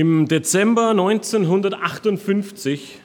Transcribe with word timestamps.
Im 0.00 0.28
Dezember 0.28 0.90
1958 0.90 3.00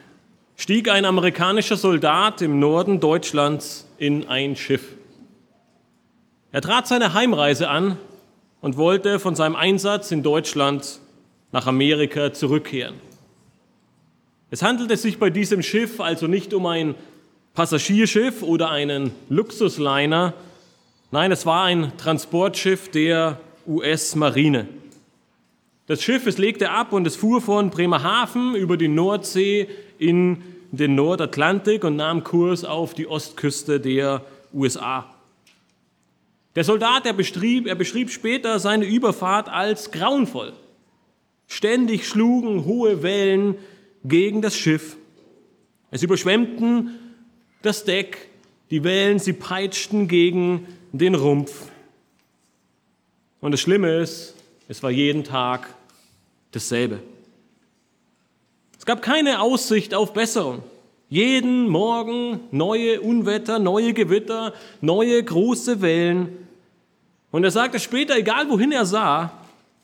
stieg 0.56 0.92
ein 0.92 1.06
amerikanischer 1.06 1.76
Soldat 1.76 2.44
im 2.44 2.60
Norden 2.60 3.00
Deutschlands 3.00 3.88
in 3.98 4.28
ein 4.28 4.56
Schiff. 4.56 4.90
Er 6.52 6.62
trat 6.62 6.88
seine 6.88 7.16
Heimreise 7.16 7.68
an 7.68 7.98
und 8.62 8.78
wollte 8.78 9.18
von 9.18 9.34
seinem 9.34 9.56
Einsatz 9.56 10.12
in 10.12 10.22
Deutschland 10.22 11.00
nach 11.52 11.66
Amerika 11.66 12.32
zurückkehren. 12.32 12.98
Es 14.52 14.62
handelte 14.62 14.96
sich 14.96 15.18
bei 15.18 15.32
diesem 15.32 15.64
Schiff 15.64 16.00
also 16.00 16.28
nicht 16.28 16.54
um 16.54 16.68
ein 16.68 16.94
Passagierschiff 17.56 18.44
oder 18.44 18.70
einen 18.70 19.10
Luxusliner, 19.30 20.36
nein, 21.10 21.32
es 21.32 21.48
war 21.48 21.64
ein 21.64 21.92
Transportschiff 21.98 22.92
der 22.92 23.40
US-Marine. 23.66 24.68
Das 25.86 26.02
Schiff, 26.02 26.26
es 26.28 26.38
legte 26.38 26.70
ab 26.70 26.94
und 26.94 27.06
es 27.06 27.18
fuhr 27.18 27.42
von 27.42 27.70
Bremerhaven 27.70 28.56
über 28.56 28.78
die 28.78 28.88
Nordsee 28.88 29.68
in 30.00 30.42
den 30.72 30.96
Nordatlantik 30.96 31.84
und 31.84 31.98
nahm 31.98 32.24
Kurs 32.24 32.64
auf 32.64 32.94
die 32.94 33.06
Ostküste 33.06 33.82
der 33.82 34.24
USA. 34.54 35.14
Der 36.56 36.64
Soldat, 36.64 37.06
er 37.06 37.14
beschrieb, 37.14 37.68
er 37.68 37.76
beschrieb 37.76 38.12
später 38.12 38.60
seine 38.60 38.86
Überfahrt 38.86 39.50
als 39.50 39.92
grauenvoll. 39.92 40.54
Ständig 41.48 42.08
schlugen 42.08 42.64
hohe 42.64 43.04
Wellen 43.04 43.56
gegen 44.06 44.42
das 44.42 44.56
Schiff. 44.56 44.96
Es 45.92 46.02
überschwemmten 46.02 46.98
das 47.62 47.84
Deck, 47.84 48.30
die 48.70 48.86
Wellen, 48.86 49.20
sie 49.20 49.34
peitschten 49.34 50.08
gegen 50.08 50.66
den 50.94 51.16
Rumpf. 51.16 51.68
Und 53.42 53.52
das 53.52 53.60
Schlimme 53.60 53.98
ist, 53.98 54.36
es 54.68 54.82
war 54.82 54.92
jeden 54.92 55.24
Tag 55.24 55.68
dasselbe. 56.54 57.00
Es 58.78 58.86
gab 58.86 59.02
keine 59.02 59.42
Aussicht 59.42 59.94
auf 59.94 60.14
Besserung. 60.14 60.64
Jeden 61.10 61.70
Morgen 61.70 62.40
neue 62.52 63.02
Unwetter, 63.02 63.60
neue 63.60 63.94
Gewitter, 63.94 64.54
neue 64.82 65.24
große 65.24 65.82
Wellen. 65.82 66.48
Und 67.32 67.44
er 67.44 67.52
sagte 67.52 67.80
später, 67.80 68.18
egal 68.18 68.50
wohin 68.50 68.72
er 68.72 68.86
sah, 68.86 69.32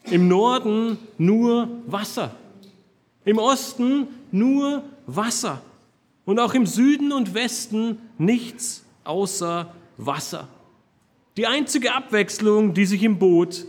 im 0.06 0.28
Norden 0.28 0.98
nur 1.18 1.70
Wasser, 1.86 2.32
im 3.26 3.38
Osten 3.38 4.08
nur 4.32 4.84
Wasser 5.06 5.62
und 6.26 6.40
auch 6.40 6.54
im 6.54 6.66
Süden 6.66 7.12
und 7.12 7.34
Westen 7.34 8.00
nichts 8.18 8.84
außer 9.04 9.74
Wasser. 9.98 10.48
Die 11.38 11.48
einzige 11.48 11.94
Abwechslung, 11.94 12.74
die 12.74 12.86
sich 12.86 13.04
im 13.04 13.18
Boot 13.18 13.66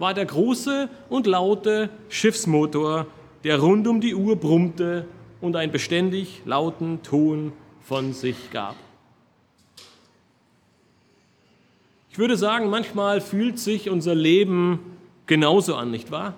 war 0.00 0.14
der 0.14 0.24
große 0.24 0.88
und 1.10 1.26
laute 1.26 1.90
Schiffsmotor, 2.08 3.06
der 3.44 3.60
rund 3.60 3.86
um 3.86 4.00
die 4.00 4.14
Uhr 4.14 4.34
brummte 4.34 5.06
und 5.42 5.56
einen 5.56 5.70
beständig 5.70 6.40
lauten 6.46 7.02
Ton 7.02 7.52
von 7.82 8.14
sich 8.14 8.50
gab. 8.50 8.76
Ich 12.08 12.18
würde 12.18 12.36
sagen, 12.36 12.70
manchmal 12.70 13.20
fühlt 13.20 13.58
sich 13.58 13.90
unser 13.90 14.14
Leben 14.14 14.80
genauso 15.26 15.74
an, 15.74 15.90
nicht 15.90 16.10
wahr? 16.10 16.34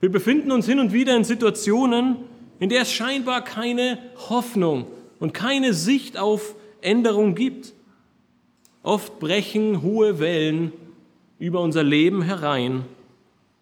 Wir 0.00 0.12
befinden 0.12 0.52
uns 0.52 0.64
hin 0.66 0.78
und 0.78 0.92
wieder 0.92 1.16
in 1.16 1.24
Situationen, 1.24 2.16
in 2.60 2.68
der 2.68 2.82
es 2.82 2.92
scheinbar 2.92 3.42
keine 3.42 3.98
Hoffnung 4.30 4.86
und 5.18 5.34
keine 5.34 5.74
Sicht 5.74 6.16
auf 6.16 6.54
Änderung 6.80 7.34
gibt. 7.34 7.74
Oft 8.84 9.18
brechen 9.18 9.82
hohe 9.82 10.20
Wellen 10.20 10.72
über 11.38 11.60
unser 11.60 11.82
Leben 11.82 12.22
herein 12.22 12.84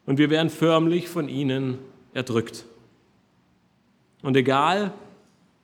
und 0.06 0.18
wir 0.18 0.30
werden 0.30 0.50
förmlich 0.50 1.08
von 1.08 1.28
ihnen 1.28 1.78
erdrückt. 2.14 2.64
Und 4.22 4.36
egal, 4.36 4.92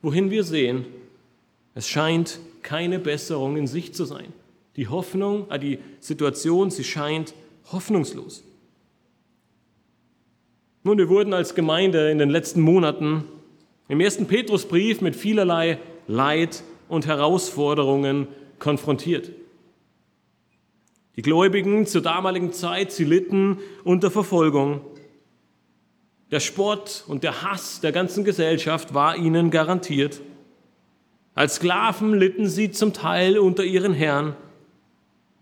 wohin 0.01 0.29
wir 0.29 0.43
sehen, 0.43 0.85
es 1.75 1.87
scheint 1.87 2.39
keine 2.61 2.99
Besserung 2.99 3.57
in 3.57 3.67
Sicht 3.67 3.95
zu 3.95 4.05
sein. 4.05 4.31
Die 4.75 4.87
Hoffnung, 4.87 5.49
äh, 5.49 5.59
die 5.59 5.79
Situation, 5.99 6.71
sie 6.71 6.83
scheint 6.83 7.33
hoffnungslos. 7.71 8.43
Nun, 10.83 10.97
wir 10.97 11.09
wurden 11.09 11.33
als 11.33 11.55
Gemeinde 11.55 12.11
in 12.11 12.17
den 12.17 12.29
letzten 12.29 12.61
Monaten 12.61 13.23
im 13.87 13.99
ersten 14.01 14.27
Petrusbrief 14.27 15.01
mit 15.01 15.15
vielerlei 15.15 15.79
Leid 16.07 16.63
und 16.89 17.07
Herausforderungen 17.07 18.27
konfrontiert. 18.59 19.31
Die 21.15 21.21
Gläubigen 21.21 21.85
zur 21.85 22.01
damaligen 22.01 22.53
Zeit, 22.53 22.91
sie 22.91 23.03
litten 23.03 23.59
unter 23.83 24.09
Verfolgung. 24.09 24.81
Der 26.31 26.39
Spott 26.39 27.03
und 27.07 27.23
der 27.23 27.43
Hass 27.43 27.81
der 27.81 27.91
ganzen 27.91 28.23
Gesellschaft 28.23 28.95
war 28.95 29.15
ihnen 29.15 29.51
garantiert. 29.51 30.21
Als 31.35 31.55
Sklaven 31.55 32.15
litten 32.15 32.47
sie 32.47 32.71
zum 32.71 32.93
Teil 32.93 33.37
unter 33.37 33.63
ihren 33.63 33.93
Herren. 33.93 34.35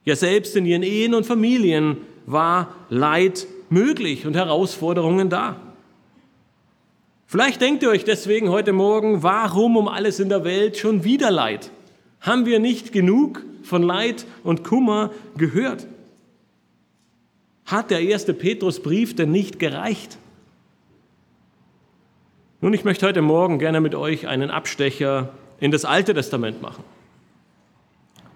Ja, 0.03 0.15
selbst 0.15 0.55
in 0.57 0.65
ihren 0.65 0.83
Ehen 0.83 1.13
und 1.13 1.25
Familien 1.25 1.97
war 2.25 2.75
Leid 2.89 3.47
möglich 3.69 4.25
und 4.25 4.35
Herausforderungen 4.35 5.29
da. 5.29 5.55
Vielleicht 7.25 7.61
denkt 7.61 7.83
ihr 7.83 7.89
euch 7.89 8.03
deswegen 8.03 8.49
heute 8.49 8.73
Morgen, 8.73 9.23
warum 9.23 9.77
um 9.77 9.87
alles 9.87 10.19
in 10.19 10.27
der 10.27 10.43
Welt 10.43 10.75
schon 10.75 11.05
wieder 11.05 11.31
Leid? 11.31 11.71
Haben 12.19 12.45
wir 12.45 12.59
nicht 12.59 12.91
genug 12.91 13.45
von 13.63 13.83
Leid 13.83 14.25
und 14.43 14.63
Kummer 14.63 15.11
gehört? 15.37 15.87
Hat 17.65 17.91
der 17.91 18.01
erste 18.01 18.33
Petrusbrief 18.33 19.15
denn 19.15 19.31
nicht 19.31 19.59
gereicht? 19.59 20.17
Nun, 22.59 22.73
ich 22.73 22.83
möchte 22.83 23.07
heute 23.07 23.21
Morgen 23.21 23.59
gerne 23.59 23.81
mit 23.81 23.95
euch 23.95 24.27
einen 24.27 24.51
Abstecher 24.51 25.33
in 25.59 25.71
das 25.71 25.85
Alte 25.85 26.13
Testament 26.13 26.61
machen. 26.61 26.83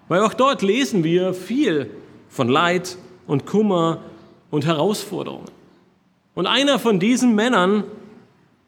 Weil 0.08 0.22
auch 0.22 0.34
dort 0.34 0.62
lesen 0.62 1.04
wir 1.04 1.34
viel 1.34 1.90
von 2.28 2.48
Leid 2.48 2.96
und 3.26 3.46
Kummer 3.46 4.02
und 4.50 4.66
Herausforderungen. 4.66 5.50
Und 6.34 6.46
einer 6.46 6.78
von 6.78 7.00
diesen 7.00 7.34
Männern, 7.34 7.84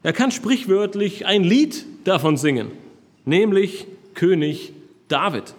er 0.03 0.13
kann 0.13 0.31
sprichwörtlich 0.31 1.25
ein 1.25 1.43
Lied 1.43 1.85
davon 2.03 2.37
singen, 2.37 2.71
nämlich 3.25 3.85
König 4.13 4.73
David. 5.07 5.55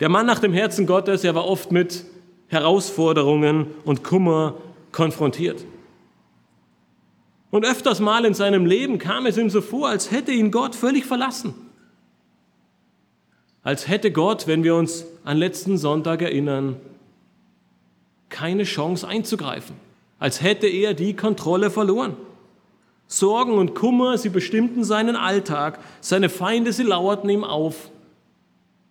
Der 0.00 0.08
Mann 0.08 0.26
nach 0.26 0.40
dem 0.40 0.52
Herzen 0.52 0.86
Gottes, 0.86 1.24
er 1.24 1.34
war 1.34 1.46
oft 1.46 1.72
mit 1.72 2.04
Herausforderungen 2.48 3.68
und 3.84 4.04
Kummer 4.04 4.54
konfrontiert. 4.92 5.64
Und 7.50 7.64
öfters 7.64 8.00
mal 8.00 8.24
in 8.24 8.34
seinem 8.34 8.66
Leben 8.66 8.98
kam 8.98 9.24
es 9.26 9.38
ihm 9.38 9.48
so 9.48 9.60
vor, 9.60 9.88
als 9.88 10.10
hätte 10.10 10.32
ihn 10.32 10.50
Gott 10.50 10.74
völlig 10.74 11.06
verlassen. 11.06 11.54
Als 13.62 13.88
hätte 13.88 14.12
Gott, 14.12 14.46
wenn 14.46 14.62
wir 14.62 14.74
uns 14.74 15.06
an 15.24 15.38
letzten 15.38 15.78
Sonntag 15.78 16.22
erinnern, 16.22 16.76
keine 18.28 18.64
Chance 18.64 19.08
einzugreifen. 19.08 19.76
Als 20.18 20.42
hätte 20.42 20.66
er 20.66 20.94
die 20.94 21.14
Kontrolle 21.14 21.70
verloren. 21.70 22.16
Sorgen 23.06 23.52
und 23.52 23.74
Kummer, 23.74 24.18
sie 24.18 24.28
bestimmten 24.28 24.84
seinen 24.84 25.16
Alltag, 25.16 25.78
seine 26.00 26.28
Feinde, 26.28 26.72
sie 26.72 26.82
lauerten 26.82 27.30
ihm 27.30 27.44
auf 27.44 27.90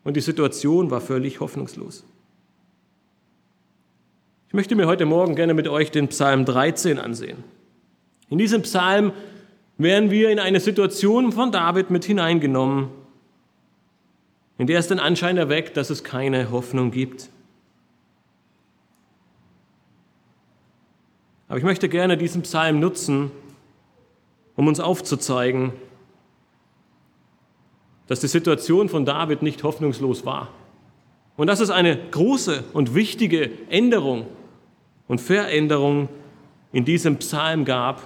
und 0.06 0.16
die 0.16 0.22
Situation 0.22 0.92
war 0.92 1.02
völlig 1.02 1.42
hoffnungslos. 1.42 2.06
Ich 4.48 4.54
möchte 4.54 4.76
mir 4.76 4.88
heute 4.88 5.06
Morgen 5.06 5.36
gerne 5.36 5.54
mit 5.54 5.68
euch 5.68 5.92
den 5.92 6.08
Psalm 6.08 6.46
13 6.46 7.00
ansehen. 7.00 7.44
In 8.30 8.38
diesem 8.38 8.62
Psalm 8.62 9.12
werden 9.78 10.12
wir 10.12 10.30
in 10.30 10.40
eine 10.40 10.62
Situation 10.62 11.34
von 11.34 11.52
David 11.52 11.90
mit 11.90 12.06
hineingenommen, 12.06 12.90
in 14.58 14.68
der 14.68 14.80
es 14.80 14.88
den 14.88 15.00
Anschein 15.00 15.38
erweckt, 15.38 15.76
dass 15.76 15.90
es 15.90 16.04
keine 16.04 16.52
Hoffnung 16.52 16.92
gibt. 16.92 17.30
Aber 21.48 21.58
ich 21.58 21.64
möchte 21.64 21.90
gerne 21.90 22.16
diesen 22.16 22.44
Psalm 22.44 22.80
nutzen, 22.80 23.32
um 24.56 24.68
uns 24.68 24.80
aufzuzeigen, 24.80 25.74
dass 28.08 28.20
die 28.20 28.28
Situation 28.28 28.90
von 28.90 29.06
David 29.06 29.42
nicht 29.42 29.64
hoffnungslos 29.64 30.26
war. 30.26 30.50
Und 31.38 31.48
dass 31.48 31.60
es 31.60 31.70
eine 31.70 31.98
große 32.12 32.64
und 32.74 32.96
wichtige 32.96 33.50
Änderung 33.70 34.26
und 35.08 35.20
Veränderung 35.20 36.10
in 36.72 36.86
diesem 36.86 37.18
Psalm 37.18 37.66
gab. 37.66 38.02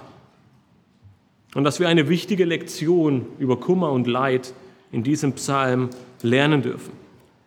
Und 1.54 1.64
dass 1.64 1.80
wir 1.80 1.88
eine 1.88 2.08
wichtige 2.08 2.44
Lektion 2.44 3.26
über 3.38 3.58
Kummer 3.58 3.92
und 3.92 4.06
Leid 4.06 4.54
in 4.92 5.02
diesem 5.02 5.32
Psalm 5.34 5.90
lernen 6.22 6.62
dürfen. 6.62 6.92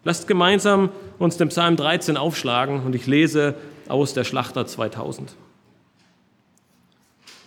Lasst 0.04 0.28
gemeinsam 0.28 0.90
uns 1.20 1.38
den 1.38 1.50
Psalm 1.50 1.76
13 1.76 2.18
aufschlagen 2.18 2.82
und 2.86 2.94
ich 2.96 3.08
lese 3.08 3.56
aus 3.88 4.14
der 4.14 4.24
Schlachter 4.24 4.66
2000. 4.66 5.36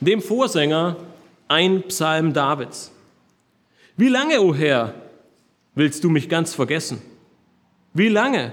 Dem 0.01 0.21
Vorsänger 0.21 0.97
ein 1.49 1.83
Psalm 1.85 2.33
Davids. 2.33 2.93
Wie 3.97 4.09
lange, 4.09 4.41
o 4.41 4.49
oh 4.49 4.55
Herr, 4.55 4.95
willst 5.75 6.05
du 6.05 6.11
mich 6.11 6.29
ganz 6.29 6.55
vergessen? 6.55 7.01
Wie 7.95 8.09
lange 8.09 8.53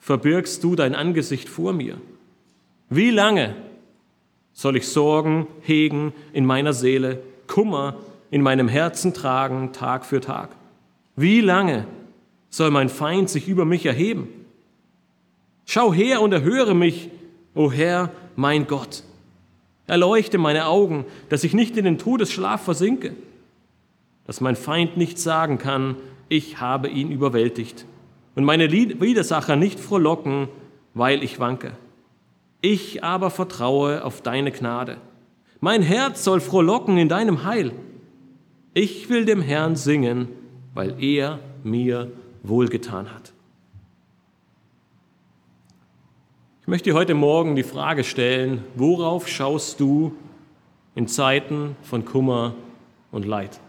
verbirgst 0.00 0.64
du 0.64 0.74
dein 0.74 0.96
Angesicht 0.96 1.48
vor 1.48 1.72
mir? 1.72 1.98
Wie 2.90 3.10
lange 3.10 3.54
soll 4.52 4.76
ich 4.76 4.88
Sorgen 4.88 5.46
hegen 5.62 6.12
in 6.32 6.44
meiner 6.44 6.72
Seele, 6.72 7.22
Kummer 7.46 7.96
in 8.30 8.42
meinem 8.42 8.66
Herzen 8.66 9.14
tragen 9.14 9.72
Tag 9.72 10.04
für 10.04 10.20
Tag? 10.20 10.50
Wie 11.14 11.40
lange 11.40 11.86
soll 12.50 12.72
mein 12.72 12.88
Feind 12.88 13.30
sich 13.30 13.48
über 13.48 13.64
mich 13.64 13.86
erheben? 13.86 14.28
Schau 15.66 15.92
her 15.94 16.20
und 16.20 16.32
erhöre 16.32 16.74
mich, 16.74 17.10
o 17.54 17.70
Herr, 17.70 18.10
mein 18.34 18.66
Gott. 18.66 19.04
Erleuchte 19.86 20.38
meine 20.38 20.66
Augen, 20.66 21.04
dass 21.28 21.44
ich 21.44 21.54
nicht 21.54 21.76
in 21.76 21.84
den 21.84 21.98
Todesschlaf 21.98 22.62
versinke, 22.62 23.14
dass 24.26 24.40
mein 24.40 24.56
Feind 24.56 24.96
nicht 24.96 25.18
sagen 25.18 25.58
kann, 25.58 25.96
ich 26.28 26.60
habe 26.60 26.88
ihn 26.88 27.10
überwältigt 27.10 27.86
und 28.34 28.44
meine 28.44 28.70
Widersacher 28.72 29.56
nicht 29.56 29.78
frohlocken, 29.78 30.48
weil 30.94 31.22
ich 31.22 31.38
wanke. 31.38 31.72
Ich 32.60 33.04
aber 33.04 33.30
vertraue 33.30 34.04
auf 34.04 34.22
deine 34.22 34.50
Gnade. 34.50 34.96
Mein 35.60 35.82
Herz 35.82 36.24
soll 36.24 36.40
frohlocken 36.40 36.98
in 36.98 37.08
deinem 37.08 37.44
Heil. 37.44 37.72
Ich 38.72 39.08
will 39.08 39.24
dem 39.24 39.40
Herrn 39.40 39.76
singen, 39.76 40.28
weil 40.72 41.02
er 41.02 41.38
mir 41.62 42.10
wohlgetan 42.42 43.14
hat. 43.14 43.32
Ich 46.62 46.68
möchte 46.68 46.90
dir 46.90 46.96
heute 46.96 47.14
Morgen 47.14 47.56
die 47.56 47.62
Frage 47.62 48.04
stellen, 48.04 48.64
worauf 48.74 49.28
schaust 49.28 49.78
du 49.80 50.14
in 50.94 51.06
Zeiten 51.06 51.76
von 51.82 52.06
Kummer 52.06 52.54
und 53.12 53.26
Leid? 53.26 53.60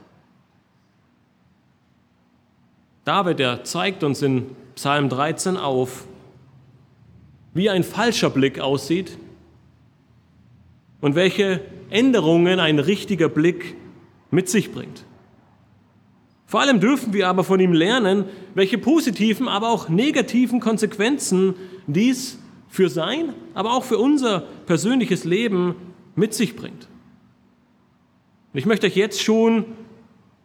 David, 3.05 3.37
der 3.37 3.63
zeigt 3.63 4.03
uns 4.03 4.23
in 4.23 4.47
Psalm 4.73 5.09
13 5.09 5.57
auf, 5.57 6.07
wie 7.53 7.69
ein 7.69 7.83
falscher 7.83 8.31
Blick 8.31 8.59
aussieht 8.59 9.17
und 11.01 11.13
welche 11.13 11.61
Änderungen 11.91 12.59
ein 12.59 12.79
richtiger 12.79 13.29
Blick 13.29 13.75
mit 14.31 14.49
sich 14.49 14.71
bringt. 14.71 15.05
Vor 16.47 16.61
allem 16.61 16.79
dürfen 16.79 17.13
wir 17.13 17.27
aber 17.27 17.43
von 17.43 17.59
ihm 17.59 17.73
lernen, 17.73 18.25
welche 18.55 18.79
positiven, 18.79 19.47
aber 19.47 19.69
auch 19.69 19.87
negativen 19.87 20.59
Konsequenzen 20.59 21.53
dies 21.85 22.39
für 22.69 22.89
sein, 22.89 23.33
aber 23.53 23.73
auch 23.75 23.83
für 23.83 23.99
unser 23.99 24.41
persönliches 24.65 25.25
Leben 25.25 25.75
mit 26.15 26.33
sich 26.33 26.55
bringt. 26.55 26.87
Und 28.51 28.59
ich 28.59 28.65
möchte 28.65 28.87
euch 28.87 28.95
jetzt 28.95 29.21
schon, 29.21 29.65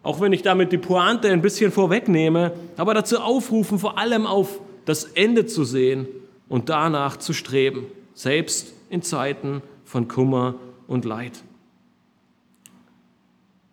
auch 0.02 0.20
wenn 0.20 0.32
ich 0.32 0.42
damit 0.42 0.72
die 0.72 0.78
Pointe 0.78 1.28
ein 1.28 1.42
bisschen 1.42 1.72
vorwegnehme, 1.72 2.52
aber 2.76 2.94
dazu 2.94 3.18
aufrufen, 3.18 3.78
vor 3.78 3.98
allem 3.98 4.26
auf 4.26 4.60
das 4.84 5.04
Ende 5.04 5.46
zu 5.46 5.64
sehen 5.64 6.08
und 6.48 6.68
danach 6.68 7.16
zu 7.18 7.32
streben, 7.32 7.86
selbst 8.14 8.72
in 8.88 9.02
Zeiten 9.02 9.62
von 9.84 10.08
Kummer 10.08 10.54
und 10.86 11.04
Leid. 11.04 11.42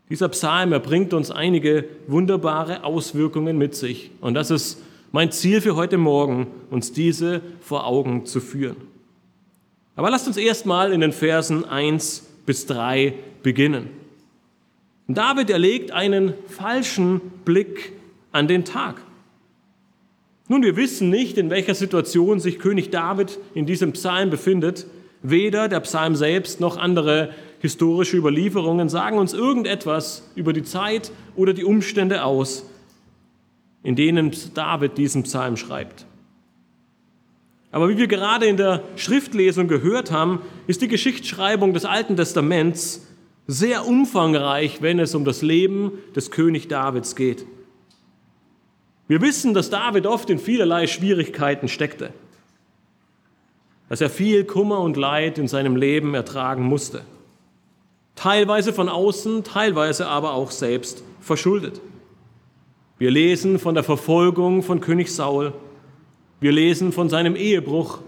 Dieser 0.10 0.30
Psalm, 0.30 0.72
er 0.72 0.80
bringt 0.80 1.14
uns 1.14 1.32
einige 1.32 1.86
wunderbare 2.08 2.84
Auswirkungen 2.84 3.58
mit 3.58 3.76
sich. 3.76 4.12
Und 4.22 4.36
das 4.36 4.52
ist 4.52 4.82
mein 5.12 5.32
Ziel 5.32 5.60
für 5.60 5.76
heute 5.76 5.98
Morgen, 5.98 6.48
uns 6.70 6.94
diese 6.94 7.42
vor 7.60 7.86
Augen 7.86 8.26
zu 8.26 8.40
führen. 8.40 8.78
Aber 9.96 10.10
lasst 10.10 10.28
uns 10.28 10.38
erstmal 10.38 10.94
in 10.94 11.02
den 11.02 11.12
Versen 11.12 11.66
1 11.66 12.26
bis 12.46 12.68
3 12.68 13.16
beginnen. 13.44 13.90
David 15.08 15.50
erlegt 15.50 15.92
einen 15.92 16.34
falschen 16.48 17.22
Blick 17.46 17.94
an 18.32 18.48
den 18.48 18.66
Tag. 18.66 19.02
Nun, 20.50 20.64
wir 20.64 20.76
wissen 20.76 21.10
nicht, 21.10 21.38
in 21.38 21.50
welcher 21.50 21.76
Situation 21.76 22.40
sich 22.40 22.60
König 22.60 22.90
David 22.90 23.38
in 23.54 23.66
diesem 23.66 23.94
Psalm 23.94 24.30
befindet. 24.30 24.86
Weder 25.22 25.68
der 25.68 25.80
Psalm 25.82 26.16
selbst 26.16 26.60
noch 26.60 26.78
andere 26.78 27.34
historische 27.60 28.18
Überlieferungen 28.18 28.88
sagen 28.90 29.18
uns 29.18 29.34
irgendetwas 29.34 30.30
über 30.36 30.54
die 30.54 30.64
Zeit 30.64 31.12
oder 31.36 31.54
die 31.54 31.64
Umstände 31.64 32.24
aus, 32.24 32.70
in 33.84 33.96
denen 33.96 34.32
David 34.54 34.98
diesen 34.98 35.24
Psalm 35.24 35.58
schreibt. 35.58 36.06
Aber 37.72 37.90
wie 37.90 37.98
wir 37.98 38.08
gerade 38.08 38.46
in 38.46 38.58
der 38.58 38.84
Schriftlesung 38.96 39.68
gehört 39.68 40.12
haben, 40.12 40.42
ist 40.68 40.82
die 40.82 40.88
Geschichtsschreibung 40.88 41.74
des 41.74 41.86
Alten 41.86 42.16
Testaments 42.16 43.07
sehr 43.48 43.88
umfangreich, 43.88 44.82
wenn 44.82 45.00
es 45.00 45.16
um 45.16 45.24
das 45.24 45.42
Leben 45.42 45.94
des 46.16 46.32
König 46.32 46.68
Davids 46.68 47.16
geht. 47.16 47.46
Wir 49.08 49.22
wissen, 49.22 49.54
dass 49.54 49.70
David 49.70 50.06
oft 50.06 50.30
in 50.30 50.38
vielerlei 50.38 50.86
Schwierigkeiten 50.86 51.70
steckte, 51.70 52.12
dass 53.88 54.02
er 54.02 54.10
viel 54.10 54.44
Kummer 54.44 54.82
und 54.82 54.98
Leid 54.98 55.38
in 55.38 55.48
seinem 55.48 55.78
Leben 55.78 56.14
ertragen 56.14 56.64
musste, 56.64 57.04
teilweise 58.16 58.74
von 58.74 58.90
außen, 58.90 59.46
teilweise 59.46 60.08
aber 60.08 60.34
auch 60.34 60.52
selbst 60.52 61.04
verschuldet. 61.22 61.80
Wir 63.00 63.12
lesen 63.12 63.60
von 63.60 63.76
der 63.76 63.84
Verfolgung 63.84 64.62
von 64.62 64.82
König 64.82 65.14
Saul, 65.14 65.54
wir 66.42 66.52
lesen 66.52 66.92
von 66.92 67.08
seinem 67.08 67.38
Ehebruch, 67.38 68.00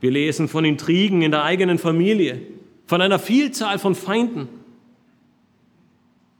wir 0.00 0.10
lesen 0.10 0.48
von 0.48 0.64
Intrigen 0.64 1.22
in 1.22 1.30
der 1.30 1.44
eigenen 1.44 1.78
Familie, 1.78 2.40
von 2.86 3.00
einer 3.00 3.18
Vielzahl 3.18 3.78
von 3.78 3.94
Feinden 3.94 4.48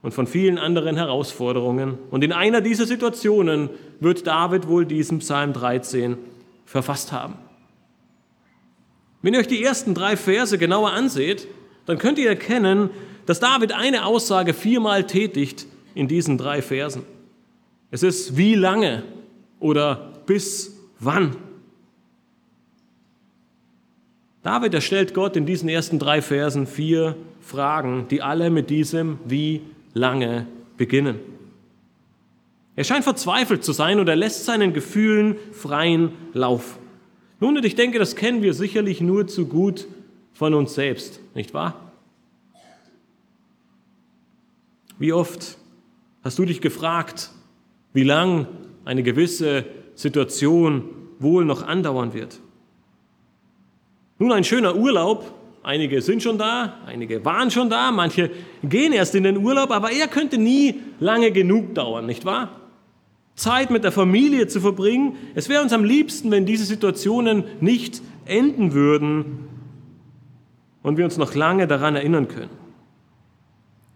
und 0.02 0.12
von 0.12 0.26
vielen 0.26 0.58
anderen 0.58 0.96
Herausforderungen. 0.96 1.98
Und 2.10 2.22
in 2.22 2.32
einer 2.32 2.60
dieser 2.60 2.86
Situationen 2.86 3.70
wird 4.00 4.26
David 4.26 4.68
wohl 4.68 4.84
diesen 4.84 5.20
Psalm 5.20 5.52
13 5.52 6.18
verfasst 6.66 7.12
haben. 7.12 7.36
Wenn 9.22 9.32
ihr 9.32 9.40
euch 9.40 9.48
die 9.48 9.64
ersten 9.64 9.94
drei 9.94 10.16
Verse 10.16 10.58
genauer 10.58 10.92
anseht, 10.92 11.48
dann 11.86 11.96
könnt 11.96 12.18
ihr 12.18 12.28
erkennen, 12.28 12.90
dass 13.24 13.40
David 13.40 13.72
eine 13.72 14.04
Aussage 14.04 14.52
viermal 14.52 15.06
tätigt 15.06 15.66
in 15.94 16.08
diesen 16.08 16.36
drei 16.36 16.60
Versen. 16.60 17.04
Es 17.90 18.02
ist 18.02 18.36
wie 18.36 18.54
lange 18.54 19.04
oder 19.60 20.12
bis 20.26 20.76
wann. 21.00 21.36
David 24.44 24.74
erstellt 24.74 25.14
Gott 25.14 25.36
in 25.36 25.46
diesen 25.46 25.70
ersten 25.70 25.98
drei 25.98 26.20
Versen 26.20 26.66
vier 26.66 27.16
Fragen, 27.40 28.06
die 28.10 28.20
alle 28.20 28.50
mit 28.50 28.68
diesem 28.68 29.18
wie 29.24 29.62
lange 29.94 30.46
beginnen. 30.76 31.18
Er 32.76 32.84
scheint 32.84 33.04
verzweifelt 33.04 33.64
zu 33.64 33.72
sein 33.72 33.98
und 33.98 34.08
er 34.08 34.16
lässt 34.16 34.44
seinen 34.44 34.74
Gefühlen 34.74 35.36
freien 35.52 36.12
Lauf. 36.34 36.78
Nun, 37.40 37.56
und 37.56 37.64
ich 37.64 37.74
denke, 37.74 37.98
das 37.98 38.16
kennen 38.16 38.42
wir 38.42 38.52
sicherlich 38.52 39.00
nur 39.00 39.26
zu 39.26 39.46
gut 39.46 39.86
von 40.34 40.52
uns 40.52 40.74
selbst, 40.74 41.20
nicht 41.34 41.54
wahr? 41.54 41.92
Wie 44.98 45.14
oft 45.14 45.56
hast 46.22 46.38
du 46.38 46.44
dich 46.44 46.60
gefragt, 46.60 47.30
wie 47.94 48.04
lang 48.04 48.46
eine 48.84 49.02
gewisse 49.02 49.64
Situation 49.94 50.84
wohl 51.18 51.46
noch 51.46 51.62
andauern 51.62 52.12
wird? 52.12 52.40
Nun, 54.18 54.32
ein 54.32 54.44
schöner 54.44 54.76
Urlaub 54.76 55.32
Einige 55.64 56.02
sind 56.02 56.22
schon 56.22 56.36
da, 56.36 56.74
einige 56.84 57.24
waren 57.24 57.50
schon 57.50 57.70
da, 57.70 57.90
manche 57.90 58.30
gehen 58.62 58.92
erst 58.92 59.14
in 59.14 59.22
den 59.22 59.38
Urlaub, 59.38 59.70
aber 59.70 59.90
er 59.92 60.08
könnte 60.08 60.36
nie 60.36 60.82
lange 61.00 61.32
genug 61.32 61.74
dauern, 61.74 62.04
nicht 62.04 62.26
wahr? 62.26 62.50
Zeit 63.34 63.70
mit 63.70 63.82
der 63.82 63.90
Familie 63.90 64.46
zu 64.46 64.60
verbringen. 64.60 65.16
Es 65.34 65.48
wäre 65.48 65.62
uns 65.62 65.72
am 65.72 65.82
liebsten, 65.82 66.30
wenn 66.30 66.44
diese 66.44 66.66
Situationen 66.66 67.44
nicht 67.60 68.02
enden 68.26 68.74
würden 68.74 69.48
und 70.82 70.98
wir 70.98 71.06
uns 71.06 71.16
noch 71.16 71.34
lange 71.34 71.66
daran 71.66 71.96
erinnern 71.96 72.28
können. 72.28 72.50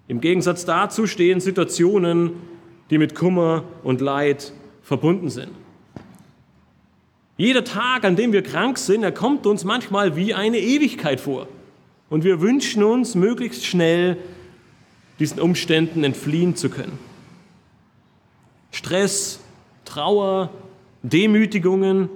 Im 0.08 0.22
Gegensatz 0.22 0.64
dazu 0.64 1.06
stehen 1.06 1.38
Situationen, 1.40 2.30
die 2.88 2.96
mit 2.96 3.14
Kummer 3.14 3.64
und 3.84 4.00
Leid 4.00 4.54
verbunden 4.80 5.28
sind. 5.28 5.52
Jeder 7.38 7.62
Tag, 7.62 8.04
an 8.04 8.16
dem 8.16 8.32
wir 8.32 8.42
krank 8.42 8.78
sind, 8.78 9.04
er 9.04 9.12
kommt 9.12 9.46
uns 9.46 9.62
manchmal 9.62 10.16
wie 10.16 10.34
eine 10.34 10.58
Ewigkeit 10.58 11.20
vor. 11.20 11.46
Und 12.10 12.24
wir 12.24 12.40
wünschen 12.40 12.82
uns, 12.82 13.14
möglichst 13.14 13.64
schnell 13.64 14.18
diesen 15.20 15.40
Umständen 15.40 16.02
entfliehen 16.02 16.56
zu 16.56 16.68
können. 16.68 16.98
Stress, 18.72 19.40
Trauer, 19.84 20.50
Demütigungen, 21.02 22.08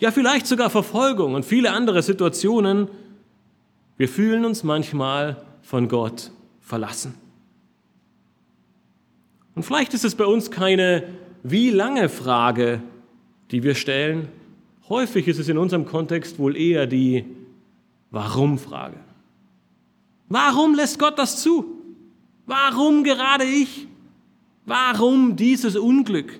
ja 0.00 0.10
vielleicht 0.10 0.48
sogar 0.48 0.70
Verfolgung 0.70 1.34
und 1.34 1.44
viele 1.44 1.70
andere 1.70 2.02
Situationen. 2.02 2.88
Wir 3.96 4.08
fühlen 4.08 4.44
uns 4.44 4.64
manchmal 4.64 5.40
von 5.62 5.88
Gott 5.88 6.32
verlassen. 6.60 7.14
Und 9.54 9.62
vielleicht 9.62 9.94
ist 9.94 10.04
es 10.04 10.16
bei 10.16 10.26
uns 10.26 10.50
keine 10.50 11.04
wie 11.44 11.70
lange 11.70 12.08
Frage, 12.08 12.82
die 13.52 13.62
wir 13.62 13.76
stellen. 13.76 14.28
Häufig 14.88 15.28
ist 15.28 15.38
es 15.38 15.48
in 15.48 15.58
unserem 15.58 15.86
Kontext 15.86 16.38
wohl 16.38 16.56
eher 16.56 16.86
die 16.86 17.24
Warum 18.10 18.58
Frage. 18.58 18.98
Warum 20.28 20.74
lässt 20.74 20.98
Gott 20.98 21.18
das 21.18 21.42
zu? 21.42 21.64
Warum 22.46 23.02
gerade 23.02 23.44
ich? 23.44 23.88
Warum 24.66 25.36
dieses 25.36 25.76
Unglück? 25.76 26.38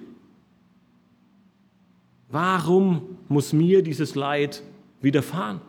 Warum 2.29 3.19
muss 3.29 3.53
mir 3.53 3.83
dieses 3.83 4.15
Leid 4.15 4.63
widerfahren? 5.01 5.61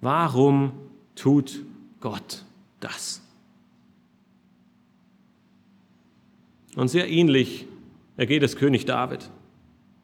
Warum 0.00 0.72
tut 1.14 1.64
Gott 2.00 2.44
das. 2.84 3.22
Und 6.76 6.88
sehr 6.88 7.08
ähnlich 7.08 7.66
ergeht 8.16 8.42
es 8.42 8.56
König 8.56 8.84
David. 8.84 9.30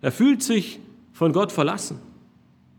Er 0.00 0.12
fühlt 0.12 0.42
sich 0.42 0.80
von 1.20 1.34
Gott 1.34 1.52
verlassen. 1.52 2.00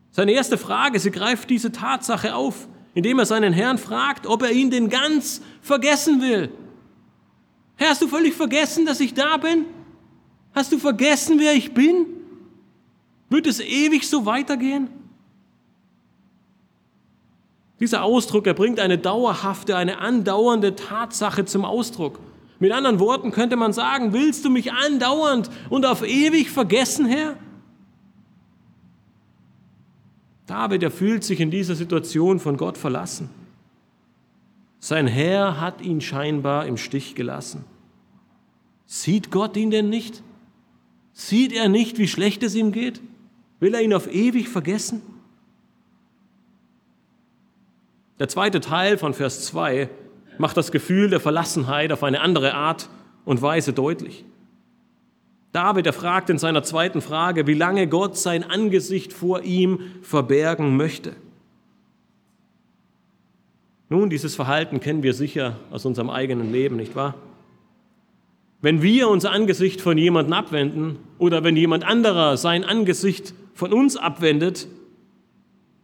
Seine 0.10 0.31
erste 0.31 0.57
Frage, 0.57 1.00
sie 1.00 1.12
greift 1.12 1.48
diese 1.51 1.71
Tatsache 1.71 2.33
auf, 2.33 2.67
indem 2.95 3.19
er 3.19 3.27
seinen 3.27 3.53
Herrn 3.53 3.77
fragt, 3.77 4.25
ob 4.25 4.41
er 4.41 4.51
ihn 4.51 4.71
denn 4.71 4.89
ganz 4.89 5.43
vergessen 5.62 6.24
will. 6.24 6.50
Herr, 7.75 7.89
hast 7.91 8.01
du 8.01 8.07
völlig 8.07 8.33
vergessen, 8.33 8.88
dass 8.88 9.00
ich 9.00 9.13
da 9.13 9.38
bin? 9.38 9.65
Hast 10.55 10.71
du 10.71 10.79
vergessen, 10.79 11.38
wer 11.38 11.53
ich 11.53 11.75
bin? 11.75 12.07
Wird 13.29 13.45
es 13.45 13.60
ewig 13.60 14.10
so 14.10 14.25
weitergehen? 14.25 14.89
Dieser 17.79 18.01
Ausdruck, 18.01 18.48
er 18.48 18.55
bringt 18.55 18.79
eine 18.79 18.98
dauerhafte, 18.98 19.77
eine 19.77 20.00
andauernde 20.00 20.75
Tatsache 20.75 21.45
zum 21.45 21.63
Ausdruck. 21.63 22.17
Mit 22.57 22.71
anderen 22.71 23.00
Worten 23.00 23.29
könnte 23.29 23.55
man 23.55 23.71
sagen, 23.71 24.13
willst 24.13 24.45
du 24.45 24.50
mich 24.50 24.74
andauernd 24.74 25.51
und 25.69 25.86
auf 25.86 26.01
ewig 26.03 26.50
vergessen, 26.50 27.05
Herr? 27.05 27.38
David, 30.51 30.84
er 30.84 30.91
fühlt 30.91 31.24
sich 31.24 31.39
in 31.39 31.50
dieser 31.50 31.75
Situation 31.75 32.38
von 32.38 32.58
Gott 32.58 32.77
verlassen. 32.77 33.29
Sein 34.81 35.08
Herr 35.08 35.62
hat 35.62 35.79
ihn 35.79 36.01
scheinbar 36.01 36.65
im 36.65 36.75
Stich 36.75 37.15
gelassen. 37.15 37.63
Sieht 38.86 39.31
Gott 39.31 39.55
ihn 39.55 39.72
denn 39.72 39.88
nicht? 39.88 40.22
Sieht 41.13 41.53
er 41.53 41.70
nicht, 41.70 42.00
wie 42.00 42.08
schlecht 42.10 42.43
es 42.43 42.53
ihm 42.53 42.74
geht? 42.74 43.00
Will 43.62 43.74
er 43.74 43.81
ihn 43.81 43.93
auf 43.93 44.13
ewig 44.13 44.50
vergessen? 44.50 45.01
Der 48.20 48.27
zweite 48.27 48.60
Teil 48.60 48.98
von 48.98 49.13
Vers 49.13 49.46
2 49.46 49.89
macht 50.38 50.58
das 50.58 50.74
Gefühl 50.74 51.10
der 51.10 51.22
Verlassenheit 51.22 51.93
auf 51.93 52.03
eine 52.03 52.20
andere 52.20 52.55
Art 52.55 52.89
und 53.24 53.41
Weise 53.41 53.72
deutlich. 53.72 54.25
David 55.51 55.86
erfragt 55.86 56.29
in 56.29 56.38
seiner 56.38 56.63
zweiten 56.63 57.01
Frage, 57.01 57.46
wie 57.46 57.53
lange 57.53 57.88
Gott 57.88 58.17
sein 58.17 58.43
Angesicht 58.43 59.12
vor 59.12 59.41
ihm 59.41 59.79
verbergen 60.01 60.77
möchte. 60.77 61.15
Nun, 63.89 64.10
dieses 64.10 64.36
Verhalten 64.36 64.79
kennen 64.79 65.03
wir 65.03 65.13
sicher 65.13 65.58
aus 65.70 65.86
unserem 65.86 66.10
eigenen 66.10 66.53
Leben, 66.53 66.77
nicht 66.77 66.96
wahr? 66.96 67.15
Wenn 68.62 68.81
wir 68.81 69.10
unser 69.10 69.31
Angesicht 69.31 69.81
von 69.81 69.98
jemandem 69.98 70.34
abwenden 70.34 71.00
oder 71.17 71.43
wenn 71.43 71.58
jemand 71.58 71.84
anderer 71.84 72.38
sein 72.38 72.63
Angesicht 72.63 73.34
von 73.53 73.74
uns 73.74 73.98
abwendet, 73.98 74.67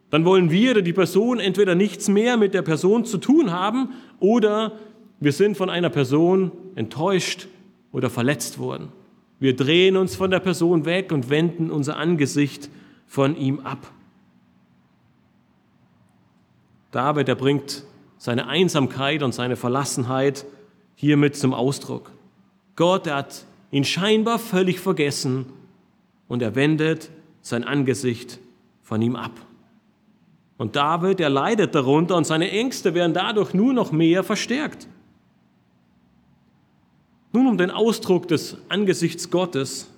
dann 0.09 0.23
wollen 0.23 0.51
wir 0.51 0.71
oder 0.71 0.81
die 0.81 0.93
Person 0.93 1.39
entweder 1.39 1.75
nichts 1.75 2.07
mehr 2.07 2.37
mit 2.37 2.53
der 2.53 2.61
Person 2.61 3.03
zu 3.03 3.17
tun 3.17 3.51
haben 3.51 3.89
oder 4.19 4.73
wir 5.19 5.33
sind 5.33 5.57
von 5.57 5.69
einer 5.69 5.89
Person 5.89 6.51
enttäuscht 6.75 7.47
oder 7.91 8.09
verletzt 8.09 8.59
worden. 8.59 8.93
Wir 9.39 9.55
drehen 9.55 9.97
uns 9.97 10.15
von 10.15 10.31
der 10.31 10.39
Person 10.39 10.85
weg 10.85 11.11
und 11.11 11.29
wenden 11.29 11.69
unser 11.69 11.97
Angesicht 11.97 12.69
von 13.05 13.35
ihm 13.35 13.59
ab. 13.59 13.91
David, 16.91 17.29
er 17.29 17.35
bringt 17.35 17.83
seine 18.17 18.47
Einsamkeit 18.47 19.21
und 19.21 19.33
seine 19.33 19.55
Verlassenheit 19.55 20.45
hiermit 20.95 21.35
zum 21.35 21.53
Ausdruck. 21.53 22.11
Gott 22.75 23.07
er 23.07 23.17
hat 23.17 23.45
ihn 23.71 23.83
scheinbar 23.83 24.39
völlig 24.39 24.79
vergessen 24.79 25.45
und 26.27 26.41
er 26.41 26.55
wendet 26.55 27.11
sein 27.41 27.63
Angesicht 27.63 28.39
von 28.81 29.01
ihm 29.01 29.15
ab. 29.15 29.33
Und 30.57 30.75
David, 30.75 31.19
er 31.19 31.29
leidet 31.29 31.75
darunter 31.75 32.15
und 32.15 32.25
seine 32.25 32.49
Ängste 32.49 32.95
werden 32.95 33.13
dadurch 33.13 33.53
nur 33.53 33.73
noch 33.73 33.91
mehr 33.91 34.23
verstärkt. 34.23 34.87
Nun, 37.37 37.45
um 37.45 37.57
den 37.59 37.69
Ausdruck 37.69 38.27
des 38.27 38.57
Angesichts 38.67 39.29
Gottes, 39.29 39.91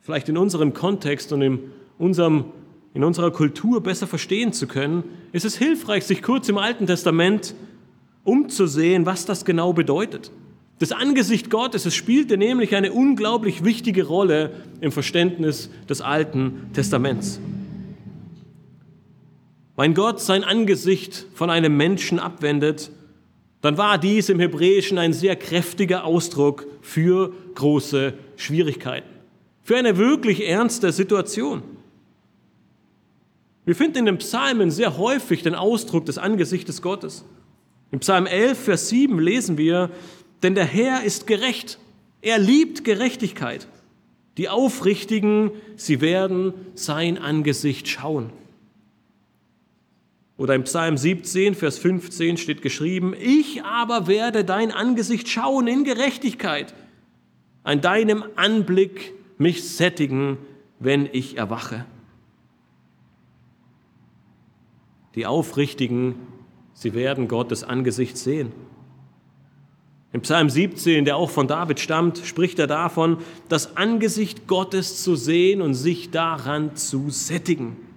vielleicht 0.00 0.30
in 0.30 0.38
unserem 0.38 0.72
Kontext 0.72 1.34
und 1.34 1.42
in, 1.42 1.58
unserem, 1.98 2.46
in 2.94 3.04
unserer 3.04 3.30
Kultur 3.30 3.82
besser 3.82 4.06
verstehen 4.06 4.54
zu 4.54 4.66
können, 4.66 5.04
ist 5.32 5.44
es 5.44 5.58
hilfreich, 5.58 6.06
sich 6.06 6.22
kurz 6.22 6.48
im 6.48 6.56
Alten 6.56 6.86
Testament 6.86 7.54
umzusehen, 8.24 9.04
was 9.04 9.26
das 9.26 9.44
genau 9.44 9.74
bedeutet. 9.74 10.30
Das 10.78 10.92
Angesicht 10.92 11.50
Gottes, 11.50 11.84
es 11.84 11.94
spielte 11.94 12.38
nämlich 12.38 12.74
eine 12.74 12.90
unglaublich 12.90 13.62
wichtige 13.62 14.06
Rolle 14.06 14.52
im 14.80 14.92
Verständnis 14.92 15.68
des 15.90 16.00
Alten 16.00 16.70
Testaments. 16.72 17.38
Wenn 19.76 19.92
Gott 19.92 20.22
sein 20.22 20.42
Angesicht 20.42 21.26
von 21.34 21.50
einem 21.50 21.76
Menschen 21.76 22.18
abwendet, 22.18 22.92
dann 23.60 23.76
war 23.76 23.98
dies 23.98 24.28
im 24.28 24.40
Hebräischen 24.40 24.98
ein 24.98 25.12
sehr 25.12 25.36
kräftiger 25.36 26.04
Ausdruck 26.04 26.66
für 26.80 27.32
große 27.54 28.14
Schwierigkeiten, 28.36 29.08
für 29.62 29.76
eine 29.76 29.96
wirklich 29.96 30.46
ernste 30.46 30.92
Situation. 30.92 31.62
Wir 33.64 33.74
finden 33.74 33.98
in 33.98 34.06
den 34.06 34.18
Psalmen 34.18 34.70
sehr 34.70 34.96
häufig 34.96 35.42
den 35.42 35.54
Ausdruck 35.54 36.06
des 36.06 36.16
Angesichtes 36.16 36.80
Gottes. 36.80 37.24
Im 37.90 38.00
Psalm 38.00 38.26
11, 38.26 38.58
Vers 38.58 38.88
7 38.88 39.18
lesen 39.18 39.58
wir, 39.58 39.90
denn 40.42 40.54
der 40.54 40.64
Herr 40.64 41.02
ist 41.04 41.26
gerecht, 41.26 41.78
er 42.22 42.38
liebt 42.38 42.84
Gerechtigkeit. 42.84 43.66
Die 44.38 44.48
Aufrichtigen, 44.48 45.50
sie 45.76 46.00
werden 46.00 46.54
sein 46.74 47.18
Angesicht 47.18 47.88
schauen. 47.88 48.30
Oder 50.38 50.54
im 50.54 50.62
Psalm 50.62 50.96
17, 50.96 51.56
Vers 51.56 51.78
15 51.78 52.36
steht 52.36 52.62
geschrieben, 52.62 53.12
ich 53.18 53.64
aber 53.64 54.06
werde 54.06 54.44
dein 54.44 54.70
Angesicht 54.70 55.28
schauen 55.28 55.66
in 55.66 55.82
Gerechtigkeit, 55.82 56.74
an 57.64 57.80
deinem 57.80 58.24
Anblick 58.36 59.14
mich 59.36 59.68
sättigen, 59.68 60.38
wenn 60.78 61.08
ich 61.10 61.36
erwache. 61.36 61.84
Die 65.16 65.26
Aufrichtigen, 65.26 66.14
sie 66.72 66.94
werden 66.94 67.26
Gottes 67.26 67.64
Angesicht 67.64 68.16
sehen. 68.16 68.52
Im 70.12 70.20
Psalm 70.20 70.48
17, 70.48 71.04
der 71.04 71.16
auch 71.16 71.30
von 71.30 71.48
David 71.48 71.80
stammt, 71.80 72.18
spricht 72.18 72.60
er 72.60 72.68
davon, 72.68 73.18
das 73.48 73.76
Angesicht 73.76 74.46
Gottes 74.46 75.02
zu 75.02 75.16
sehen 75.16 75.60
und 75.60 75.74
sich 75.74 76.12
daran 76.12 76.76
zu 76.76 77.10
sättigen. 77.10 77.87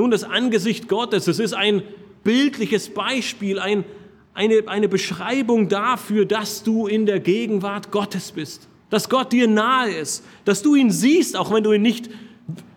Nun, 0.00 0.10
das 0.10 0.24
Angesicht 0.24 0.88
Gottes, 0.88 1.28
es 1.28 1.38
ist 1.38 1.52
ein 1.52 1.82
bildliches 2.24 2.88
Beispiel, 2.88 3.58
ein, 3.58 3.84
eine, 4.32 4.62
eine 4.64 4.88
Beschreibung 4.88 5.68
dafür, 5.68 6.24
dass 6.24 6.62
du 6.62 6.86
in 6.86 7.04
der 7.04 7.20
Gegenwart 7.20 7.90
Gottes 7.90 8.32
bist, 8.32 8.66
dass 8.88 9.10
Gott 9.10 9.30
dir 9.30 9.46
nahe 9.46 9.90
ist, 9.90 10.24
dass 10.46 10.62
du 10.62 10.74
ihn 10.74 10.90
siehst, 10.90 11.36
auch 11.36 11.52
wenn 11.52 11.64
du 11.64 11.72
ihn 11.72 11.82
nicht 11.82 12.08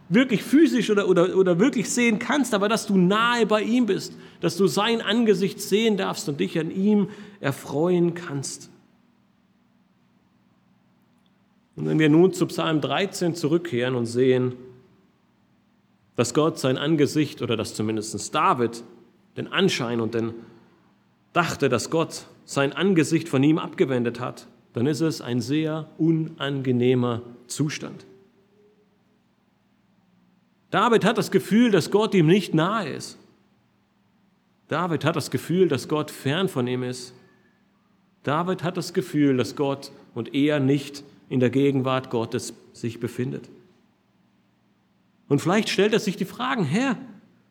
wirklich 0.09 0.43
physisch 0.43 0.89
oder, 0.89 1.07
oder, 1.07 1.37
oder 1.37 1.59
wirklich 1.59 1.89
sehen 1.89 2.19
kannst, 2.19 2.53
aber 2.53 2.67
dass 2.67 2.87
du 2.87 2.97
nahe 2.97 3.45
bei 3.45 3.61
ihm 3.61 3.85
bist, 3.85 4.17
dass 4.41 4.57
du 4.57 4.67
sein 4.67 5.01
Angesicht 5.01 5.61
sehen 5.61 5.95
darfst 5.95 6.27
und 6.27 6.41
dich 6.41 6.59
an 6.59 6.71
ihm 6.71 7.07
erfreuen 7.39 8.15
kannst. 8.15 8.69
Und 11.77 11.85
wenn 11.85 11.99
wir 11.99 12.09
nun 12.09 12.33
zu 12.33 12.47
Psalm 12.47 12.81
13 12.81 13.33
zurückkehren 13.33 13.95
und 13.95 14.07
sehen, 14.07 14.55
dass 16.15 16.33
Gott 16.33 16.59
sein 16.59 16.77
Angesicht 16.77 17.41
oder 17.41 17.57
dass 17.57 17.73
zumindest 17.73 18.33
David 18.33 18.83
den 19.37 19.51
Anschein 19.51 19.99
und 19.99 20.13
den 20.13 20.33
dachte, 21.33 21.69
dass 21.69 21.89
Gott 21.89 22.25
sein 22.45 22.73
Angesicht 22.73 23.27
von 23.27 23.41
ihm 23.43 23.57
abgewendet 23.57 24.19
hat, 24.19 24.47
dann 24.73 24.85
ist 24.85 25.01
es 25.01 25.21
ein 25.21 25.41
sehr 25.41 25.89
unangenehmer 25.97 27.21
Zustand. 27.47 28.05
David 30.69 31.05
hat 31.05 31.17
das 31.17 31.29
Gefühl, 31.29 31.71
dass 31.71 31.91
Gott 31.91 32.15
ihm 32.15 32.27
nicht 32.27 32.53
nahe 32.53 32.89
ist. 32.89 33.19
David 34.67 35.05
hat 35.05 35.15
das 35.15 35.29
Gefühl, 35.29 35.67
dass 35.67 35.87
Gott 35.87 36.09
fern 36.09 36.49
von 36.49 36.65
ihm 36.65 36.81
ist. 36.81 37.13
David 38.23 38.63
hat 38.63 38.77
das 38.77 38.93
Gefühl, 38.93 39.37
dass 39.37 39.55
Gott 39.55 39.91
und 40.15 40.33
er 40.33 40.59
nicht 40.59 41.03
in 41.29 41.39
der 41.39 41.49
Gegenwart 41.49 42.09
Gottes 42.09 42.53
sich 42.71 42.99
befindet. 42.99 43.49
Und 45.27 45.39
vielleicht 45.39 45.69
stellt 45.69 45.93
er 45.93 45.99
sich 45.99 46.17
die 46.17 46.25
Fragen, 46.25 46.63
Herr, 46.63 46.97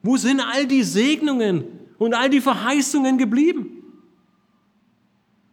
wo 0.03 0.17
sind 0.17 0.41
all 0.41 0.67
die 0.67 0.83
Segnungen 0.83 1.65
und 1.99 2.15
all 2.15 2.31
die 2.31 2.41
Verheißungen 2.41 3.19
geblieben? 3.19 3.83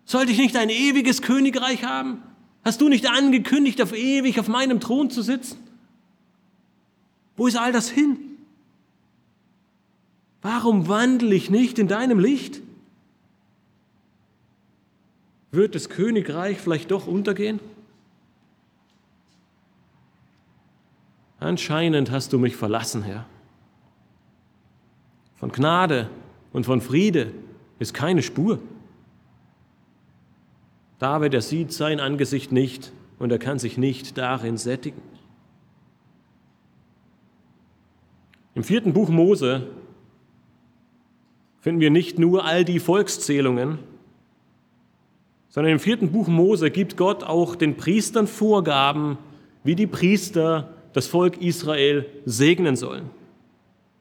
Sollte 0.05 0.31
ich 0.31 0.39
nicht 0.39 0.55
ein 0.55 0.69
ewiges 0.69 1.21
Königreich 1.21 1.83
haben? 1.83 2.23
Hast 2.65 2.81
du 2.81 2.89
nicht 2.89 3.09
angekündigt, 3.09 3.81
auf 3.81 3.95
ewig 3.95 4.39
auf 4.39 4.47
meinem 4.47 4.79
Thron 4.79 5.09
zu 5.09 5.21
sitzen? 5.21 5.57
Wo 7.37 7.47
ist 7.47 7.57
all 7.57 7.71
das 7.71 7.89
hin? 7.89 8.17
Warum 10.41 10.87
wandle 10.87 11.33
ich 11.35 11.49
nicht 11.49 11.79
in 11.79 11.87
deinem 11.87 12.19
Licht? 12.19 12.61
Wird 15.51 15.75
das 15.75 15.89
Königreich 15.89 16.59
vielleicht 16.59 16.91
doch 16.91 17.07
untergehen? 17.07 17.59
Anscheinend 21.39 22.11
hast 22.11 22.33
du 22.33 22.39
mich 22.39 22.55
verlassen, 22.55 23.03
Herr. 23.03 23.25
Von 25.35 25.51
Gnade 25.51 26.09
und 26.51 26.65
von 26.65 26.81
Friede 26.81 27.31
ist 27.79 27.93
keine 27.93 28.21
Spur. 28.21 28.59
David, 30.99 31.33
er 31.33 31.41
sieht 31.41 31.71
sein 31.71 32.01
Angesicht 32.01 32.51
nicht 32.51 32.91
und 33.19 33.31
er 33.31 33.39
kann 33.39 33.57
sich 33.57 33.77
nicht 33.77 34.17
darin 34.17 34.57
sättigen. 34.57 35.01
Im 38.53 38.63
vierten 38.65 38.91
Buch 38.91 39.07
Mose 39.07 39.67
finden 41.61 41.79
wir 41.79 41.91
nicht 41.91 42.19
nur 42.19 42.43
all 42.43 42.65
die 42.65 42.79
Volkszählungen, 42.79 43.79
sondern 45.47 45.71
im 45.71 45.79
vierten 45.79 46.11
Buch 46.11 46.27
Mose 46.27 46.69
gibt 46.69 46.97
Gott 46.97 47.23
auch 47.23 47.55
den 47.55 47.77
Priestern 47.77 48.27
Vorgaben, 48.27 49.17
wie 49.63 49.75
die 49.75 49.87
Priester 49.87 50.73
das 50.93 51.07
Volk 51.07 51.41
Israel 51.41 52.05
segnen 52.25 52.75
sollen. 52.75 53.09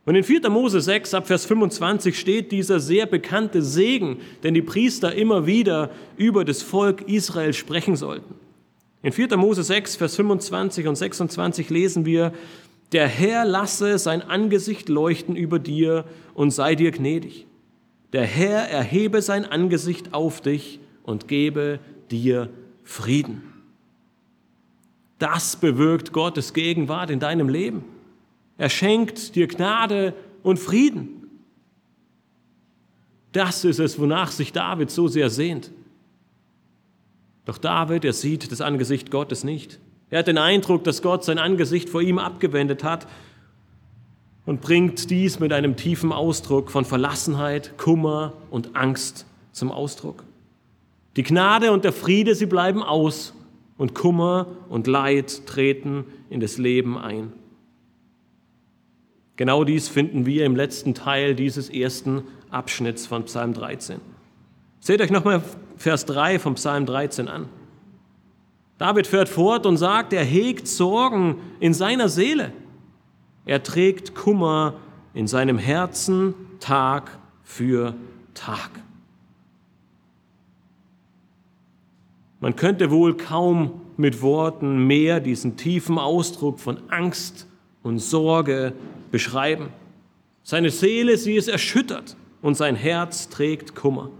Und 0.05 0.15
in 0.15 0.25
4. 0.25 0.49
Mose 0.49 0.81
6 0.81 1.13
ab 1.13 1.27
Vers 1.27 1.45
25 1.45 2.19
steht 2.19 2.51
dieser 2.51 2.81
sehr 2.81 3.05
bekannte 3.05 3.63
Segen, 3.63 4.19
den 4.43 4.55
die 4.55 4.63
Priester 4.63 5.15
immer 5.15 5.47
wieder 5.47 5.91
über 6.17 6.47
das 6.47 6.63
Volk 6.63 7.03
Israel 7.09 7.53
sprechen 7.53 7.95
sollten. 7.95 8.35
In 9.03 9.13
4. 9.13 9.37
Mose 9.37 9.63
6, 9.63 9.97
Vers 9.97 10.17
25 10.17 10.87
und 10.87 10.97
26 10.97 11.69
lesen 11.71 12.07
wir, 12.07 12.33
der 12.93 13.07
Herr 13.07 13.45
lasse 13.45 13.99
sein 13.99 14.23
Angesicht 14.23 14.89
leuchten 14.89 15.37
über 15.37 15.59
dir 15.59 16.07
und 16.33 16.53
sei 16.53 16.75
dir 16.75 16.91
gnädig. 16.91 17.47
Der 18.15 18.25
Herr 18.25 18.61
erhebe 18.63 19.21
sein 19.21 19.45
Angesicht 19.45 20.15
auf 20.15 20.41
dich 20.41 20.81
und 21.03 21.29
gebe 21.29 21.81
dir 22.11 22.49
Frieden. 22.83 23.48
Das 25.19 25.57
bewirkt 25.57 26.13
Gottes 26.13 26.53
Gegenwart 26.53 27.11
in 27.11 27.21
deinem 27.21 27.49
Leben. 27.49 27.85
Er 28.57 28.69
schenkt 28.69 29.35
dir 29.35 29.47
Gnade 29.49 30.15
und 30.43 30.59
Frieden. 30.59 31.19
Das 33.33 33.65
ist 33.65 33.79
es, 33.79 33.99
wonach 33.99 34.31
sich 34.31 34.53
David 34.53 34.91
so 34.91 35.09
sehr 35.09 35.31
sehnt. 35.31 35.71
Doch 37.45 37.59
David, 37.59 38.05
er 38.05 38.13
sieht 38.13 38.51
das 38.51 38.61
Angesicht 38.61 39.11
Gottes 39.11 39.45
nicht. 39.45 39.81
Er 40.11 40.21
hat 40.21 40.27
den 40.27 40.39
Eindruck, 40.39 40.85
dass 40.85 41.03
Gott 41.03 41.25
sein 41.25 41.39
Angesicht 41.39 41.89
vor 41.89 42.01
ihm 42.01 42.19
abgewendet 42.19 42.85
hat 42.85 43.07
und 44.47 44.61
bringt 44.61 45.11
dies 45.11 45.41
mit 45.41 45.53
einem 45.53 45.77
tiefen 45.77 46.13
Ausdruck 46.13 46.71
von 46.71 46.85
Verlassenheit, 46.85 47.77
Kummer 47.77 48.33
und 48.51 48.77
Angst 48.77 49.27
zum 49.53 49.71
Ausdruck. 49.71 50.25
Die 51.17 51.23
Gnade 51.23 51.73
und 51.73 51.85
der 51.85 51.93
Friede, 51.93 52.35
sie 52.35 52.47
bleiben 52.47 52.83
aus 52.83 53.35
und 53.79 53.95
Kummer 53.95 54.47
und 54.69 54.87
Leid 54.87 55.47
treten 55.47 56.05
in 56.29 56.41
das 56.41 56.59
Leben 56.59 56.99
ein. 56.99 57.33
Genau 59.37 59.63
dies 59.63 59.89
finden 59.89 60.27
wir 60.27 60.45
im 60.45 60.57
letzten 60.57 60.95
Teil 60.95 61.37
dieses 61.37 61.71
ersten 61.71 62.25
Abschnitts 62.51 63.07
von 63.07 63.25
Psalm 63.25 63.55
13. 63.55 64.01
Seht 64.81 65.01
euch 65.01 65.11
nochmal 65.11 65.43
Vers 65.77 66.07
3 66.07 66.41
vom 66.41 66.57
Psalm 66.57 66.87
13 66.87 67.29
an. 67.29 67.49
David 68.79 69.07
fährt 69.07 69.29
fort 69.29 69.65
und 69.65 69.77
sagt, 69.77 70.13
er 70.13 70.25
hegt 70.25 70.67
Sorgen 70.67 71.37
in 71.61 71.73
seiner 71.73 72.09
Seele. 72.09 72.53
Er 73.45 73.63
trägt 73.63 74.15
Kummer 74.15 74.75
in 75.15 75.27
seinem 75.27 75.59
Herzen 75.59 76.35
Tag 76.61 77.19
für 77.43 77.95
Tag. 78.35 78.71
Man 82.41 82.55
könnte 82.57 82.91
wohl 82.91 83.17
kaum 83.17 83.81
mit 83.97 84.23
Worten 84.23 84.87
mehr 84.87 85.21
diesen 85.21 85.57
tiefen 85.57 85.99
Ausdruck 85.99 86.61
von 86.61 86.79
Angst 86.89 87.49
und 87.83 87.99
Sorge 87.99 88.73
beschreiben. 89.11 89.71
Seine 90.43 90.71
Seele, 90.71 91.17
sie 91.17 91.35
ist 91.35 91.49
erschüttert 91.49 92.17
und 92.41 92.57
sein 92.57 92.77
Herz 92.77 93.29
trägt 93.29 93.75
Kummer. 93.75 94.11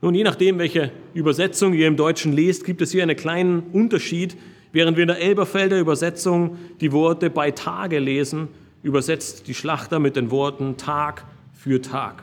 Nun, 0.00 0.14
je 0.14 0.24
nachdem, 0.24 0.58
welche 0.58 0.92
Übersetzung 1.14 1.72
ihr 1.72 1.86
im 1.86 1.96
Deutschen 1.96 2.32
lest, 2.32 2.64
gibt 2.64 2.80
es 2.80 2.92
hier 2.92 3.02
einen 3.02 3.16
kleinen 3.16 3.60
Unterschied. 3.72 4.36
Während 4.72 4.96
wir 4.96 5.02
in 5.02 5.08
der 5.08 5.20
Elberfelder 5.20 5.78
Übersetzung 5.78 6.58
die 6.80 6.92
Worte 6.92 7.30
bei 7.30 7.50
Tage 7.50 7.98
lesen, 7.98 8.48
übersetzt 8.82 9.48
die 9.48 9.54
Schlachter 9.54 9.98
mit 9.98 10.16
den 10.16 10.30
Worten 10.30 10.76
Tag 10.76 11.24
für 11.52 11.80
Tag. 11.80 12.22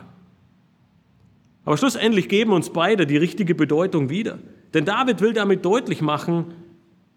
Aber 1.64 1.76
schlussendlich 1.76 2.28
geben 2.28 2.52
uns 2.52 2.70
beide 2.70 3.06
die 3.06 3.16
richtige 3.16 3.54
Bedeutung 3.54 4.10
wieder. 4.10 4.38
Denn 4.74 4.84
David 4.84 5.20
will 5.20 5.32
damit 5.32 5.64
deutlich 5.64 6.00
machen, 6.02 6.46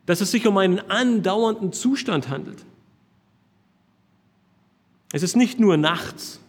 dass 0.06 0.22
es 0.22 0.32
sich 0.32 0.48
um 0.48 0.58
einen 0.58 0.80
andauernden 0.80 1.74
Zustand 1.74 2.30
handelt. 2.30 2.66
Es 5.12 5.24
ist 5.24 5.36
nicht 5.36 5.60
nur 5.60 5.78
nachts. 5.78 6.40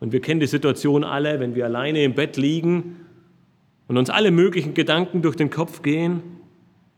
Und 0.00 0.12
wir 0.12 0.20
kennen 0.20 0.40
die 0.40 0.46
Situation 0.46 1.02
alle, 1.02 1.40
wenn 1.40 1.54
wir 1.54 1.64
alleine 1.64 2.04
im 2.04 2.14
Bett 2.14 2.36
liegen 2.36 2.96
und 3.88 3.96
uns 3.96 4.10
alle 4.10 4.30
möglichen 4.30 4.74
Gedanken 4.74 5.22
durch 5.22 5.34
den 5.34 5.50
Kopf 5.50 5.82
gehen 5.82 6.22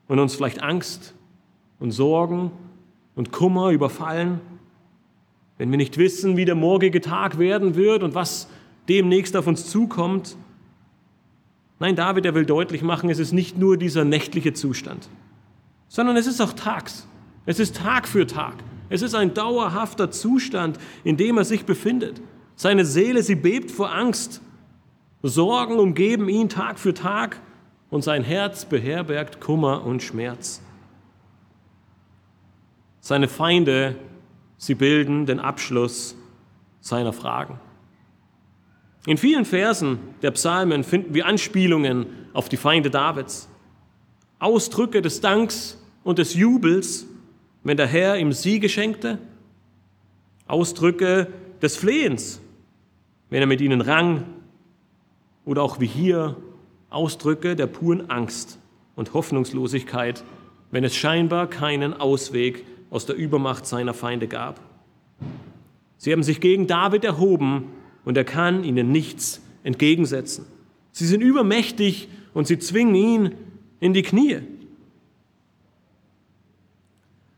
und 0.09 0.19
uns 0.19 0.35
vielleicht 0.35 0.63
Angst 0.63 1.15
und 1.79 1.93
Sorgen 1.93 2.51
und 3.15 3.33
Kummer 3.33 3.71
überfallen, 3.71 4.41
wenn 5.57 5.71
wir 5.71 5.79
nicht 5.79 5.97
wissen, 5.97 6.37
wie 6.37 6.45
der 6.45 6.55
morgige 6.55 7.01
Tag 7.01 7.39
werden 7.39 7.75
wird 7.75 8.03
und 8.03 8.15
was 8.15 8.49
demnächst 8.89 9.37
auf 9.37 9.47
uns 9.47 9.67
zukommt. 9.67 10.37
Nein, 11.79 11.97
David, 11.97 12.27
er 12.27 12.35
will 12.35 12.47
deutlich 12.47 12.83
machen, 12.83 13.11
es 13.11 13.19
ist 13.19 13.33
nicht 13.33 13.57
nur 13.57 13.77
dieser 13.77 14.05
nächtliche 14.05 14.53
Zustand, 14.53 15.09
sondern 15.89 16.17
es 16.17 16.27
ist 16.27 16.41
auch 16.41 16.53
tags. 16.53 17.07
Es 17.47 17.59
ist 17.59 17.77
Tag 17.77 18.07
für 18.07 18.27
Tag. 18.27 18.55
Es 18.91 19.03
ist 19.03 19.15
ein 19.15 19.35
dauerhafter 19.35 20.11
Zustand, 20.11 20.79
in 21.05 21.17
dem 21.17 21.39
er 21.39 21.45
sich 21.45 21.65
befindet. 21.65 22.21
Seine 22.57 22.85
Seele, 22.85 23.23
sie 23.23 23.37
bebt 23.37 23.71
vor 23.71 23.95
Angst. 23.95 24.43
Sorgen 25.23 25.79
umgeben 25.79 26.29
ihn 26.29 26.49
Tag 26.49 26.79
für 26.79 26.93
Tag 26.93 27.41
und 27.89 28.03
sein 28.03 28.25
Herz 28.25 28.65
beherbergt 28.65 29.41
Kummer 29.41 29.85
und 29.85 30.03
Schmerz. 30.03 30.61
Seine 33.01 33.29
Feinde, 33.29 33.97
sie 34.59 34.75
bilden 34.75 35.27
den 35.27 35.41
Abschluss 35.41 36.17
seiner 36.81 37.13
Fragen. 37.13 37.59
In 39.07 39.17
vielen 39.17 39.45
Versen 39.45 39.99
der 40.23 40.31
Psalmen 40.33 40.85
finden 40.85 41.15
wir 41.15 41.27
Anspielungen 41.27 42.07
auf 42.33 42.49
die 42.49 42.57
Feinde 42.57 42.91
Davids, 42.91 43.49
Ausdrücke 44.39 45.03
des 45.03 45.21
Danks 45.21 45.79
und 46.05 46.19
des 46.19 46.35
Jubels 46.35 47.07
wenn 47.63 47.77
der 47.77 47.87
Herr 47.87 48.17
ihm 48.17 48.33
Siege 48.33 48.69
schenkte, 48.69 49.19
Ausdrücke 50.47 51.29
des 51.63 51.77
Flehens, 51.77 52.41
wenn 53.29 53.41
er 53.41 53.47
mit 53.47 53.61
ihnen 53.61 53.81
rang, 53.81 54.25
oder 55.45 55.63
auch 55.63 55.81
wie 55.81 55.87
hier 55.87 56.37
Ausdrücke 56.91 57.57
der 57.57 57.67
puren 57.67 58.11
Angst 58.11 58.59
und 58.95 59.15
Hoffnungslosigkeit, 59.15 60.23
wenn 60.71 60.85
es 60.85 60.95
scheinbar 60.95 61.49
keinen 61.49 61.95
Ausweg 61.95 62.65
aus 62.91 63.07
der 63.07 63.17
Übermacht 63.17 63.67
seiner 63.67 63.95
Feinde 63.95 64.29
gab. 64.29 64.61
Sie 65.97 66.13
haben 66.13 66.23
sich 66.23 66.41
gegen 66.41 66.67
David 66.67 67.05
erhoben 67.05 67.65
und 68.05 68.17
er 68.17 68.25
kann 68.25 68.65
ihnen 68.65 68.93
nichts 68.93 69.41
entgegensetzen. 69.63 70.47
Sie 70.93 71.07
sind 71.07 71.21
übermächtig 71.21 72.09
und 72.35 72.47
sie 72.47 72.59
zwingen 72.59 72.95
ihn 72.95 73.35
in 73.81 73.95
die 73.95 74.03
Knie. 74.03 74.39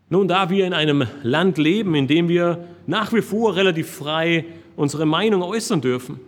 Nun, 0.09 0.29
da 0.29 0.51
wir 0.51 0.67
in 0.67 0.75
einem 0.75 1.07
Land 1.23 1.57
leben, 1.57 1.95
in 1.95 2.07
dem 2.07 2.29
wir 2.29 2.69
nach 2.87 3.13
wie 3.13 3.23
vor 3.23 3.57
relativ 3.57 3.91
frei 3.91 4.45
unsere 4.77 5.07
Meinung 5.07 5.43
äußern 5.43 5.81
dürfen, 5.81 6.21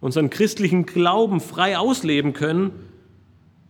unseren 0.00 0.30
christlichen 0.30 0.84
Glauben 0.86 1.40
frei 1.40 1.78
ausleben 1.78 2.32
können, 2.32 2.72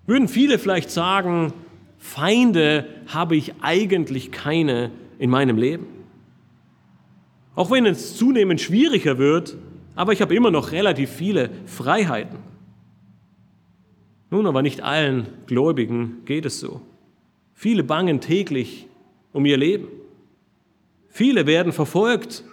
würden 0.07 0.29
viele 0.29 0.59
vielleicht 0.59 0.91
sagen, 0.91 1.53
Feinde 1.99 2.87
habe 3.07 3.37
ich 3.37 3.55
eigentlich 3.61 4.33
keine 4.33 4.91
in 5.19 5.31
meinem 5.31 5.57
Leben. 5.57 5.87
Auch 7.55 7.71
wenn 7.71 7.87
es 7.87 8.17
zunehmend 8.17 8.61
schwieriger 8.61 9.19
wird, 9.19 9.57
aber 9.95 10.13
ich 10.13 10.23
habe 10.23 10.35
immer 10.35 10.51
noch 10.51 10.73
relativ 10.73 11.11
viele 11.11 11.51
Freiheiten. 11.67 12.39
Nun, 14.31 14.47
aber 14.47 14.63
nicht 14.63 14.83
allen 14.83 15.27
Gläubigen 15.47 16.25
geht 16.25 16.47
es 16.47 16.61
so. 16.61 16.81
Viele 17.55 17.83
bangen 17.83 18.21
täglich 18.21 18.87
um 19.33 19.45
ihr 19.45 19.57
Leben. 19.57 19.89
Viele 21.09 21.47
werden 21.47 21.73
verfolgt 21.73 22.45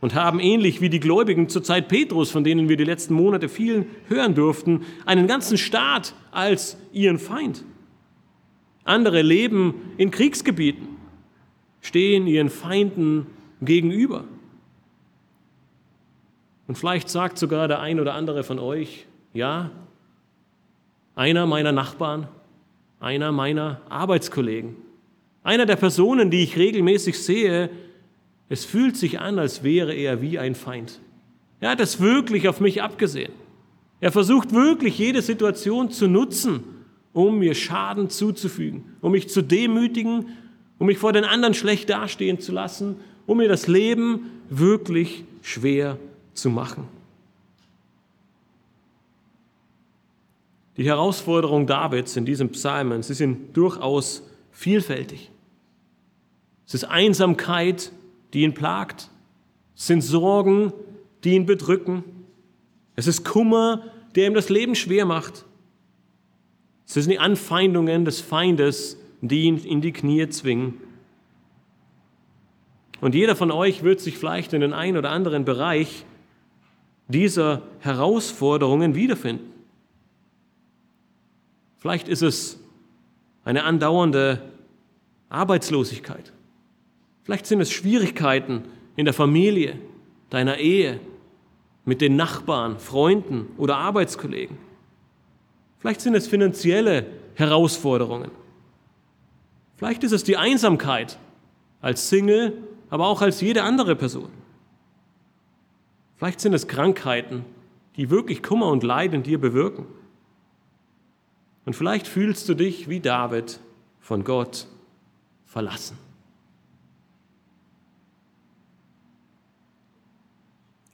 und 0.00 0.14
haben 0.14 0.40
ähnlich 0.40 0.80
wie 0.80 0.88
die 0.88 1.00
Gläubigen 1.00 1.48
zur 1.48 1.62
Zeit 1.62 1.88
Petrus, 1.88 2.30
von 2.30 2.44
denen 2.44 2.68
wir 2.68 2.76
die 2.76 2.84
letzten 2.84 3.14
Monate 3.14 3.48
viel 3.48 3.86
hören 4.08 4.34
durften, 4.34 4.82
einen 5.04 5.26
ganzen 5.26 5.58
Staat 5.58 6.14
als 6.30 6.76
ihren 6.92 7.18
Feind. 7.18 7.64
Andere 8.84 9.22
leben 9.22 9.74
in 9.96 10.10
Kriegsgebieten, 10.10 10.88
stehen 11.80 12.26
ihren 12.26 12.50
Feinden 12.50 13.26
gegenüber. 13.60 14.24
Und 16.72 16.78
vielleicht 16.78 17.10
sagt 17.10 17.36
sogar 17.36 17.68
der 17.68 17.80
ein 17.80 18.00
oder 18.00 18.14
andere 18.14 18.44
von 18.44 18.58
euch, 18.58 19.04
ja, 19.34 19.70
einer 21.14 21.44
meiner 21.44 21.70
Nachbarn, 21.70 22.28
einer 22.98 23.30
meiner 23.30 23.82
Arbeitskollegen, 23.90 24.76
einer 25.42 25.66
der 25.66 25.76
Personen, 25.76 26.30
die 26.30 26.42
ich 26.42 26.56
regelmäßig 26.56 27.22
sehe, 27.22 27.68
Es 28.48 28.64
fühlt 28.64 28.96
sich 28.96 29.20
an, 29.20 29.38
als 29.38 29.62
wäre 29.62 29.92
er 29.92 30.22
wie 30.22 30.38
ein 30.38 30.54
Feind. 30.54 30.98
Er 31.60 31.68
hat 31.68 31.80
es 31.80 32.00
wirklich 32.00 32.48
auf 32.48 32.58
mich 32.58 32.82
abgesehen. 32.82 33.32
Er 34.00 34.10
versucht 34.10 34.54
wirklich 34.54 34.96
jede 34.96 35.20
Situation 35.20 35.90
zu 35.90 36.08
nutzen, 36.08 36.64
um 37.12 37.38
mir 37.38 37.54
Schaden 37.54 38.08
zuzufügen, 38.08 38.94
um 39.02 39.12
mich 39.12 39.28
zu 39.28 39.42
demütigen, 39.42 40.28
um 40.78 40.86
mich 40.86 40.96
vor 40.96 41.12
den 41.12 41.24
anderen 41.24 41.52
schlecht 41.52 41.90
dastehen 41.90 42.40
zu 42.40 42.50
lassen, 42.50 42.96
um 43.26 43.36
mir 43.36 43.48
das 43.48 43.68
Leben 43.68 44.30
wirklich 44.48 45.24
schwer 45.42 45.98
zu 46.34 46.50
machen. 46.50 46.88
Die 50.76 50.84
Herausforderungen 50.84 51.66
Davids 51.66 52.16
in 52.16 52.24
diesem 52.24 52.50
Psalmen, 52.50 53.02
sie 53.02 53.14
sind 53.14 53.56
durchaus 53.56 54.22
vielfältig. 54.50 55.30
Es 56.66 56.74
ist 56.74 56.84
Einsamkeit, 56.84 57.92
die 58.32 58.42
ihn 58.42 58.54
plagt. 58.54 59.10
Es 59.76 59.86
sind 59.86 60.00
Sorgen, 60.00 60.72
die 61.24 61.34
ihn 61.34 61.44
bedrücken. 61.44 62.04
Es 62.96 63.06
ist 63.06 63.24
Kummer, 63.24 63.82
der 64.14 64.26
ihm 64.26 64.34
das 64.34 64.48
Leben 64.48 64.74
schwer 64.74 65.04
macht. 65.04 65.44
Es 66.86 66.94
sind 66.94 67.10
die 67.10 67.18
Anfeindungen 67.18 68.04
des 68.04 68.20
Feindes, 68.20 68.98
die 69.20 69.42
ihn 69.42 69.58
in 69.58 69.80
die 69.80 69.92
Knie 69.92 70.28
zwingen. 70.28 70.80
Und 73.00 73.14
jeder 73.14 73.36
von 73.36 73.50
euch 73.50 73.82
wird 73.82 74.00
sich 74.00 74.16
vielleicht 74.16 74.52
in 74.52 74.60
den 74.60 74.72
einen 74.72 74.96
oder 74.96 75.10
anderen 75.10 75.44
Bereich 75.44 76.04
dieser 77.08 77.62
Herausforderungen 77.80 78.94
wiederfinden. 78.94 79.52
Vielleicht 81.78 82.08
ist 82.08 82.22
es 82.22 82.60
eine 83.44 83.64
andauernde 83.64 84.42
Arbeitslosigkeit. 85.28 86.32
Vielleicht 87.24 87.46
sind 87.46 87.60
es 87.60 87.70
Schwierigkeiten 87.70 88.64
in 88.96 89.04
der 89.04 89.14
Familie, 89.14 89.78
deiner 90.30 90.58
Ehe, 90.58 91.00
mit 91.84 92.00
den 92.00 92.16
Nachbarn, 92.16 92.78
Freunden 92.78 93.48
oder 93.56 93.76
Arbeitskollegen. 93.76 94.56
Vielleicht 95.78 96.00
sind 96.00 96.14
es 96.14 96.28
finanzielle 96.28 97.06
Herausforderungen. 97.34 98.30
Vielleicht 99.76 100.04
ist 100.04 100.12
es 100.12 100.22
die 100.22 100.36
Einsamkeit 100.36 101.18
als 101.80 102.08
Single, 102.08 102.56
aber 102.88 103.08
auch 103.08 103.20
als 103.20 103.40
jede 103.40 103.64
andere 103.64 103.96
Person. 103.96 104.30
Vielleicht 106.22 106.40
sind 106.40 106.54
es 106.54 106.68
Krankheiten, 106.68 107.44
die 107.96 108.08
wirklich 108.08 108.44
Kummer 108.44 108.68
und 108.68 108.84
Leid 108.84 109.12
in 109.12 109.24
dir 109.24 109.40
bewirken. 109.40 109.86
Und 111.64 111.74
vielleicht 111.74 112.06
fühlst 112.06 112.48
du 112.48 112.54
dich 112.54 112.88
wie 112.88 113.00
David 113.00 113.58
von 113.98 114.22
Gott 114.22 114.68
verlassen. 115.46 115.98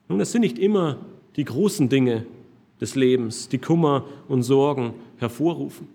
Nun, 0.09 0.19
das 0.19 0.33
sind 0.33 0.41
nicht 0.41 0.59
immer 0.59 0.97
die 1.37 1.45
großen 1.45 1.91
Dinge 1.91 2.25
des 2.81 2.95
Lebens, 2.95 3.51
die 3.51 3.59
Kummer 3.59 4.07
und 4.29 4.45
Sorgen 4.45 4.95
hervorrufen. 5.19 5.89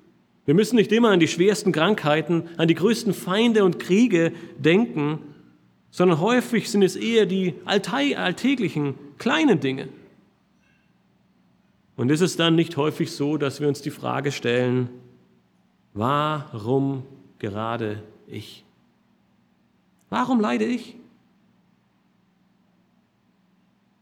Wir 0.46 0.54
müssen 0.54 0.76
nicht 0.76 0.92
immer 0.92 1.10
an 1.10 1.20
die 1.20 1.28
schwersten 1.28 1.72
Krankheiten, 1.72 2.44
an 2.58 2.68
die 2.68 2.76
größten 2.76 3.16
Feinde 3.16 3.64
und 3.64 3.80
Kriege 3.80 4.32
denken, 4.60 5.18
sondern 5.90 6.20
häufig 6.20 6.70
sind 6.70 6.84
es 6.84 6.96
eher 6.96 7.26
die 7.26 7.56
alltäglichen, 7.66 8.96
kleinen 9.18 9.60
Dinge. 9.60 9.90
Und 11.96 12.10
ist 12.10 12.22
es 12.22 12.36
dann 12.36 12.56
nicht 12.56 12.78
häufig 12.78 13.12
so, 13.12 13.38
dass 13.38 13.60
wir 13.60 13.68
uns 13.68 13.82
die 13.82 13.92
Frage 13.92 14.32
stellen, 14.32 14.90
warum 15.94 17.04
gerade 17.40 18.02
ich? 18.28 18.66
Warum 20.10 20.40
leide 20.40 20.66
ich? 20.66 20.96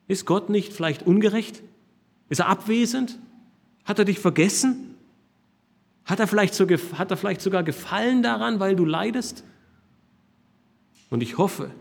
Ist 0.07 0.25
Gott 0.25 0.49
nicht 0.49 0.73
vielleicht 0.73 1.03
ungerecht? 1.03 1.63
Ist 2.29 2.39
er 2.39 2.47
abwesend? 2.47 3.17
Hat 3.85 3.99
er 3.99 4.05
dich 4.05 4.19
vergessen? 4.19 4.95
Hat 6.05 6.19
er 6.19 6.27
vielleicht, 6.27 6.53
so, 6.53 6.67
hat 6.67 7.11
er 7.11 7.17
vielleicht 7.17 7.41
sogar 7.41 7.63
Gefallen 7.63 8.23
daran, 8.23 8.59
weil 8.59 8.75
du 8.75 8.85
leidest? 8.85 9.43
Und 11.09 11.21
ich 11.23 11.37
hoffe, 11.37 11.71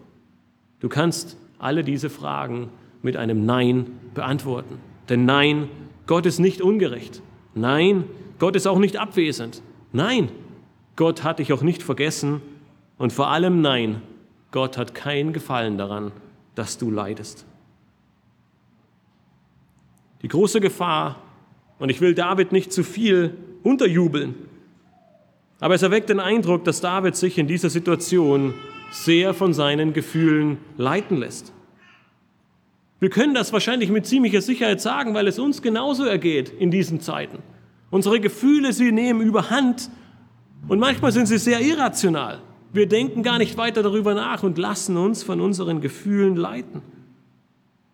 du 0.81 0.89
kannst 0.89 1.37
alle 1.59 1.85
diese 1.85 2.11
Fragen 2.11 2.69
mit 3.03 3.17
einem 3.17 3.45
Nein 3.45 3.87
beantworten. 4.15 4.79
Denn 5.09 5.25
Nein 5.25 5.69
Gott 6.11 6.27
ist 6.27 6.41
nicht 6.41 6.61
ungerecht. 6.61 7.23
Nein, 7.55 8.03
Gott 8.41 8.57
ist 8.57 8.67
auch 8.67 8.81
nicht 8.81 8.97
abwesend. 8.97 9.63
Nein, 9.93 10.29
Gott 10.97 11.23
hat 11.23 11.39
dich 11.39 11.53
auch 11.53 11.63
nicht 11.63 11.85
vergessen. 11.85 12.43
Und 12.99 13.13
vor 13.13 13.29
allem 13.29 13.61
nein, 13.61 14.03
Gott 14.51 14.77
hat 14.77 14.93
keinen 14.93 15.33
Gefallen 15.33 15.79
daran, 15.79 16.11
dass 16.57 16.79
du 16.79 16.91
leidest. 16.91 17.47
Die 20.23 20.27
große 20.27 20.61
Gefahr, 20.61 21.23
und 21.79 21.91
ich 21.91 22.01
will 22.01 22.13
David 22.13 22.51
nicht 22.51 22.73
zu 22.73 22.83
viel 22.83 23.39
unterjubeln, 23.63 24.35
aber 25.61 25.77
es 25.77 25.83
erweckt 25.83 26.09
den 26.09 26.19
Eindruck, 26.19 26.65
dass 26.65 26.81
David 26.81 27.15
sich 27.15 27.39
in 27.39 27.47
dieser 27.47 27.71
Situation 27.71 28.53
sehr 28.91 29.33
von 29.33 29.53
seinen 29.55 29.93
Gefühlen 29.93 30.59
leiten 30.77 31.19
lässt. 31.19 31.53
Wir 33.01 33.09
können 33.09 33.35
das 33.35 33.53
wahrscheinlich 33.53 33.91
mit 33.91 34.07
ziemlicher 34.07 34.43
Sicherheit 34.43 34.83
sagen, 34.83 35.15
weil 35.15 35.27
es 35.27 35.39
uns 35.39 35.63
genauso 35.63 36.05
ergeht 36.05 36.51
in 36.51 36.71
diesen 36.71 37.01
Zeiten. 37.01 37.39
Unsere 37.91 38.21
Gefühle, 38.21 38.75
sie 38.75 38.93
nehmen 38.93 39.23
überhand 39.23 39.91
und 40.69 40.79
manchmal 40.79 41.11
sind 41.11 41.27
sie 41.27 41.39
sehr 41.39 41.61
irrational. 41.61 42.41
Wir 42.73 42.87
denken 42.87 43.23
gar 43.23 43.39
nicht 43.39 43.57
weiter 43.57 43.83
darüber 43.83 44.15
nach 44.15 44.43
und 44.43 44.59
lassen 44.59 44.99
uns 44.99 45.23
von 45.23 45.41
unseren 45.41 45.81
Gefühlen 45.81 46.37
leiten. 46.37 46.83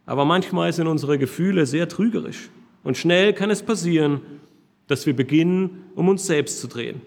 Aber 0.06 0.24
manchmal 0.24 0.72
sind 0.72 0.88
unsere 0.88 1.18
Gefühle 1.18 1.66
sehr 1.66 1.88
trügerisch 1.88 2.50
und 2.82 2.96
schnell 2.96 3.32
kann 3.32 3.50
es 3.50 3.62
passieren, 3.62 4.20
dass 4.88 5.06
wir 5.06 5.14
beginnen, 5.14 5.84
um 5.94 6.08
uns 6.08 6.26
selbst 6.26 6.60
zu 6.60 6.66
drehen. 6.66 7.00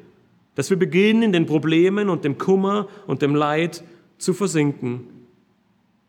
Dass 0.56 0.70
wir 0.70 0.78
beginnen, 0.78 1.22
in 1.22 1.32
den 1.34 1.46
Problemen 1.46 2.10
und 2.10 2.24
dem 2.24 2.38
Kummer 2.38 2.88
und 3.08 3.22
dem 3.22 3.36
Leid 3.36 3.84
zu 4.18 4.34
versinken 4.34 5.02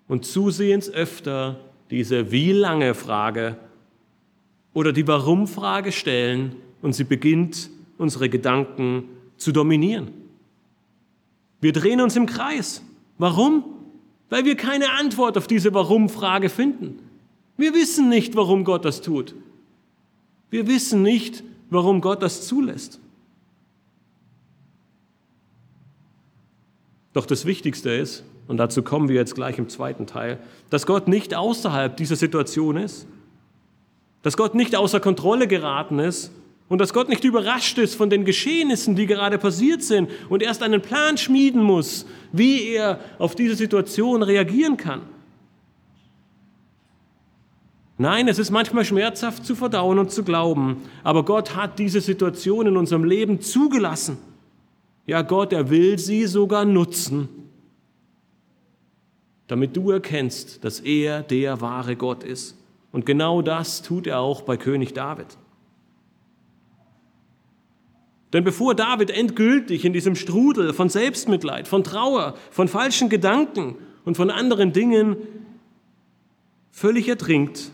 und 0.09 0.24
zusehends 0.24 0.88
öfter 0.88 1.61
diese 1.90 2.31
wie 2.31 2.53
lange 2.53 2.94
Frage 2.94 3.57
oder 4.72 4.92
die 4.92 5.07
Warum 5.07 5.46
Frage 5.46 5.92
stellen 5.92 6.57
und 6.83 6.92
sie 6.92 7.05
beginnt 7.05 7.70
unsere 7.98 8.29
Gedanken 8.29 9.05
zu 9.37 9.53
dominieren. 9.53 10.12
Wir 11.61 11.72
drehen 11.72 12.00
uns 12.00 12.16
im 12.16 12.26
Kreis. 12.26 12.83
Warum? 13.18 13.64
Weil 14.31 14.44
wir 14.44 14.57
keine 14.57 14.92
Antwort 14.92 15.37
auf 15.37 15.46
diese 15.46 15.74
Warum-Frage 15.74 16.48
finden. 16.48 17.00
Wir 17.57 17.74
wissen 17.74 18.09
nicht, 18.09 18.37
warum 18.37 18.64
Gott 18.64 18.85
das 18.85 19.03
tut. 19.03 19.35
Wir 20.48 20.66
wissen 20.66 21.03
nicht, 21.03 21.42
warum 21.68 22.00
Gott 22.00 22.22
das 22.22 22.46
zulässt. 22.46 23.00
Doch 27.12 27.26
das 27.26 27.44
Wichtigste 27.44 27.90
ist, 27.90 28.24
und 28.50 28.56
dazu 28.56 28.82
kommen 28.82 29.08
wir 29.08 29.14
jetzt 29.14 29.36
gleich 29.36 29.58
im 29.58 29.68
zweiten 29.68 30.08
Teil, 30.08 30.40
dass 30.70 30.84
Gott 30.84 31.06
nicht 31.06 31.36
außerhalb 31.36 31.96
dieser 31.96 32.16
Situation 32.16 32.76
ist, 32.76 33.06
dass 34.24 34.36
Gott 34.36 34.56
nicht 34.56 34.74
außer 34.74 34.98
Kontrolle 34.98 35.46
geraten 35.46 36.00
ist 36.00 36.32
und 36.68 36.80
dass 36.80 36.92
Gott 36.92 37.08
nicht 37.08 37.22
überrascht 37.22 37.78
ist 37.78 37.94
von 37.94 38.10
den 38.10 38.24
Geschehnissen, 38.24 38.96
die 38.96 39.06
gerade 39.06 39.38
passiert 39.38 39.84
sind 39.84 40.10
und 40.28 40.42
erst 40.42 40.64
einen 40.64 40.82
Plan 40.82 41.16
schmieden 41.16 41.62
muss, 41.62 42.06
wie 42.32 42.72
er 42.72 42.98
auf 43.20 43.36
diese 43.36 43.54
Situation 43.54 44.24
reagieren 44.24 44.76
kann. 44.76 45.02
Nein, 47.98 48.26
es 48.26 48.40
ist 48.40 48.50
manchmal 48.50 48.84
schmerzhaft 48.84 49.46
zu 49.46 49.54
verdauen 49.54 50.00
und 50.00 50.10
zu 50.10 50.24
glauben, 50.24 50.78
aber 51.04 51.24
Gott 51.24 51.54
hat 51.54 51.78
diese 51.78 52.00
Situation 52.00 52.66
in 52.66 52.76
unserem 52.76 53.04
Leben 53.04 53.40
zugelassen. 53.40 54.18
Ja, 55.06 55.22
Gott, 55.22 55.52
er 55.52 55.70
will 55.70 56.00
sie 56.00 56.26
sogar 56.26 56.64
nutzen 56.64 57.39
damit 59.50 59.76
du 59.76 59.90
erkennst, 59.90 60.64
dass 60.64 60.78
er 60.78 61.24
der 61.24 61.60
wahre 61.60 61.96
Gott 61.96 62.22
ist. 62.22 62.56
Und 62.92 63.04
genau 63.04 63.42
das 63.42 63.82
tut 63.82 64.06
er 64.06 64.20
auch 64.20 64.42
bei 64.42 64.56
König 64.56 64.94
David. 64.94 65.26
Denn 68.32 68.44
bevor 68.44 68.76
David 68.76 69.10
endgültig 69.10 69.84
in 69.84 69.92
diesem 69.92 70.14
Strudel 70.14 70.72
von 70.72 70.88
Selbstmitleid, 70.88 71.66
von 71.66 71.82
Trauer, 71.82 72.34
von 72.52 72.68
falschen 72.68 73.08
Gedanken 73.08 73.74
und 74.04 74.16
von 74.16 74.30
anderen 74.30 74.72
Dingen 74.72 75.16
völlig 76.70 77.08
ertrinkt, 77.08 77.72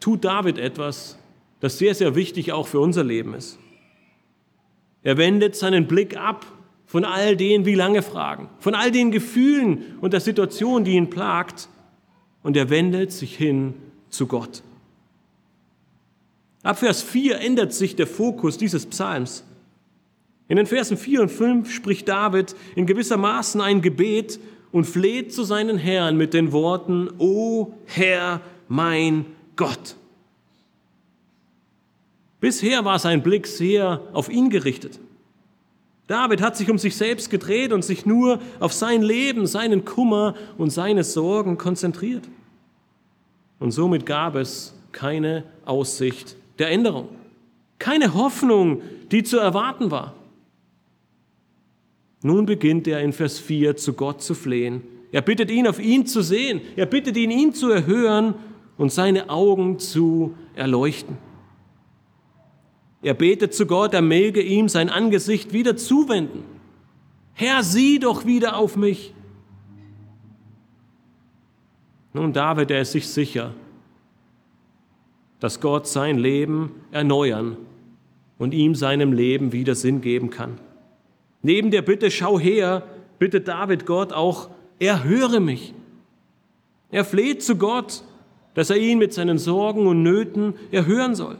tut 0.00 0.24
David 0.24 0.58
etwas, 0.58 1.20
das 1.60 1.78
sehr, 1.78 1.94
sehr 1.94 2.16
wichtig 2.16 2.52
auch 2.52 2.66
für 2.66 2.80
unser 2.80 3.04
Leben 3.04 3.32
ist. 3.34 3.60
Er 5.04 5.16
wendet 5.18 5.54
seinen 5.54 5.86
Blick 5.86 6.16
ab 6.16 6.44
von 6.90 7.04
all 7.04 7.36
den 7.36 7.66
wie 7.66 7.76
lange 7.76 8.02
Fragen, 8.02 8.48
von 8.58 8.74
all 8.74 8.90
den 8.90 9.12
Gefühlen 9.12 9.96
und 10.00 10.12
der 10.12 10.18
Situation, 10.18 10.82
die 10.82 10.96
ihn 10.96 11.08
plagt, 11.08 11.68
und 12.42 12.56
er 12.56 12.68
wendet 12.68 13.12
sich 13.12 13.36
hin 13.36 13.74
zu 14.08 14.26
Gott. 14.26 14.64
Ab 16.64 16.80
Vers 16.80 17.00
4 17.00 17.38
ändert 17.38 17.72
sich 17.72 17.94
der 17.94 18.08
Fokus 18.08 18.58
dieses 18.58 18.86
Psalms. 18.86 19.44
In 20.48 20.56
den 20.56 20.66
Versen 20.66 20.96
4 20.96 21.22
und 21.22 21.28
5 21.28 21.72
spricht 21.72 22.08
David 22.08 22.56
in 22.74 22.86
gewisser 22.86 23.18
Maßen 23.18 23.60
ein 23.60 23.82
Gebet 23.82 24.40
und 24.72 24.84
fleht 24.84 25.32
zu 25.32 25.44
seinen 25.44 25.78
Herrn 25.78 26.16
mit 26.16 26.34
den 26.34 26.50
Worten, 26.50 27.08
O 27.18 27.72
Herr, 27.84 28.40
mein 28.66 29.26
Gott. 29.54 29.94
Bisher 32.40 32.84
war 32.84 32.98
sein 32.98 33.22
Blick 33.22 33.46
sehr 33.46 34.02
auf 34.12 34.28
ihn 34.28 34.50
gerichtet. 34.50 34.98
David 36.10 36.42
hat 36.42 36.56
sich 36.56 36.68
um 36.68 36.76
sich 36.76 36.96
selbst 36.96 37.30
gedreht 37.30 37.72
und 37.72 37.84
sich 37.84 38.04
nur 38.04 38.40
auf 38.58 38.72
sein 38.72 39.00
Leben, 39.00 39.46
seinen 39.46 39.84
Kummer 39.84 40.34
und 40.58 40.70
seine 40.70 41.04
Sorgen 41.04 41.56
konzentriert. 41.56 42.24
Und 43.60 43.70
somit 43.70 44.06
gab 44.06 44.34
es 44.34 44.74
keine 44.90 45.44
Aussicht 45.64 46.34
der 46.58 46.72
Änderung, 46.72 47.10
keine 47.78 48.12
Hoffnung, 48.12 48.82
die 49.12 49.22
zu 49.22 49.38
erwarten 49.38 49.92
war. 49.92 50.16
Nun 52.24 52.44
beginnt 52.44 52.88
er 52.88 53.02
in 53.02 53.12
Vers 53.12 53.38
4 53.38 53.76
zu 53.76 53.92
Gott 53.92 54.20
zu 54.20 54.34
flehen. 54.34 54.82
Er 55.12 55.22
bittet 55.22 55.48
ihn, 55.48 55.68
auf 55.68 55.78
ihn 55.78 56.06
zu 56.06 56.22
sehen. 56.22 56.60
Er 56.74 56.86
bittet 56.86 57.16
ihn, 57.16 57.30
ihn 57.30 57.54
zu 57.54 57.70
erhören 57.70 58.34
und 58.76 58.90
seine 58.90 59.30
Augen 59.30 59.78
zu 59.78 60.34
erleuchten. 60.56 61.18
Er 63.02 63.14
betet 63.14 63.54
zu 63.54 63.66
Gott, 63.66 63.94
er 63.94 64.02
möge 64.02 64.42
ihm 64.42 64.68
sein 64.68 64.90
Angesicht 64.90 65.52
wieder 65.52 65.76
zuwenden. 65.76 66.44
Herr, 67.32 67.62
sieh 67.62 67.98
doch 67.98 68.26
wieder 68.26 68.56
auf 68.56 68.76
mich. 68.76 69.14
Nun, 72.12 72.32
David, 72.32 72.70
er 72.70 72.82
ist 72.82 72.92
sich 72.92 73.08
sicher, 73.08 73.54
dass 75.38 75.60
Gott 75.60 75.86
sein 75.86 76.18
Leben 76.18 76.72
erneuern 76.90 77.56
und 78.38 78.52
ihm 78.52 78.74
seinem 78.74 79.12
Leben 79.12 79.52
wieder 79.52 79.74
Sinn 79.74 80.00
geben 80.00 80.28
kann. 80.28 80.58
Neben 81.42 81.70
der 81.70 81.82
Bitte, 81.82 82.10
schau 82.10 82.38
her, 82.38 82.82
bittet 83.18 83.48
David 83.48 83.86
Gott 83.86 84.12
auch, 84.12 84.50
erhöre 84.78 85.40
mich. 85.40 85.72
Er 86.90 87.04
fleht 87.04 87.42
zu 87.42 87.56
Gott, 87.56 88.02
dass 88.54 88.68
er 88.68 88.76
ihn 88.76 88.98
mit 88.98 89.14
seinen 89.14 89.38
Sorgen 89.38 89.86
und 89.86 90.02
Nöten 90.02 90.54
erhören 90.72 91.14
soll. 91.14 91.38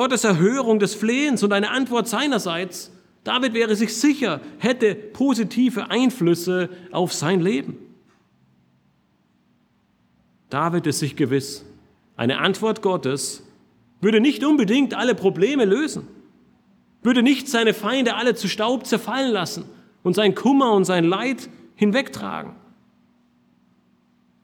Gottes 0.00 0.24
Erhörung 0.24 0.78
des 0.78 0.94
Flehens 0.94 1.42
und 1.42 1.52
eine 1.52 1.72
Antwort 1.72 2.08
seinerseits, 2.08 2.90
David 3.22 3.52
wäre 3.52 3.76
sich 3.76 3.94
sicher, 3.94 4.40
hätte 4.56 4.94
positive 4.94 5.90
Einflüsse 5.90 6.70
auf 6.90 7.12
sein 7.12 7.42
Leben. 7.42 7.76
David 10.48 10.86
ist 10.86 11.00
sich 11.00 11.16
gewiss, 11.16 11.66
eine 12.16 12.38
Antwort 12.38 12.80
Gottes 12.80 13.42
würde 14.00 14.22
nicht 14.22 14.42
unbedingt 14.42 14.94
alle 14.94 15.14
Probleme 15.14 15.66
lösen, 15.66 16.08
würde 17.02 17.22
nicht 17.22 17.50
seine 17.50 17.74
Feinde 17.74 18.14
alle 18.14 18.34
zu 18.34 18.48
Staub 18.48 18.86
zerfallen 18.86 19.30
lassen 19.30 19.66
und 20.02 20.14
sein 20.14 20.34
Kummer 20.34 20.72
und 20.72 20.86
sein 20.86 21.04
Leid 21.04 21.50
hinwegtragen. 21.74 22.52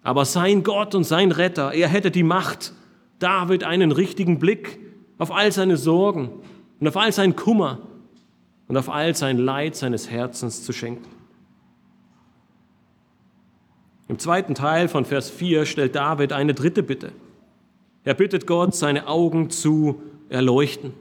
Aber 0.02 0.26
sein 0.26 0.64
Gott 0.64 0.94
und 0.94 1.04
sein 1.04 1.32
Retter, 1.32 1.72
er 1.72 1.88
hätte 1.88 2.10
die 2.10 2.24
Macht, 2.24 2.74
David 3.20 3.64
einen 3.64 3.90
richtigen 3.90 4.38
Blick 4.38 4.80
auf 5.18 5.32
all 5.32 5.50
seine 5.52 5.76
Sorgen 5.76 6.30
und 6.80 6.88
auf 6.88 6.96
all 6.96 7.12
sein 7.12 7.36
Kummer 7.36 7.80
und 8.68 8.76
auf 8.76 8.88
all 8.88 9.14
sein 9.14 9.38
Leid 9.38 9.76
seines 9.76 10.10
Herzens 10.10 10.64
zu 10.64 10.72
schenken. 10.72 11.08
Im 14.08 14.18
zweiten 14.18 14.54
Teil 14.54 14.88
von 14.88 15.04
Vers 15.04 15.30
4 15.30 15.66
stellt 15.66 15.96
David 15.96 16.32
eine 16.32 16.54
dritte 16.54 16.82
Bitte. 16.82 17.12
Er 18.04 18.14
bittet 18.14 18.46
Gott, 18.46 18.74
seine 18.74 19.08
Augen 19.08 19.50
zu 19.50 20.00
erleuchten. 20.28 20.92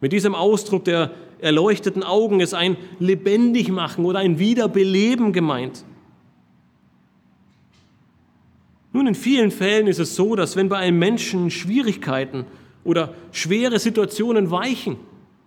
Mit 0.00 0.12
diesem 0.12 0.34
Ausdruck 0.34 0.84
der 0.84 1.10
erleuchteten 1.40 2.04
Augen 2.04 2.40
ist 2.40 2.54
ein 2.54 2.76
Lebendigmachen 3.00 4.04
oder 4.04 4.20
ein 4.20 4.38
Wiederbeleben 4.38 5.32
gemeint. 5.32 5.84
Nun, 8.92 9.06
in 9.06 9.14
vielen 9.14 9.50
Fällen 9.50 9.86
ist 9.86 9.98
es 9.98 10.14
so, 10.14 10.36
dass 10.36 10.56
wenn 10.56 10.68
bei 10.68 10.76
einem 10.76 10.98
Menschen 10.98 11.50
Schwierigkeiten 11.50 12.44
oder 12.84 13.14
schwere 13.32 13.78
Situationen 13.78 14.50
weichen 14.50 14.96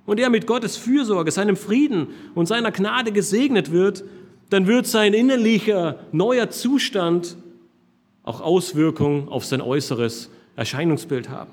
und 0.06 0.20
er 0.20 0.30
mit 0.30 0.48
Gottes 0.48 0.78
Fürsorge, 0.78 1.32
seinem 1.32 1.56
Frieden 1.56 2.08
und 2.34 2.48
seiner 2.48 2.72
Gnade 2.72 3.12
gesegnet 3.12 3.72
wird, 3.72 4.04
dann 4.50 4.68
wird 4.68 4.88
sein 4.88 5.14
innerlicher 5.14 6.00
neuer 6.12 6.50
Zustand 6.50 7.38
auch 8.24 8.42
Auswirkungen 8.42 9.30
auf 9.30 9.46
sein 9.46 9.62
äußeres 9.62 10.32
Erscheinungsbild 10.56 11.30
haben. 11.30 11.52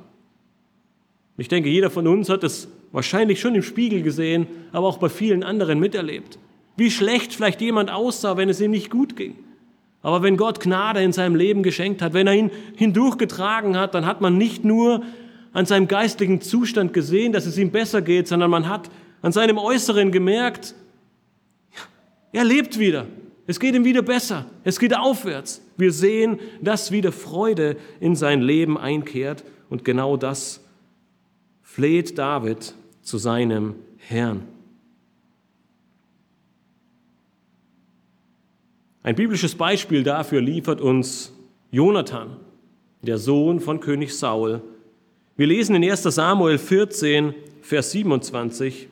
Ich 1.37 1.49
denke, 1.49 1.69
jeder 1.69 1.91
von 1.91 2.07
uns 2.07 2.29
hat 2.29 2.45
es 2.45 2.69
wahrscheinlich 2.93 3.41
schon 3.41 3.55
im 3.55 3.63
Spiegel 3.63 4.03
gesehen, 4.03 4.47
aber 4.73 4.87
auch 4.87 4.99
bei 4.99 5.09
vielen 5.09 5.43
anderen 5.43 5.79
miterlebt. 5.79 6.39
Wie 6.77 6.91
schlecht 6.91 7.35
vielleicht 7.35 7.61
jemand 7.61 7.91
aussah, 7.91 8.37
wenn 8.37 8.49
es 8.49 8.61
ihm 8.61 8.71
nicht 8.71 8.91
gut 8.91 9.17
ging. 9.17 9.37
Aber 10.03 10.23
wenn 10.23 10.37
Gott 10.37 10.61
Gnade 10.61 11.03
in 11.03 11.13
seinem 11.13 11.37
Leben 11.37 11.63
geschenkt 11.63 12.03
hat, 12.03 12.13
wenn 12.13 12.27
er 12.27 12.35
ihn 12.35 12.51
hindurchgetragen 12.77 13.77
hat, 13.77 13.95
dann 13.95 14.05
hat 14.05 14.21
man 14.21 14.37
nicht 14.37 14.65
nur 14.65 15.03
an 15.53 15.67
seinem 15.67 15.87
geistlichen 15.87 16.41
Zustand 16.41 16.93
gesehen, 16.93 17.33
dass 17.33 17.47
es 17.47 17.57
ihm 17.57 17.71
besser 17.71 18.03
geht, 18.03 18.27
sondern 18.27 18.51
man 18.51 18.69
hat 18.69 18.91
an 19.21 19.33
seinem 19.33 19.59
Äußeren 19.59 20.11
gemerkt, 20.11 20.75
er 22.33 22.45
lebt 22.45 22.79
wieder. 22.79 23.07
Es 23.47 23.61
geht 23.61 23.75
ihm 23.75 23.85
wieder 23.85 24.03
besser. 24.03 24.47
Es 24.65 24.79
geht 24.79 24.97
aufwärts. 24.97 25.63
Wir 25.77 25.93
sehen, 25.93 26.41
dass 26.61 26.91
wieder 26.91 27.13
Freude 27.13 27.77
in 28.01 28.17
sein 28.17 28.41
Leben 28.41 28.79
einkehrt. 28.79 29.45
Und 29.69 29.85
genau 29.85 30.17
das 30.17 30.65
fleht 31.63 32.19
David 32.19 32.75
zu 33.03 33.19
seinem 33.19 33.75
Herrn. 33.99 34.43
Ein 39.05 39.17
biblisches 39.17 39.57
Beispiel 39.57 40.05
dafür 40.05 40.41
liefert 40.41 40.81
uns 40.81 41.33
Jonathan, 41.73 42.37
der 43.03 43.19
Sohn 43.19 43.59
von 43.59 43.81
König 43.81 44.17
Saul. 44.17 44.63
Wir 45.37 45.49
lesen 45.49 45.75
in 45.75 45.83
1 45.83 46.05
Samuel 46.05 46.57
14, 46.57 47.35
Vers 47.63 47.91
27. 47.91 48.87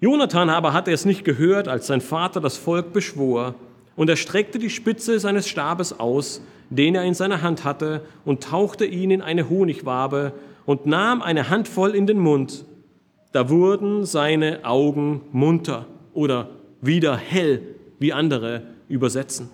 Jonathan 0.00 0.50
aber 0.50 0.72
hatte 0.72 0.90
es 0.90 1.04
nicht 1.04 1.24
gehört, 1.24 1.68
als 1.68 1.86
sein 1.86 2.00
Vater 2.00 2.40
das 2.40 2.56
Volk 2.56 2.92
beschwor, 2.92 3.54
und 3.94 4.10
er 4.10 4.16
streckte 4.16 4.58
die 4.58 4.70
Spitze 4.70 5.20
seines 5.20 5.46
Stabes 5.46 6.00
aus, 6.00 6.42
den 6.70 6.96
er 6.96 7.04
in 7.04 7.14
seiner 7.14 7.40
Hand 7.40 7.62
hatte, 7.62 8.00
und 8.24 8.42
tauchte 8.42 8.84
ihn 8.84 9.12
in 9.12 9.22
eine 9.22 9.48
Honigwabe 9.48 10.32
und 10.66 10.86
nahm 10.86 11.22
eine 11.22 11.50
Handvoll 11.50 11.94
in 11.94 12.08
den 12.08 12.18
Mund. 12.18 12.64
Da 13.30 13.48
wurden 13.48 14.06
seine 14.06 14.64
Augen 14.64 15.20
munter 15.30 15.86
oder 16.14 16.48
wieder 16.80 17.16
hell, 17.16 17.62
wie 18.00 18.12
andere 18.12 18.71
übersetzen. 18.92 19.50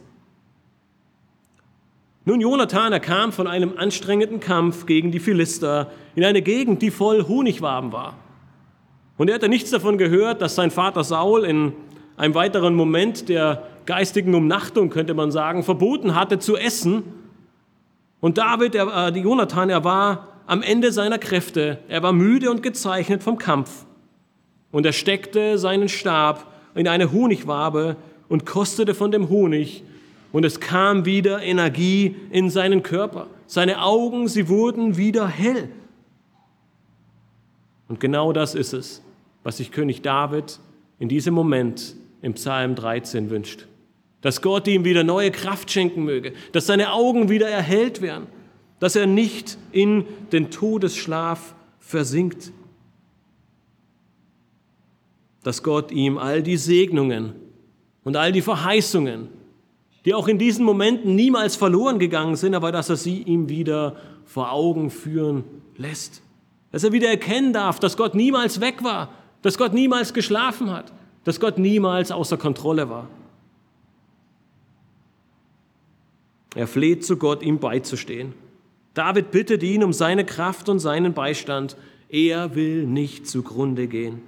Nun, 2.25 2.41
Jonathan, 2.41 2.93
er 2.93 3.01
kam 3.01 3.33
von 3.33 3.47
einem 3.47 3.79
anstrengenden 3.79 4.41
Kampf 4.41 4.85
gegen 4.85 5.13
die 5.13 5.21
Philister 5.21 5.91
in 6.15 6.25
eine 6.25 6.43
Gegend, 6.43 6.83
die 6.83 6.91
voll 6.91 7.27
Honigwaben 7.27 7.93
war. 7.93 8.17
Und 9.17 9.29
er 9.29 9.37
hatte 9.37 9.49
nichts 9.49 9.71
davon 9.71 9.97
gehört, 9.97 10.43
dass 10.43 10.55
sein 10.55 10.71
Vater 10.71 11.05
Saul 11.05 11.45
in 11.45 11.73
einem 12.17 12.35
weiteren 12.35 12.75
Moment 12.75 13.29
der 13.29 13.63
geistigen 13.87 14.35
Umnachtung, 14.35 14.91
könnte 14.91 15.15
man 15.15 15.31
sagen, 15.31 15.63
verboten 15.63 16.15
hatte 16.15 16.39
zu 16.39 16.57
essen. 16.57 17.05
Und 18.21 18.37
David, 18.37 18.75
er, 18.75 19.09
äh, 19.09 19.19
Jonathan, 19.19 19.71
er 19.71 19.85
war 19.85 20.29
am 20.47 20.63
Ende 20.63 20.93
seiner 20.93 21.19
Kräfte. 21.19 21.79
Er 21.89 22.03
war 22.03 22.13
müde 22.13 22.51
und 22.51 22.63
gezeichnet 22.63 23.23
vom 23.23 23.39
Kampf. 23.39 23.87
Und 24.71 24.85
er 24.85 24.93
steckte 24.93 25.57
seinen 25.57 25.89
Stab 25.89 26.53
in 26.75 26.89
eine 26.89 27.11
Honigwabe 27.11 27.97
und 28.29 28.47
kostete 28.47 28.95
von 28.95 29.11
dem 29.11 29.29
Honig 29.29 29.83
und 30.33 30.45
es 30.45 30.61
kam 30.61 31.05
wieder 31.05 31.43
Energie 31.43 32.17
in 32.31 32.51
seinen 32.51 32.83
Körper. 32.83 33.29
Seine 33.47 33.83
Augen, 33.83 34.29
sie 34.29 34.49
wurden 34.49 34.97
wieder 34.97 35.27
hell. 35.27 35.71
Und 37.89 38.01
genau 38.01 38.33
das 38.33 38.55
ist 38.55 38.75
es, 38.75 39.03
was 39.43 39.57
sich 39.57 39.73
König 39.73 40.03
David 40.03 40.61
in 40.99 41.09
diesem 41.09 41.33
Moment 41.33 41.95
im 42.21 42.35
Psalm 42.35 42.75
13 42.75 43.31
wünscht. 43.31 43.67
Dass 44.21 44.43
Gott 44.43 44.69
ihm 44.69 44.85
wieder 44.85 45.05
neue 45.05 45.31
Kraft 45.31 45.71
schenken 45.71 46.05
möge, 46.05 46.35
dass 46.53 46.67
seine 46.67 46.93
Augen 46.93 47.31
wieder 47.31 47.49
erhellt 47.49 48.03
werden, 48.03 48.27
dass 48.81 48.97
er 48.97 49.07
nicht 49.07 49.57
in 49.73 50.05
den 50.33 50.51
Todesschlaf 50.51 51.55
versinkt, 51.79 52.53
dass 55.43 55.63
Gott 55.63 55.93
ihm 55.93 56.19
all 56.19 56.43
die 56.43 56.57
Segnungen 56.57 57.33
und 58.09 58.17
all 58.17 58.33
die 58.33 58.41
Verheißungen, 58.41 59.29
die 60.07 60.15
auch 60.15 60.29
in 60.29 60.39
diesen 60.39 60.65
Momenten 60.65 61.15
niemals 61.15 61.57
verloren 61.57 61.99
gegangen 61.99 62.37
sind, 62.37 62.55
aber 62.55 62.73
dass 62.73 62.89
er 62.89 62.97
sie 62.97 63.21
ihm 63.21 63.51
wieder 63.51 63.97
vor 64.25 64.51
Augen 64.51 64.89
führen 64.89 65.45
lässt. 65.77 66.23
Dass 66.73 66.85
er 66.85 66.93
wieder 66.93 67.11
erkennen 67.11 67.53
darf, 67.53 67.79
dass 67.79 67.99
Gott 67.99 68.15
niemals 68.15 68.63
weg 68.63 68.83
war, 68.83 69.11
dass 69.43 69.59
Gott 69.59 69.75
niemals 69.75 70.15
geschlafen 70.15 70.71
hat, 70.71 70.91
dass 71.25 71.39
Gott 71.39 71.59
niemals 71.59 72.11
außer 72.11 72.39
Kontrolle 72.39 72.89
war. 72.89 73.11
Er 76.55 76.67
fleht 76.67 77.05
zu 77.05 77.19
Gott, 77.19 77.43
ihm 77.43 77.59
beizustehen. 77.59 78.33
David 78.95 79.33
bittet 79.33 79.63
ihn 79.63 79.85
um 79.85 79.93
seine 79.93 80.25
Kraft 80.25 80.71
und 80.71 80.79
seinen 80.79 81.13
Beistand. 81.13 81.77
Er 82.09 82.55
will 82.55 82.87
nicht 82.87 83.29
zugrunde 83.29 83.87
gehen. 83.87 84.23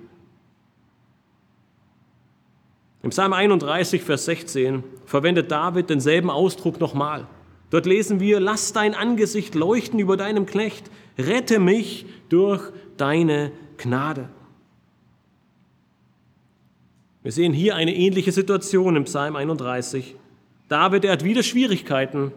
Im 3.02 3.10
Psalm 3.10 3.32
31, 3.32 4.02
Vers 4.02 4.26
16 4.26 4.84
verwendet 5.06 5.50
David 5.50 5.88
denselben 5.88 6.30
Ausdruck 6.30 6.80
nochmal. 6.80 7.26
Dort 7.70 7.86
lesen 7.86 8.20
wir, 8.20 8.40
lass 8.40 8.72
dein 8.72 8.94
Angesicht 8.94 9.54
leuchten 9.54 9.98
über 9.98 10.16
deinem 10.16 10.44
Knecht, 10.44 10.90
rette 11.18 11.60
mich 11.60 12.04
durch 12.28 12.62
deine 12.96 13.52
Gnade. 13.78 14.28
Wir 17.22 17.32
sehen 17.32 17.52
hier 17.52 17.76
eine 17.76 17.94
ähnliche 17.94 18.32
Situation 18.32 18.96
im 18.96 19.04
Psalm 19.04 19.36
31. 19.36 20.16
David, 20.68 21.04
er 21.04 21.12
hat 21.12 21.24
wieder 21.24 21.42
Schwierigkeiten, 21.42 22.32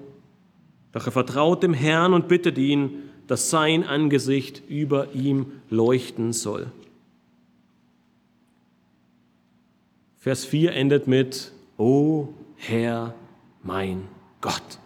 doch 0.92 1.06
er 1.06 1.12
vertraut 1.12 1.64
dem 1.64 1.74
Herrn 1.74 2.14
und 2.14 2.28
bittet 2.28 2.58
ihn, 2.58 3.10
dass 3.28 3.50
sein 3.50 3.86
Angesicht 3.86 4.62
über 4.68 5.14
ihm 5.14 5.54
leuchten 5.70 6.34
soll. 6.34 6.72
Vers 10.24 10.46
4 10.46 10.72
endet 10.72 11.06
mit, 11.06 11.52
O 11.78 12.30
Herr, 12.56 13.14
mein 13.62 14.08
Gott. 14.40 14.80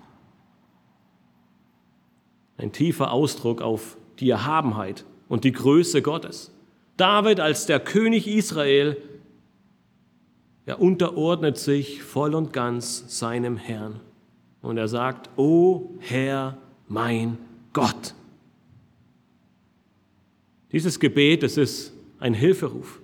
Ein 2.57 2.71
tiefer 2.71 3.11
Ausdruck 3.11 3.61
auf 3.61 3.97
die 4.17 4.31
Erhabenheit 4.31 5.05
und 5.29 5.43
die 5.43 5.51
Größe 5.51 6.01
Gottes. 6.01 6.51
David 6.97 7.39
als 7.39 7.67
der 7.67 7.79
König 7.79 8.27
Israel, 8.27 8.97
er 10.65 10.81
unterordnet 10.81 11.59
sich 11.59 12.01
voll 12.01 12.33
und 12.33 12.51
ganz 12.51 13.19
seinem 13.19 13.57
Herrn. 13.57 13.99
Und 14.63 14.79
er 14.79 14.87
sagt, 14.87 15.29
O 15.37 15.91
Herr, 15.99 16.57
mein 16.87 17.37
Gott. 17.73 18.15
Dieses 20.71 20.99
Gebet, 20.99 21.43
es 21.43 21.57
ist 21.57 21.93
ein 22.17 22.33
Hilferuf. 22.33 23.01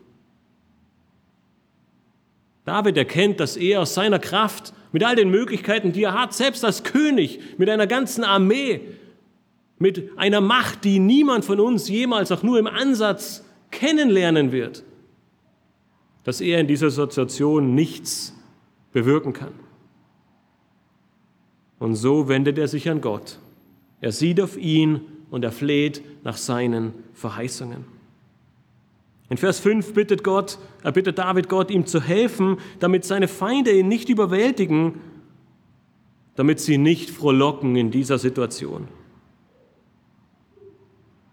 David 2.65 2.97
erkennt, 2.97 3.39
dass 3.39 3.57
er 3.57 3.81
aus 3.81 3.93
seiner 3.93 4.19
Kraft, 4.19 4.73
mit 4.91 5.03
all 5.03 5.15
den 5.15 5.29
Möglichkeiten, 5.29 5.91
die 5.91 6.03
er 6.03 6.13
hat, 6.13 6.33
selbst 6.33 6.63
als 6.63 6.83
König, 6.83 7.39
mit 7.57 7.69
einer 7.69 7.87
ganzen 7.87 8.23
Armee, 8.23 8.81
mit 9.79 10.09
einer 10.17 10.39
Macht, 10.39 10.83
die 10.83 10.99
niemand 10.99 11.43
von 11.45 11.59
uns 11.59 11.89
jemals 11.89 12.31
auch 12.31 12.43
nur 12.43 12.59
im 12.59 12.67
Ansatz 12.67 13.43
kennenlernen 13.71 14.51
wird, 14.51 14.83
dass 16.23 16.39
er 16.39 16.59
in 16.59 16.67
dieser 16.67 16.89
Situation 16.89 17.75
nichts 17.75 18.33
bewirken 18.93 19.33
kann. 19.33 19.53
Und 21.79 21.95
so 21.95 22.29
wendet 22.29 22.57
er 22.57 22.67
sich 22.67 22.89
an 22.89 23.01
Gott. 23.01 23.39
Er 23.99 24.11
sieht 24.11 24.39
auf 24.39 24.55
ihn 24.55 25.01
und 25.31 25.43
er 25.43 25.51
fleht 25.51 26.01
nach 26.23 26.37
seinen 26.37 26.93
Verheißungen. 27.13 27.92
In 29.33 29.37
Vers 29.37 29.59
5 29.61 29.95
bittet 29.95 30.23
Gott, 30.23 30.59
er 30.83 30.91
bittet 30.91 31.17
David 31.17 31.49
Gott, 31.49 31.71
ihm 31.71 31.87
zu 31.87 31.99
helfen, 31.99 32.57
damit 32.79 33.03
seine 33.03 33.27
Feinde 33.27 33.71
ihn 33.71 33.87
nicht 33.87 34.09
überwältigen, 34.09 35.01
damit 36.35 36.59
sie 36.59 36.77
nicht 36.77 37.09
frohlocken 37.09 37.75
in 37.75 37.89
dieser 37.89 38.19
Situation. 38.19 38.87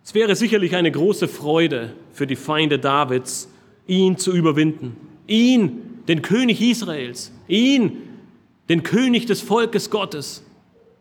Es 0.03 0.15
wäre 0.15 0.35
sicherlich 0.35 0.77
eine 0.77 0.91
große 0.91 1.29
Freude 1.29 1.93
für 2.11 2.27
die 2.27 2.37
Feinde 2.37 2.79
Davids, 2.79 3.51
ihn 3.87 4.17
zu 4.17 4.33
überwinden. 4.33 4.97
Ihn, 5.27 6.01
den 6.09 6.23
König 6.23 6.63
Israels. 6.63 7.33
Ihn, 7.49 7.99
den 8.71 8.83
König 8.83 9.27
des 9.27 9.43
Volkes 9.43 9.91
Gottes. 9.91 10.43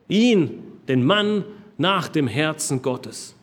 Ihn, 0.09 0.63
den 0.89 1.05
Mann 1.05 1.45
nach 1.77 2.09
dem 2.09 2.27
Herzen 2.27 2.81
Gottes. 2.81 3.37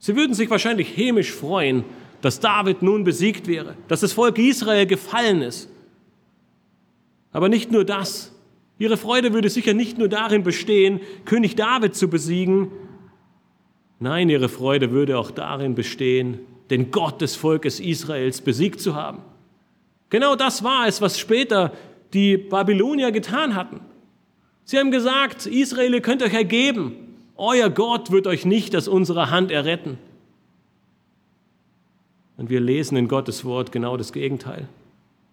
Sie 0.00 0.16
würden 0.16 0.34
sich 0.34 0.50
wahrscheinlich 0.50 0.96
hämisch 0.96 1.30
freuen, 1.30 1.84
dass 2.22 2.40
David 2.40 2.82
nun 2.82 3.04
besiegt 3.04 3.46
wäre, 3.46 3.76
dass 3.86 4.00
das 4.00 4.12
Volk 4.12 4.38
Israel 4.38 4.86
gefallen 4.86 5.42
ist. 5.42 5.70
Aber 7.32 7.48
nicht 7.48 7.70
nur 7.70 7.84
das. 7.84 8.34
Ihre 8.78 8.96
Freude 8.96 9.34
würde 9.34 9.50
sicher 9.50 9.74
nicht 9.74 9.98
nur 9.98 10.08
darin 10.08 10.42
bestehen, 10.42 11.00
König 11.26 11.54
David 11.54 11.94
zu 11.94 12.08
besiegen. 12.08 12.72
Nein, 13.98 14.30
ihre 14.30 14.48
Freude 14.48 14.90
würde 14.90 15.18
auch 15.18 15.30
darin 15.30 15.74
bestehen, 15.74 16.40
den 16.70 16.90
Gott 16.90 17.20
des 17.20 17.36
Volkes 17.36 17.78
Israels 17.78 18.40
besiegt 18.40 18.80
zu 18.80 18.94
haben. 18.94 19.18
Genau 20.08 20.34
das 20.34 20.64
war 20.64 20.88
es, 20.88 21.02
was 21.02 21.18
später 21.18 21.72
die 22.14 22.38
Babylonier 22.38 23.12
getan 23.12 23.54
hatten. 23.54 23.80
Sie 24.64 24.78
haben 24.78 24.90
gesagt, 24.90 25.46
Israel, 25.46 25.92
ihr 25.92 26.00
könnt 26.00 26.22
euch 26.22 26.32
ergeben. 26.32 27.09
Euer 27.42 27.70
Gott 27.70 28.10
wird 28.10 28.26
euch 28.26 28.44
nicht 28.44 28.76
aus 28.76 28.86
unserer 28.86 29.30
Hand 29.30 29.50
erretten. 29.50 29.96
Und 32.36 32.50
wir 32.50 32.60
lesen 32.60 32.98
in 32.98 33.08
Gottes 33.08 33.46
Wort 33.46 33.72
genau 33.72 33.96
das 33.96 34.12
Gegenteil. 34.12 34.68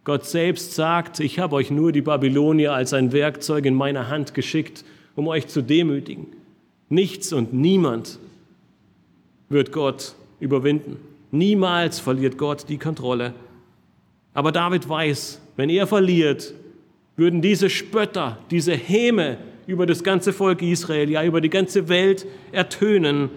Gott 0.06 0.26
selbst 0.26 0.74
sagt, 0.74 1.20
ich 1.20 1.38
habe 1.38 1.58
euch 1.58 1.70
nur 1.70 1.91
die 1.91 2.02
Babylonier 2.02 2.72
als 2.72 2.93
ein 2.93 3.12
Werkzeug 3.12 3.65
in 3.65 3.74
meiner 3.74 4.08
Hand 4.08 4.34
geschickt, 4.34 4.86
um 5.17 5.28
euch 5.28 5.48
zu 5.48 5.62
demütigen. 5.62 6.28
Nichts 6.88 7.34
und 7.34 7.52
niemand 7.52 8.20
wird 9.50 9.74
Gott 9.74 10.15
überwinden. 10.39 10.96
Niemals 11.32 12.00
verliert 12.00 12.38
Gott 12.38 12.70
die 12.70 12.78
Kontrolle. 12.78 13.34
Aber 14.34 14.54
David 14.54 14.88
weiß, 14.88 15.41
wenn 15.58 15.70
er 15.70 15.88
verliert, 15.88 16.54
würden 17.17 17.41
diese 17.41 17.70
Spötter, 17.70 18.38
diese 18.50 18.76
Häme 18.76 19.39
über 19.68 19.86
das 19.86 20.04
ganze 20.04 20.34
Volk 20.34 20.62
Israel, 20.62 21.10
ja 21.10 21.24
über 21.24 21.42
die 21.42 21.50
ganze 21.50 21.90
Welt 21.90 22.26
ertönen, 22.52 23.30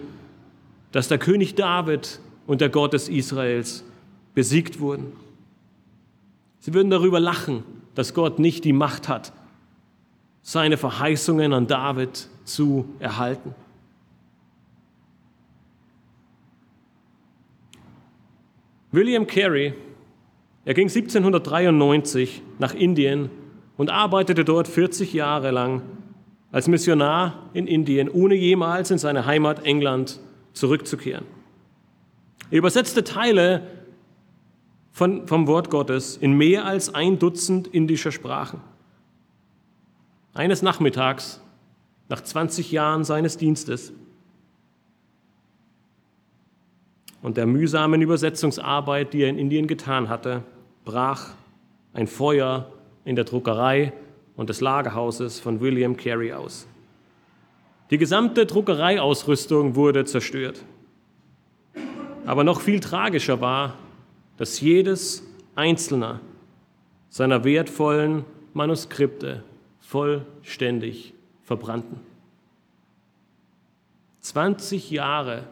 dass 0.91 1.09
der 1.09 1.17
König 1.17 1.55
David 1.55 2.19
und 2.47 2.61
der 2.61 2.69
Gott 2.69 2.93
des 2.93 3.09
Israels 3.09 3.83
besiegt 4.33 4.79
wurden. 4.79 5.11
Sie 6.59 6.73
würden 6.73 6.89
darüber 6.89 7.19
lachen, 7.19 7.63
dass 7.95 8.13
Gott 8.13 8.39
nicht 8.39 8.63
die 8.63 8.73
Macht 8.73 9.09
hat, 9.09 9.33
seine 10.41 10.77
Verheißungen 10.77 11.53
an 11.53 11.67
David 11.67 12.29
zu 12.45 12.85
erhalten. 12.99 13.53
William 18.91 19.27
Carey, 19.27 19.73
er 20.65 20.73
ging 20.73 20.87
1793 20.87 22.41
nach 22.59 22.73
Indien 22.73 23.29
und 23.77 23.89
arbeitete 23.89 24.43
dort 24.45 24.67
40 24.67 25.13
Jahre 25.13 25.51
lang 25.51 25.81
als 26.51 26.67
Missionar 26.67 27.49
in 27.53 27.67
Indien, 27.67 28.09
ohne 28.09 28.35
jemals 28.35 28.91
in 28.91 28.97
seine 28.97 29.25
Heimat 29.25 29.65
England 29.65 30.19
zurückzukehren. 30.53 31.25
Er 32.49 32.57
übersetzte 32.57 33.03
Teile 33.03 33.67
von, 34.91 35.27
vom 35.27 35.47
Wort 35.47 35.69
Gottes 35.69 36.17
in 36.17 36.33
mehr 36.33 36.65
als 36.65 36.93
ein 36.93 37.17
Dutzend 37.17 37.67
indischer 37.67 38.11
Sprachen. 38.11 38.59
Eines 40.33 40.61
Nachmittags, 40.61 41.41
nach 42.09 42.21
20 42.21 42.73
Jahren 42.73 43.05
seines 43.05 43.37
Dienstes 43.37 43.93
und 47.21 47.37
der 47.37 47.45
mühsamen 47.45 48.01
Übersetzungsarbeit, 48.01 49.13
die 49.13 49.21
er 49.21 49.29
in 49.29 49.37
Indien 49.37 49.67
getan 49.67 50.09
hatte, 50.09 50.43
brach 50.83 51.29
ein 51.93 52.07
Feuer 52.07 52.71
in 53.05 53.15
der 53.15 53.23
Druckerei 53.23 53.93
und 54.35 54.49
des 54.49 54.61
Lagerhauses 54.61 55.39
von 55.39 55.59
William 55.59 55.97
Carey 55.97 56.33
aus. 56.33 56.67
Die 57.89 57.97
gesamte 57.97 58.45
Druckereiausrüstung 58.45 59.75
wurde 59.75 60.05
zerstört. 60.05 60.63
Aber 62.25 62.43
noch 62.43 62.61
viel 62.61 62.79
tragischer 62.79 63.41
war, 63.41 63.75
dass 64.37 64.61
jedes 64.61 65.23
einzelne 65.55 66.21
seiner 67.09 67.43
wertvollen 67.43 68.23
Manuskripte 68.53 69.43
vollständig 69.79 71.13
verbrannten. 71.43 71.99
20 74.21 74.91
Jahre 74.91 75.43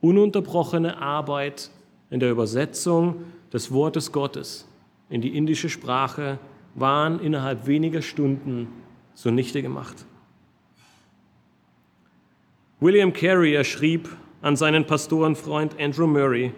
ununterbrochene 0.00 0.98
Arbeit 0.98 1.70
in 2.10 2.20
der 2.20 2.30
Übersetzung 2.30 3.24
des 3.52 3.72
Wortes 3.72 4.12
Gottes 4.12 4.66
in 5.10 5.20
die 5.20 5.36
indische 5.36 5.68
Sprache 5.68 6.38
waren 6.74 7.20
innerhalb 7.20 7.66
weniger 7.66 8.02
Stunden 8.02 8.68
zunichte 9.14 9.62
gemacht. 9.62 10.06
William 12.80 13.12
Carey 13.12 13.64
schrieb 13.64 14.08
an 14.42 14.56
seinen 14.56 14.86
Pastorenfreund 14.86 15.78
Andrew 15.80 16.06
Murray, 16.06 16.52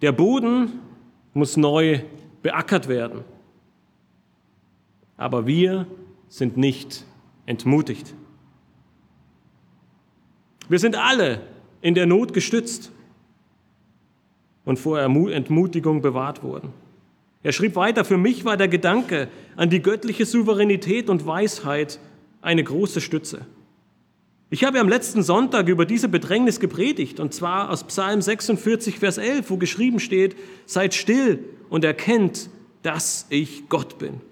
der 0.00 0.12
Boden 0.12 0.80
muss 1.34 1.56
neu 1.56 2.00
beackert 2.42 2.88
werden, 2.88 3.24
aber 5.16 5.46
wir 5.46 5.86
sind 6.28 6.56
nicht 6.56 7.04
entmutigt. 7.46 8.14
Wir 10.68 10.78
sind 10.78 10.96
alle 10.96 11.42
in 11.80 11.94
der 11.94 12.06
Not 12.06 12.32
gestützt 12.32 12.90
und 14.64 14.78
vor 14.78 14.98
Entmutigung 15.00 16.00
bewahrt 16.00 16.42
worden. 16.42 16.72
Er 17.44 17.52
schrieb 17.52 17.76
weiter, 17.76 18.06
für 18.06 18.16
mich 18.16 18.46
war 18.46 18.56
der 18.56 18.68
Gedanke 18.68 19.28
an 19.54 19.68
die 19.68 19.82
göttliche 19.82 20.24
Souveränität 20.24 21.10
und 21.10 21.26
Weisheit 21.26 22.00
eine 22.40 22.64
große 22.64 23.02
Stütze. 23.02 23.46
Ich 24.48 24.64
habe 24.64 24.80
am 24.80 24.88
letzten 24.88 25.22
Sonntag 25.22 25.68
über 25.68 25.84
diese 25.84 26.08
Bedrängnis 26.08 26.58
gepredigt, 26.58 27.20
und 27.20 27.34
zwar 27.34 27.70
aus 27.70 27.84
Psalm 27.84 28.22
46, 28.22 28.98
Vers 28.98 29.18
11, 29.18 29.50
wo 29.50 29.58
geschrieben 29.58 30.00
steht, 30.00 30.36
seid 30.64 30.94
still 30.94 31.44
und 31.68 31.84
erkennt, 31.84 32.48
dass 32.82 33.26
ich 33.28 33.68
Gott 33.68 33.98
bin. 33.98 34.22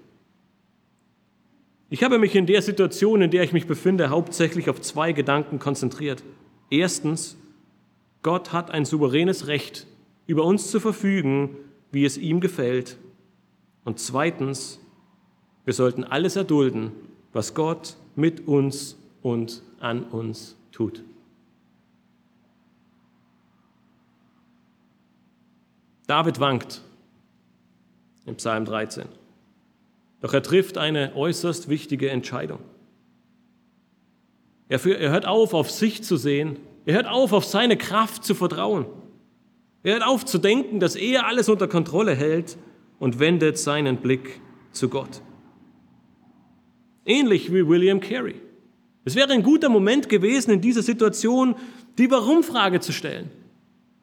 Ich 1.91 2.03
habe 2.03 2.17
mich 2.17 2.33
in 2.33 2.47
der 2.47 2.63
Situation, 2.63 3.21
in 3.21 3.29
der 3.29 3.43
ich 3.43 3.53
mich 3.53 3.67
befinde, 3.67 4.09
hauptsächlich 4.09 4.71
auf 4.71 4.81
zwei 4.81 5.11
Gedanken 5.11 5.59
konzentriert. 5.59 6.23
Erstens, 6.71 7.37
Gott 8.23 8.53
hat 8.53 8.71
ein 8.71 8.85
souveränes 8.85 9.45
Recht, 9.45 9.85
über 10.25 10.45
uns 10.45 10.71
zu 10.71 10.79
verfügen, 10.79 11.57
wie 11.91 12.05
es 12.05 12.17
ihm 12.17 12.39
gefällt. 12.39 12.97
Und 13.85 13.99
zweitens, 13.99 14.79
wir 15.65 15.73
sollten 15.73 16.03
alles 16.03 16.35
erdulden, 16.35 16.91
was 17.31 17.53
Gott 17.53 17.95
mit 18.15 18.47
uns 18.47 18.97
und 19.21 19.61
an 19.79 20.03
uns 20.03 20.55
tut. 20.71 21.03
David 26.07 26.39
wankt 26.39 26.81
im 28.25 28.35
Psalm 28.35 28.65
13. 28.65 29.05
Doch 30.21 30.33
er 30.33 30.43
trifft 30.43 30.77
eine 30.77 31.15
äußerst 31.15 31.69
wichtige 31.69 32.09
Entscheidung. 32.09 32.59
Er, 34.69 34.83
hört 34.83 35.25
auf, 35.25 35.53
auf 35.53 35.69
sich 35.69 36.03
zu 36.03 36.17
sehen. 36.17 36.57
Er 36.85 36.95
hört 36.95 37.07
auf, 37.07 37.33
auf 37.33 37.45
seine 37.45 37.77
Kraft 37.77 38.23
zu 38.23 38.33
vertrauen. 38.35 38.85
Er 39.83 39.93
hört 39.93 40.03
auf 40.03 40.25
zu 40.25 40.37
denken, 40.37 40.79
dass 40.79 40.95
er 40.95 41.27
alles 41.27 41.49
unter 41.49 41.67
Kontrolle 41.67 42.15
hält 42.15 42.57
und 43.03 43.19
wendet 43.19 43.57
seinen 43.57 43.97
Blick 43.97 44.39
zu 44.71 44.87
Gott. 44.87 45.21
Ähnlich 47.05 47.53
wie 47.53 47.67
William 47.67 47.99
Carey. 47.99 48.35
Es 49.03 49.15
wäre 49.15 49.33
ein 49.33 49.43
guter 49.43 49.67
Moment 49.67 50.07
gewesen, 50.07 50.51
in 50.51 50.61
dieser 50.61 50.83
Situation 50.83 51.55
die 51.97 52.09
Warum-Frage 52.09 52.79
zu 52.79 52.93
stellen. 52.93 53.29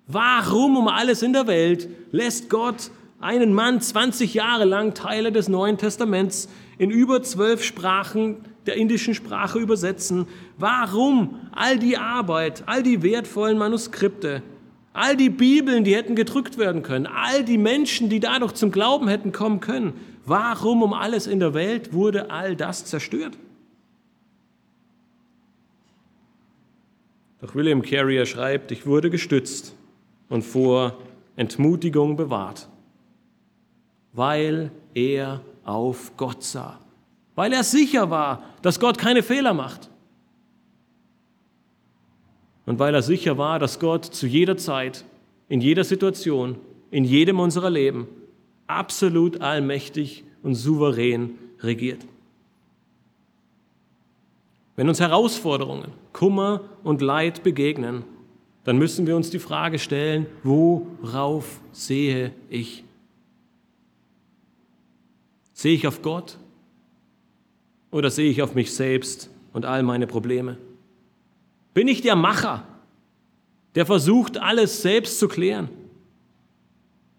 Warum 0.06 0.76
um 0.76 0.86
alles 0.86 1.22
in 1.22 1.32
der 1.32 1.46
Welt 1.46 1.88
lässt 2.12 2.50
Gott 2.50 2.90
einen 3.20 3.54
Mann 3.54 3.80
20 3.80 4.34
Jahre 4.34 4.66
lang 4.66 4.92
Teile 4.92 5.32
des 5.32 5.48
Neuen 5.48 5.78
Testaments 5.78 6.50
in 6.76 6.90
über 6.90 7.22
zwölf 7.22 7.64
Sprachen 7.64 8.44
der 8.66 8.76
indischen 8.76 9.14
Sprache 9.14 9.58
übersetzen. 9.58 10.26
Warum 10.58 11.36
all 11.52 11.78
die 11.78 11.96
Arbeit, 11.96 12.64
all 12.66 12.82
die 12.82 13.02
wertvollen 13.02 13.56
Manuskripte, 13.56 14.42
all 14.92 15.16
die 15.16 15.30
Bibeln, 15.30 15.84
die 15.84 15.94
hätten 15.94 16.14
gedrückt 16.14 16.58
werden 16.58 16.82
können, 16.82 17.06
all 17.06 17.44
die 17.44 17.58
Menschen, 17.58 18.08
die 18.08 18.20
dadurch 18.20 18.54
zum 18.54 18.70
Glauben 18.70 19.08
hätten 19.08 19.32
kommen 19.32 19.60
können, 19.60 19.94
warum 20.24 20.82
um 20.82 20.92
alles 20.92 21.26
in 21.26 21.40
der 21.40 21.54
Welt 21.54 21.92
wurde 21.92 22.30
all 22.30 22.56
das 22.56 22.84
zerstört? 22.84 23.36
Doch 27.40 27.54
William 27.54 27.82
Carrier 27.82 28.26
schreibt, 28.26 28.70
ich 28.70 28.86
wurde 28.86 29.10
gestützt 29.10 29.74
und 30.28 30.42
vor 30.42 30.98
Entmutigung 31.36 32.16
bewahrt 32.16 32.68
weil 34.12 34.70
er 34.94 35.40
auf 35.64 36.16
Gott 36.16 36.42
sah, 36.42 36.80
weil 37.34 37.52
er 37.52 37.64
sicher 37.64 38.10
war, 38.10 38.42
dass 38.62 38.80
Gott 38.80 38.98
keine 38.98 39.22
Fehler 39.22 39.54
macht 39.54 39.89
und 42.70 42.78
weil 42.78 42.94
er 42.94 43.02
sicher 43.02 43.36
war, 43.36 43.58
dass 43.58 43.80
Gott 43.80 44.04
zu 44.04 44.28
jeder 44.28 44.56
Zeit, 44.56 45.04
in 45.48 45.60
jeder 45.60 45.82
Situation, 45.82 46.54
in 46.92 47.02
jedem 47.02 47.40
unserer 47.40 47.68
Leben 47.68 48.06
absolut 48.68 49.40
allmächtig 49.40 50.22
und 50.44 50.54
souverän 50.54 51.34
regiert. 51.58 52.06
Wenn 54.76 54.88
uns 54.88 55.00
Herausforderungen, 55.00 55.88
Kummer 56.12 56.60
und 56.84 57.02
Leid 57.02 57.42
begegnen, 57.42 58.04
dann 58.62 58.78
müssen 58.78 59.04
wir 59.04 59.16
uns 59.16 59.30
die 59.30 59.40
Frage 59.40 59.80
stellen, 59.80 60.26
worauf 60.44 61.60
sehe 61.72 62.30
ich 62.48 62.84
Sehe 65.54 65.74
ich 65.74 65.88
auf 65.88 66.02
Gott 66.02 66.38
oder 67.90 68.10
sehe 68.10 68.30
ich 68.30 68.42
auf 68.42 68.54
mich 68.54 68.72
selbst 68.72 69.28
und 69.52 69.64
all 69.64 69.82
meine 69.82 70.06
Probleme? 70.06 70.56
Bin 71.74 71.88
ich 71.88 72.02
der 72.02 72.16
Macher, 72.16 72.66
der 73.74 73.86
versucht, 73.86 74.38
alles 74.38 74.82
selbst 74.82 75.18
zu 75.18 75.28
klären? 75.28 75.68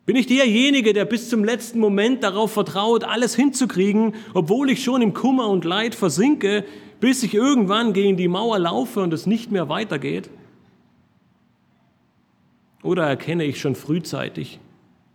Bin 0.06 0.16
ich 0.16 0.28
derjenige, 0.28 0.94
der 0.94 1.06
bis 1.06 1.30
zum 1.30 1.44
letzten 1.44 1.80
Moment 1.80 2.24
darauf 2.24 2.52
vertraut, 2.52 3.04
alles 3.04 3.36
hinzukriegen, 3.36 4.16
obwohl 4.34 4.70
ich 4.70 4.84
schon 4.84 5.02
im 5.02 5.14
Kummer 5.14 5.48
und 5.48 5.64
Leid 5.64 5.96
versinke, 5.96 6.66
bis 7.00 7.24
ich 7.24 7.34
irgendwann 7.34 7.94
gegen 7.94 8.18
die 8.18 8.28
Mauer 8.28 8.60
laufe 8.60 9.00
und 9.02 9.14
es 9.14 9.26
nicht 9.26 9.52
mehr 9.52 9.70
weitergeht? 9.70 10.30
Oder 12.84 13.06
erkenne 13.06 13.44
ich 13.44 13.62
schon 13.62 13.76
frühzeitig, 13.76 14.60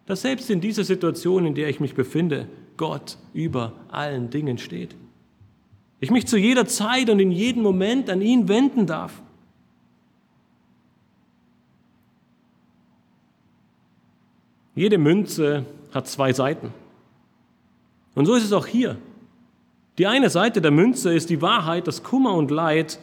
dass 0.07 0.23
selbst 0.23 0.51
in 0.51 0.61
dieser 0.61 0.85
Situation, 0.85 1.47
in 1.47 1.55
der 1.55 1.69
ich 1.69 1.81
mich 1.81 1.95
befinde, 1.95 2.49
Gott 2.77 3.19
über 3.35 3.73
allen 3.89 4.31
Dingen 4.31 4.59
steht. 4.59 4.95
Ich 5.99 6.11
mich 6.11 6.27
zu 6.27 6.37
jeder 6.37 6.67
Zeit 6.67 7.11
und 7.11 7.19
in 7.19 7.33
jedem 7.33 7.63
Moment 7.63 8.09
an 8.09 8.21
ihn 8.21 8.49
wenden 8.49 8.87
darf. 8.87 9.23
Jede 14.77 14.99
Münze 14.99 15.65
hat 15.93 16.07
zwei 16.07 16.35
Seiten. 16.35 16.73
Und 18.15 18.27
so 18.27 18.35
ist 18.35 18.45
es 18.45 18.53
auch 18.53 18.67
hier. 18.67 18.97
Die 19.99 20.07
eine 20.07 20.29
Seite 20.29 20.61
der 20.61 20.71
Münze 20.71 21.15
ist 21.15 21.31
die 21.31 21.41
Wahrheit, 21.41 21.89
dass 21.89 22.03
Kummer 22.03 22.35
und 22.35 22.51
Leid 22.51 22.99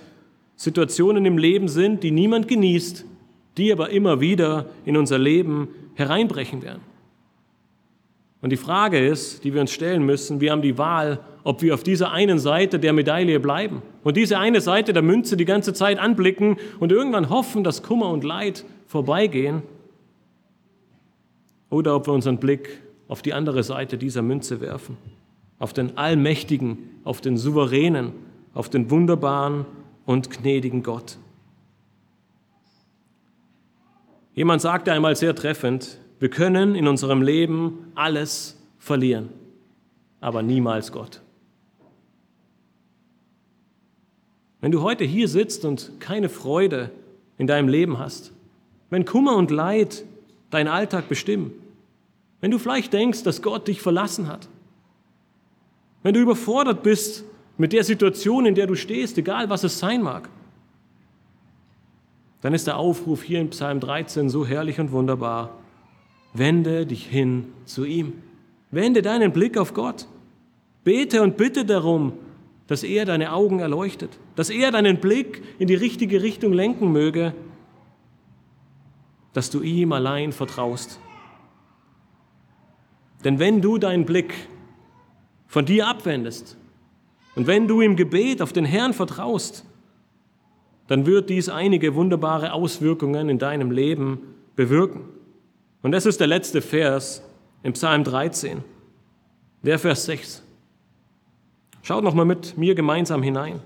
Situationen 0.55 1.25
im 1.25 1.39
Leben 1.39 1.67
sind, 1.67 2.03
die 2.03 2.11
niemand 2.11 2.47
genießt, 2.47 3.05
die 3.57 3.73
aber 3.73 3.89
immer 3.89 4.21
wieder 4.21 4.67
in 4.85 4.95
unser 4.95 5.17
Leben 5.17 5.67
hereinbrechen 5.95 6.61
werden. 6.61 6.81
Und 8.41 8.51
die 8.51 8.57
Frage 8.57 9.03
ist, 9.03 9.43
die 9.43 9.53
wir 9.55 9.61
uns 9.61 9.71
stellen 9.71 10.05
müssen, 10.05 10.41
wir 10.41 10.51
haben 10.51 10.61
die 10.61 10.77
Wahl, 10.77 11.21
ob 11.43 11.63
wir 11.63 11.73
auf 11.73 11.81
dieser 11.81 12.11
einen 12.11 12.37
Seite 12.37 12.77
der 12.77 12.93
Medaille 12.93 13.39
bleiben 13.39 13.81
und 14.03 14.15
diese 14.15 14.37
eine 14.37 14.61
Seite 14.61 14.93
der 14.93 15.01
Münze 15.01 15.37
die 15.37 15.45
ganze 15.45 15.73
Zeit 15.73 15.97
anblicken 15.97 16.57
und 16.79 16.91
irgendwann 16.91 17.29
hoffen, 17.29 17.63
dass 17.63 17.81
Kummer 17.81 18.09
und 18.09 18.23
Leid 18.23 18.63
vorbeigehen, 18.85 19.63
oder 21.73 21.95
ob 21.95 22.07
wir 22.07 22.13
unseren 22.13 22.37
Blick 22.37 22.81
auf 23.07 23.23
die 23.23 23.33
andere 23.33 23.63
Seite 23.63 23.97
dieser 23.97 24.21
Münze 24.21 24.61
werfen, 24.61 24.95
auf 25.57 25.73
den 25.73 25.97
Allmächtigen, 25.97 26.77
auf 27.03 27.19
den 27.19 27.35
Souveränen, 27.35 28.11
auf 28.53 28.69
den 28.69 28.91
wunderbaren 28.91 29.65
und 30.05 30.29
gnädigen 30.29 30.83
Gott. 30.83 31.17
Jemand 34.35 34.61
sagte 34.61 34.93
einmal 34.93 35.15
sehr 35.15 35.33
treffend, 35.33 35.97
wir 36.19 36.29
können 36.29 36.75
in 36.75 36.87
unserem 36.87 37.23
Leben 37.23 37.91
alles 37.95 38.55
verlieren, 38.77 39.29
aber 40.21 40.43
niemals 40.43 40.91
Gott. 40.91 41.21
Wenn 44.61 44.71
du 44.71 44.83
heute 44.83 45.05
hier 45.05 45.27
sitzt 45.27 45.65
und 45.65 45.99
keine 45.99 46.29
Freude 46.29 46.91
in 47.39 47.47
deinem 47.47 47.67
Leben 47.67 47.97
hast, 47.97 48.31
wenn 48.91 49.05
Kummer 49.05 49.35
und 49.35 49.49
Leid 49.49 50.05
deinen 50.51 50.67
Alltag 50.67 51.09
bestimmen, 51.09 51.51
wenn 52.43 52.51
du 52.51 52.59
vielleicht 52.59 52.91
denkst, 52.91 53.23
dass 53.23 53.41
Gott 53.41 53.69
dich 53.69 53.81
verlassen 53.81 54.27
hat, 54.27 54.49
wenn 56.01 56.13
du 56.13 56.19
überfordert 56.19 56.83
bist 56.83 57.23
mit 57.57 57.71
der 57.71 57.85
Situation, 57.85 58.45
in 58.45 58.53
der 58.53 58.67
du 58.67 58.75
stehst, 58.75 59.17
egal 59.17 59.49
was 59.49 59.63
es 59.63 59.79
sein 59.79 60.01
mag, 60.01 60.27
dann 62.41 62.53
ist 62.53 62.67
der 62.67 62.75
Aufruf 62.75 63.23
hier 63.23 63.39
in 63.39 63.49
Psalm 63.51 63.79
13 63.79 64.29
so 64.29 64.45
herrlich 64.45 64.77
und 64.77 64.91
wunderbar. 64.91 65.57
Wende 66.33 66.85
dich 66.85 67.05
hin 67.05 67.45
zu 67.63 67.85
ihm. 67.85 68.11
Wende 68.71 69.01
deinen 69.01 69.31
Blick 69.31 69.57
auf 69.57 69.73
Gott. 69.73 70.05
Bete 70.83 71.21
und 71.21 71.37
bitte 71.37 71.63
darum, 71.63 72.11
dass 72.67 72.83
er 72.83 73.05
deine 73.05 73.31
Augen 73.31 73.59
erleuchtet, 73.59 74.19
dass 74.35 74.49
er 74.49 74.71
deinen 74.71 74.97
Blick 74.97 75.41
in 75.59 75.69
die 75.69 75.75
richtige 75.75 76.21
Richtung 76.21 76.51
lenken 76.51 76.91
möge, 76.91 77.33
dass 79.31 79.49
du 79.49 79.61
ihm 79.61 79.93
allein 79.93 80.33
vertraust. 80.33 80.99
Denn 83.23 83.39
wenn 83.39 83.61
du 83.61 83.77
deinen 83.77 84.05
Blick 84.05 84.33
von 85.47 85.65
dir 85.65 85.87
abwendest 85.87 86.57
und 87.35 87.47
wenn 87.47 87.67
du 87.67 87.81
im 87.81 87.95
Gebet 87.95 88.41
auf 88.41 88.53
den 88.53 88.65
Herrn 88.65 88.93
vertraust, 88.93 89.65
dann 90.87 91.05
wird 91.05 91.29
dies 91.29 91.49
einige 91.49 91.95
wunderbare 91.95 92.53
Auswirkungen 92.53 93.29
in 93.29 93.39
deinem 93.39 93.71
Leben 93.71 94.19
bewirken. 94.55 95.01
Und 95.81 95.91
das 95.91 96.05
ist 96.05 96.19
der 96.19 96.27
letzte 96.27 96.61
Vers 96.61 97.23
im 97.63 97.73
Psalm 97.73 98.03
13, 98.03 98.63
der 99.61 99.79
Vers 99.79 100.05
6. 100.05 100.43
Schaut 101.81 102.03
noch 102.03 102.13
mal 102.13 102.25
mit 102.25 102.57
mir 102.57 102.75
gemeinsam 102.75 103.23
hinein. 103.23 103.59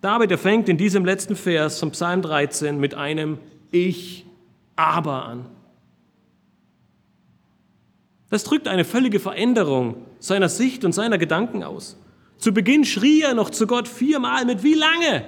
David 0.00 0.30
er 0.30 0.38
fängt 0.38 0.68
in 0.68 0.76
diesem 0.76 1.04
letzten 1.04 1.36
Vers 1.36 1.80
vom 1.80 1.92
Psalm 1.92 2.22
13 2.22 2.78
mit 2.78 2.94
einem 2.94 3.38
Ich 3.70 4.26
aber 4.76 5.24
an. 5.24 5.46
Das 8.30 8.44
drückt 8.44 8.68
eine 8.68 8.84
völlige 8.84 9.20
Veränderung 9.20 9.96
seiner 10.18 10.48
Sicht 10.48 10.84
und 10.84 10.92
seiner 10.92 11.18
Gedanken 11.18 11.62
aus. 11.62 11.96
Zu 12.38 12.52
Beginn 12.52 12.84
schrie 12.84 13.22
er 13.22 13.34
noch 13.34 13.50
zu 13.50 13.66
Gott 13.66 13.88
viermal 13.88 14.44
mit 14.44 14.62
Wie 14.62 14.74
lange? 14.74 15.24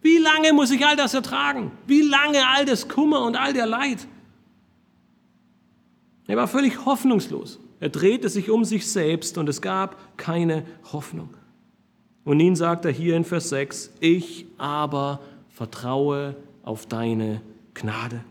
Wie 0.00 0.18
lange 0.18 0.52
muss 0.52 0.70
ich 0.70 0.84
all 0.84 0.96
das 0.96 1.14
ertragen? 1.14 1.72
Wie 1.86 2.02
lange 2.02 2.46
all 2.48 2.64
das 2.64 2.88
Kummer 2.88 3.24
und 3.24 3.36
all 3.36 3.52
der 3.52 3.66
Leid? 3.66 4.06
Er 6.26 6.36
war 6.36 6.48
völlig 6.48 6.84
hoffnungslos. 6.84 7.60
Er 7.80 7.88
drehte 7.90 8.28
sich 8.28 8.50
um 8.50 8.64
sich 8.64 8.90
selbst 8.90 9.36
und 9.38 9.48
es 9.48 9.60
gab 9.60 10.16
keine 10.16 10.64
Hoffnung. 10.92 11.30
Und 12.24 12.40
ihn 12.40 12.56
sagt 12.56 12.84
er 12.86 12.90
hier 12.90 13.16
in 13.16 13.24
Vers 13.24 13.50
6, 13.50 13.92
ich 14.00 14.46
aber 14.56 15.20
vertraue 15.50 16.36
auf 16.62 16.86
deine 16.86 17.42
Gnade. 17.74 18.24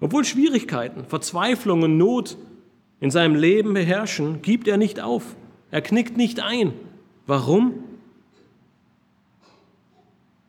Obwohl 0.00 0.24
Schwierigkeiten, 0.24 1.04
Verzweiflung 1.04 1.82
und 1.82 1.96
Not 1.96 2.36
in 3.00 3.10
seinem 3.10 3.34
Leben 3.34 3.74
beherrschen, 3.74 4.42
gibt 4.42 4.68
er 4.68 4.76
nicht 4.76 5.00
auf. 5.00 5.36
Er 5.70 5.82
knickt 5.82 6.16
nicht 6.16 6.40
ein. 6.40 6.72
Warum? 7.26 7.74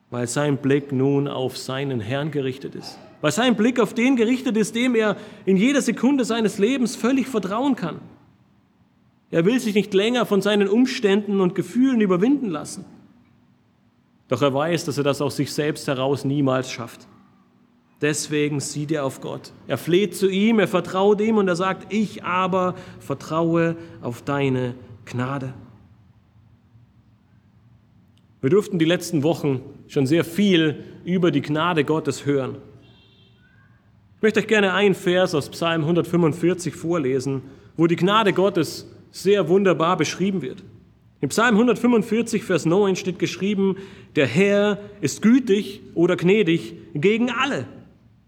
Weil 0.09 0.27
sein 0.27 0.57
Blick 0.57 0.91
nun 0.91 1.27
auf 1.27 1.57
seinen 1.57 1.99
Herrn 1.99 2.31
gerichtet 2.31 2.75
ist. 2.75 2.97
Weil 3.21 3.31
sein 3.31 3.55
Blick 3.55 3.79
auf 3.79 3.93
den 3.93 4.15
gerichtet 4.15 4.55
ist, 4.57 4.75
dem 4.75 4.95
er 4.95 5.17
in 5.45 5.57
jeder 5.57 5.81
Sekunde 5.81 6.25
seines 6.25 6.59
Lebens 6.59 6.95
völlig 6.95 7.27
vertrauen 7.27 7.75
kann. 7.75 7.99
Er 9.31 9.45
will 9.45 9.59
sich 9.59 9.73
nicht 9.73 9.93
länger 9.93 10.25
von 10.25 10.41
seinen 10.41 10.67
Umständen 10.67 11.41
und 11.41 11.55
Gefühlen 11.55 12.01
überwinden 12.01 12.49
lassen. 12.49 12.85
Doch 14.27 14.41
er 14.41 14.53
weiß, 14.53 14.85
dass 14.85 14.97
er 14.97 15.03
das 15.03 15.21
aus 15.21 15.35
sich 15.35 15.51
selbst 15.51 15.87
heraus 15.87 16.25
niemals 16.25 16.71
schafft. 16.71 17.07
Deswegen 18.05 18.59
sieht 18.59 18.91
er 18.91 19.03
auf 19.03 19.19
Gott. 19.19 19.51
Er 19.65 19.79
fleht 19.79 20.15
zu 20.15 20.29
ihm, 20.29 20.59
er 20.59 20.67
vertraut 20.67 21.19
ihm 21.21 21.37
und 21.37 21.47
er 21.47 21.55
sagt, 21.55 21.91
ich 21.91 22.23
aber 22.23 22.75
vertraue 22.99 23.77
auf 23.99 24.21
deine 24.21 24.75
Gnade. 25.05 25.55
Wir 28.41 28.51
durften 28.51 28.77
die 28.77 28.85
letzten 28.85 29.23
Wochen 29.23 29.61
schon 29.87 30.05
sehr 30.05 30.23
viel 30.23 30.83
über 31.03 31.31
die 31.31 31.41
Gnade 31.41 31.83
Gottes 31.83 32.27
hören. 32.27 32.57
Ich 34.17 34.21
möchte 34.21 34.39
euch 34.39 34.47
gerne 34.47 34.73
einen 34.73 34.93
Vers 34.93 35.33
aus 35.33 35.49
Psalm 35.49 35.81
145 35.81 36.75
vorlesen, 36.75 37.41
wo 37.75 37.87
die 37.87 37.95
Gnade 37.95 38.33
Gottes 38.33 38.87
sehr 39.09 39.49
wunderbar 39.49 39.97
beschrieben 39.97 40.43
wird. 40.43 40.63
Im 41.21 41.29
Psalm 41.29 41.55
145, 41.55 42.43
Vers 42.43 42.67
9 42.67 42.97
steht 42.97 43.17
geschrieben, 43.17 43.77
der 44.15 44.27
Herr 44.27 44.77
ist 45.01 45.23
gütig 45.23 45.81
oder 45.95 46.15
gnädig 46.15 46.75
gegen 46.93 47.31
alle 47.31 47.65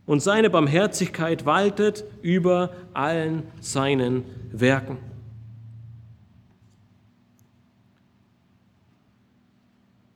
und 0.08 0.22
seine 0.22 0.50
Barmherzigkeit 0.50 1.46
waltet 1.46 2.06
über 2.24 2.72
allen 2.94 3.44
seinen 3.60 4.24
Werken. 4.52 4.98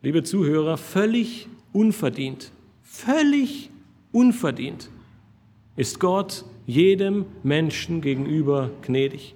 Liebe 0.02 0.24
Zuhörer, 0.24 0.78
völlig 0.78 1.48
unverdient, 1.74 2.52
völlig 2.82 3.70
unverdient 4.12 4.90
ist 5.76 6.00
Gott 6.00 6.46
jedem 6.66 7.26
Menschen 7.44 8.02
gegenüber 8.02 8.72
gnädig. 8.82 9.36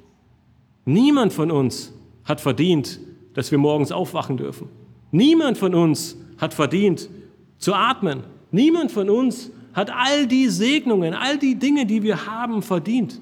Niemand 0.85 1.33
von 1.33 1.51
uns 1.51 1.93
hat 2.23 2.41
verdient, 2.41 2.99
dass 3.33 3.51
wir 3.51 3.57
morgens 3.57 3.91
aufwachen 3.91 4.37
dürfen. 4.37 4.69
Niemand 5.11 5.57
von 5.57 5.75
uns 5.75 6.17
hat 6.37 6.53
verdient 6.53 7.09
zu 7.57 7.73
atmen. 7.73 8.23
Niemand 8.51 8.91
von 8.91 9.09
uns 9.09 9.51
hat 9.75 9.91
all 9.91 10.25
die 10.25 10.47
Segnungen, 10.47 11.13
all 11.13 11.37
die 11.37 11.55
Dinge, 11.55 11.85
die 11.85 12.01
wir 12.01 12.25
haben, 12.25 12.61
verdient. 12.61 13.21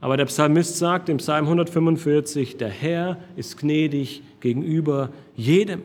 Aber 0.00 0.18
der 0.18 0.26
Psalmist 0.26 0.76
sagt 0.76 1.08
im 1.08 1.16
Psalm 1.16 1.44
145, 1.44 2.58
der 2.58 2.68
Herr 2.68 3.16
ist 3.36 3.56
gnädig 3.56 4.22
gegenüber 4.40 5.10
jedem. 5.34 5.82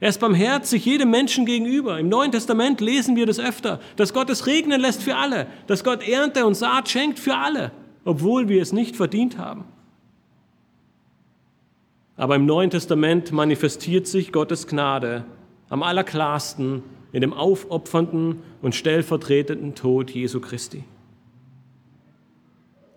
Er 0.00 0.08
ist 0.08 0.20
barmherzig 0.20 0.84
jedem 0.84 1.10
Menschen 1.10 1.44
gegenüber. 1.44 1.98
Im 1.98 2.08
Neuen 2.08 2.32
Testament 2.32 2.80
lesen 2.80 3.16
wir 3.16 3.26
das 3.26 3.38
öfter, 3.38 3.80
dass 3.96 4.14
Gott 4.14 4.30
es 4.30 4.46
regnen 4.46 4.80
lässt 4.80 5.02
für 5.02 5.16
alle, 5.16 5.46
dass 5.66 5.84
Gott 5.84 6.06
Ernte 6.06 6.46
und 6.46 6.54
Saat 6.54 6.88
schenkt 6.88 7.18
für 7.18 7.36
alle, 7.36 7.72
obwohl 8.04 8.48
wir 8.48 8.62
es 8.62 8.72
nicht 8.72 8.96
verdient 8.96 9.36
haben. 9.36 9.64
Aber 12.16 12.36
im 12.36 12.46
Neuen 12.46 12.70
Testament 12.70 13.32
manifestiert 13.32 14.06
sich 14.06 14.32
Gottes 14.32 14.66
Gnade 14.68 15.24
am 15.68 15.82
allerklarsten 15.82 16.82
in 17.14 17.20
dem 17.20 17.32
aufopfernden 17.32 18.42
und 18.60 18.74
stellvertretenden 18.74 19.76
Tod 19.76 20.10
Jesu 20.10 20.40
Christi. 20.40 20.82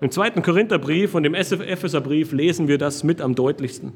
Im 0.02 0.10
zweiten 0.10 0.42
Korintherbrief 0.42 1.14
und 1.14 1.24
im 1.24 1.36
Epheserbrief 1.36 2.32
lesen 2.32 2.68
wir 2.68 2.80
das 2.80 3.04
mit 3.04 3.22
am 3.22 3.36
deutlichsten. 3.36 3.94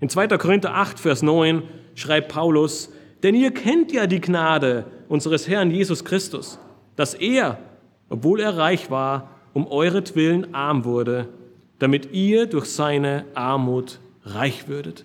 In 0.00 0.08
2. 0.08 0.26
Korinther 0.36 0.74
8, 0.74 0.98
Vers 0.98 1.22
9 1.22 1.62
schreibt 1.94 2.32
Paulus, 2.32 2.92
denn 3.22 3.36
ihr 3.36 3.52
kennt 3.52 3.92
ja 3.92 4.08
die 4.08 4.20
Gnade 4.20 4.84
unseres 5.08 5.46
Herrn 5.46 5.70
Jesus 5.70 6.04
Christus, 6.04 6.58
dass 6.96 7.14
er, 7.14 7.58
obwohl 8.08 8.40
er 8.40 8.56
reich 8.56 8.90
war, 8.90 9.30
um 9.52 9.68
euretwillen 9.68 10.54
arm 10.56 10.84
wurde, 10.84 11.28
damit 11.78 12.12
ihr 12.12 12.46
durch 12.46 12.66
seine 12.66 13.26
Armut 13.34 14.00
reich 14.24 14.66
würdet. 14.66 15.04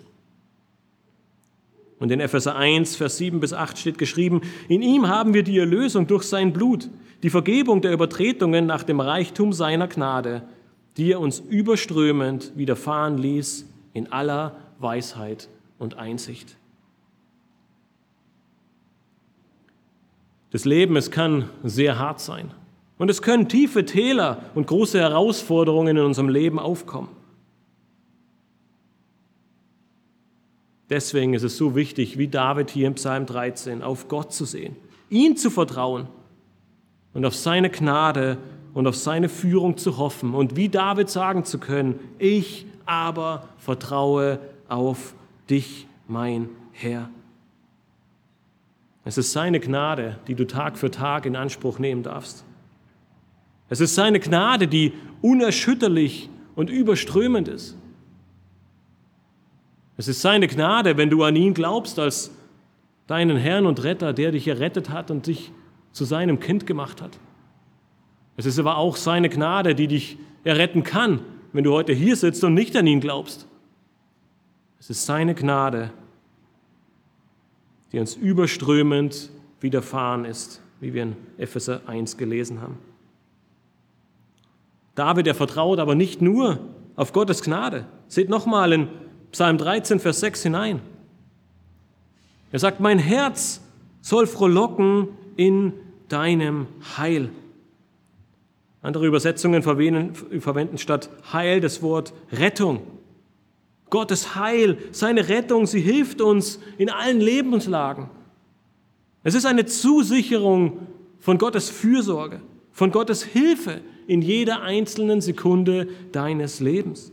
Und 2.00 2.12
in 2.12 2.20
Epheser 2.20 2.56
1, 2.56 2.96
Vers 2.96 3.18
7 3.18 3.40
bis 3.40 3.54
8 3.54 3.78
steht 3.78 3.98
geschrieben, 3.98 4.42
in 4.68 4.82
ihm 4.82 5.08
haben 5.08 5.34
wir 5.34 5.44
die 5.44 5.58
Erlösung 5.58 6.06
durch 6.08 6.24
sein 6.24 6.54
Blut, 6.54 6.90
die 7.24 7.30
Vergebung 7.30 7.82
der 7.82 7.92
Übertretungen 7.92 8.68
nach 8.68 8.84
dem 8.84 9.00
Reichtum 9.00 9.52
seiner 9.52 9.88
Gnade, 9.88 10.44
die 10.98 11.12
er 11.12 11.20
uns 11.20 11.40
überströmend 11.40 12.52
widerfahren 12.56 13.18
ließ 13.18 13.66
in 13.94 14.12
aller 14.12 14.56
Weisheit 14.80 15.50
und 15.80 15.98
Einsicht. 15.98 16.56
Das 20.52 20.66
Leben, 20.66 20.96
es 20.96 21.12
kann 21.12 21.50
sehr 21.64 22.00
hart 22.00 22.20
sein. 22.20 22.52
Und 22.98 23.10
es 23.10 23.22
können 23.22 23.48
tiefe 23.48 23.86
Täler 23.86 24.44
und 24.56 24.68
große 24.68 25.00
Herausforderungen 25.00 25.98
in 25.98 26.04
unserem 26.04 26.30
Leben 26.30 26.58
aufkommen. 26.58 27.10
Deswegen 30.90 31.34
ist 31.34 31.44
es 31.44 31.58
so 31.58 31.76
wichtig, 31.76 32.18
wie 32.18 32.28
David 32.28 32.70
hier 32.70 32.88
im 32.88 32.96
Psalm 32.96 33.26
13, 33.26 33.82
auf 33.82 34.08
Gott 34.08 34.34
zu 34.34 34.46
sehen, 34.46 34.76
ihn 35.10 35.36
zu 35.36 35.50
vertrauen 35.50 36.08
und 37.14 37.26
auf 37.26 37.36
seine 37.36 37.70
Gnade 37.70 38.38
und 38.74 38.88
auf 38.88 38.96
seine 38.96 39.28
Führung 39.28 39.78
zu 39.78 39.98
hoffen 39.98 40.34
und 40.34 40.56
wie 40.56 40.70
David 40.70 41.10
sagen 41.10 41.44
zu 41.44 41.60
können, 41.60 42.00
ich 42.20 42.66
aber 42.86 43.50
vertraue 43.58 44.40
auf 44.70 45.14
dich, 45.50 45.88
mein 46.08 46.50
Herr. 46.72 47.10
Es 49.04 49.18
ist 49.18 49.32
seine 49.32 49.60
Gnade, 49.60 50.20
die 50.28 50.36
du 50.36 50.46
Tag 50.46 50.78
für 50.78 50.92
Tag 50.92 51.26
in 51.26 51.36
Anspruch 51.36 51.80
nehmen 51.80 52.04
darfst. 52.04 52.46
Es 53.70 53.82
ist 53.82 53.96
seine 53.96 54.20
Gnade, 54.20 54.68
die 54.68 54.94
unerschütterlich 55.22 56.30
und 56.56 56.70
überströmend 56.70 57.48
ist. 57.48 57.78
Es 59.98 60.08
ist 60.08 60.22
seine 60.22 60.48
Gnade, 60.48 60.96
wenn 60.96 61.10
du 61.10 61.24
an 61.24 61.36
ihn 61.36 61.56
glaubst 61.56 61.98
als 61.98 62.32
deinen 63.08 63.38
Herrn 63.38 63.66
und 63.66 63.84
Retter, 63.84 64.14
der 64.14 64.32
dich 64.32 64.48
errettet 64.48 64.92
hat 64.92 65.10
und 65.10 65.26
dich 65.26 65.52
zu 65.92 66.06
seinem 66.06 66.40
Kind 66.40 66.68
gemacht 66.68 67.02
hat. 67.02 67.18
Es 68.36 68.46
ist 68.46 68.60
aber 68.60 68.78
auch 68.78 68.96
seine 68.96 69.30
Gnade, 69.30 69.74
die 69.74 69.88
dich 69.88 70.20
erretten 70.44 70.84
kann, 70.84 71.22
wenn 71.52 71.64
du 71.64 71.74
heute 71.74 71.94
hier 71.94 72.16
sitzt 72.16 72.44
und 72.44 72.54
nicht 72.54 72.76
an 72.76 72.86
ihn 72.86 73.02
glaubst. 73.02 73.48
Es 74.80 74.92
ist 74.92 75.08
seine 75.08 75.34
Gnade, 75.34 75.92
die 77.92 78.00
uns 78.00 78.16
überströmend 78.16 79.32
widerfahren 79.60 80.26
ist, 80.26 80.62
wie 80.80 80.94
wir 80.94 81.04
in 81.04 81.16
Epheser 81.40 81.82
1 81.88 82.18
gelesen 82.18 82.62
haben. 82.62 82.78
David, 84.94 85.26
er 85.26 85.36
vertraut 85.36 85.80
aber 85.80 85.96
nicht 85.96 86.22
nur 86.22 86.60
auf 86.96 87.14
Gottes 87.14 87.42
Gnade. 87.42 87.88
Seht 88.08 88.30
nochmal 88.30 88.74
in 88.74 88.88
Psalm 89.32 89.58
13, 89.58 90.00
Vers 90.00 90.20
6 90.20 90.44
hinein. 90.44 90.82
Er 92.52 92.60
sagt, 92.60 92.80
mein 92.80 93.00
Herz 93.00 93.62
soll 94.02 94.26
frohlocken 94.26 95.10
in 95.36 95.74
deinem 96.08 96.68
Heil. 96.98 97.30
Andere 98.82 99.06
Übersetzungen 99.06 99.64
verwenden 99.64 100.78
statt 100.78 101.10
Heil 101.34 101.60
das 101.60 101.82
Wort 101.82 102.14
Rettung. 102.32 102.82
Gottes 103.90 104.36
Heil, 104.36 104.78
seine 104.92 105.28
Rettung, 105.30 105.66
sie 105.66 105.82
hilft 105.82 106.22
uns 106.22 106.60
in 106.78 106.90
allen 106.90 107.20
Lebenslagen. 107.20 108.10
Es 109.24 109.34
ist 109.34 109.46
eine 109.46 109.66
Zusicherung 109.66 110.88
von 111.20 111.38
Gottes 111.38 111.70
Fürsorge, 111.70 112.42
von 112.72 112.92
Gottes 112.92 113.24
Hilfe 113.24 113.82
in 114.08 114.22
jeder 114.22 114.62
einzelnen 114.62 115.20
Sekunde 115.20 115.90
deines 116.12 116.60
Lebens. 116.60 117.12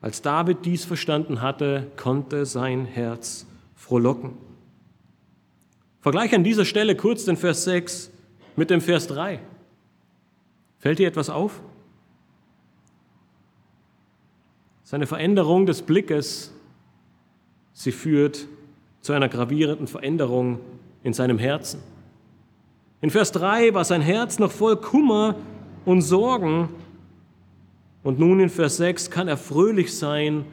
Als 0.00 0.22
David 0.22 0.64
dies 0.64 0.84
verstanden 0.84 1.42
hatte, 1.42 1.90
konnte 1.96 2.46
sein 2.46 2.84
Herz 2.84 3.46
frohlocken. 3.74 4.32
Vergleiche 6.00 6.36
an 6.36 6.44
dieser 6.44 6.64
Stelle 6.64 6.94
kurz 6.96 7.24
den 7.24 7.36
Vers 7.36 7.64
6 7.64 8.10
mit 8.54 8.70
dem 8.70 8.80
Vers 8.80 9.08
3. 9.08 9.40
Fällt 10.78 10.98
dir 10.98 11.08
etwas 11.08 11.30
auf? 11.30 11.60
Seine 14.84 15.06
Veränderung 15.06 15.66
des 15.66 15.82
Blickes, 15.82 16.52
sie 17.72 17.90
führt 17.90 18.46
zu 19.00 19.12
einer 19.12 19.28
gravierenden 19.28 19.88
Veränderung 19.88 20.60
in 21.02 21.12
seinem 21.12 21.38
Herzen. 21.38 21.80
In 23.00 23.10
Vers 23.10 23.32
3 23.32 23.74
war 23.74 23.84
sein 23.84 24.00
Herz 24.00 24.38
noch 24.38 24.52
voll 24.52 24.76
Kummer 24.76 25.34
und 25.84 26.02
Sorgen. 26.02 26.68
Und 28.06 28.20
nun 28.20 28.38
in 28.38 28.50
Vers 28.50 28.76
6 28.76 29.10
kann 29.10 29.26
er 29.26 29.36
fröhlich 29.36 29.92
sein 29.98 30.44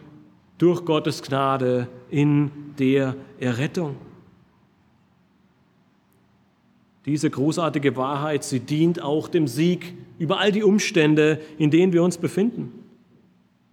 durch 0.58 0.86
Gottes 0.86 1.22
Gnade 1.22 1.88
in 2.10 2.49
der 2.80 3.16
Errettung. 3.39 3.95
Diese 7.06 7.30
großartige 7.30 7.95
Wahrheit, 7.95 8.43
sie 8.43 8.60
dient 8.60 9.04
auch 9.04 9.28
dem 9.28 9.47
Sieg 9.47 9.93
über 10.18 10.39
all 10.39 10.51
die 10.51 10.64
Umstände, 10.64 11.39
in 11.60 11.70
denen 11.70 11.93
wir 11.93 12.01
uns 12.01 12.18
befinden. 12.18 12.72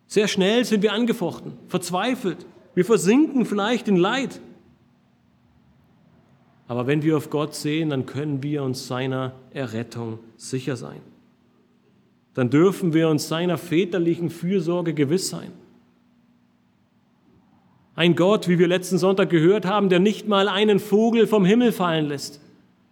Sehr 0.06 0.28
schnell 0.28 0.66
sind 0.66 0.82
wir 0.82 0.92
angefochten, 0.92 1.54
verzweifelt, 1.66 2.44
wir 2.74 2.84
versinken 2.84 3.46
vielleicht 3.46 3.88
in 3.88 3.96
Leid. 3.96 4.42
Aber 6.68 6.86
wenn 6.86 7.02
wir 7.02 7.16
auf 7.16 7.30
Gott 7.30 7.54
sehen, 7.54 7.88
dann 7.88 8.04
können 8.04 8.42
wir 8.42 8.62
uns 8.62 8.86
seiner 8.86 9.32
Errettung 9.54 10.18
sicher 10.36 10.76
sein. 10.76 11.00
Dann 12.34 12.50
dürfen 12.50 12.92
wir 12.94 13.08
uns 13.08 13.28
seiner 13.28 13.58
väterlichen 13.58 14.30
Fürsorge 14.30 14.94
gewiss 14.94 15.28
sein. 15.28 15.52
Ein 17.96 18.16
Gott, 18.16 18.48
wie 18.48 18.58
wir 18.58 18.68
letzten 18.68 18.98
Sonntag 18.98 19.30
gehört 19.30 19.66
haben, 19.66 19.88
der 19.88 19.98
nicht 19.98 20.26
mal 20.26 20.48
einen 20.48 20.78
Vogel 20.78 21.26
vom 21.26 21.44
Himmel 21.44 21.72
fallen 21.72 22.06
lässt, 22.06 22.40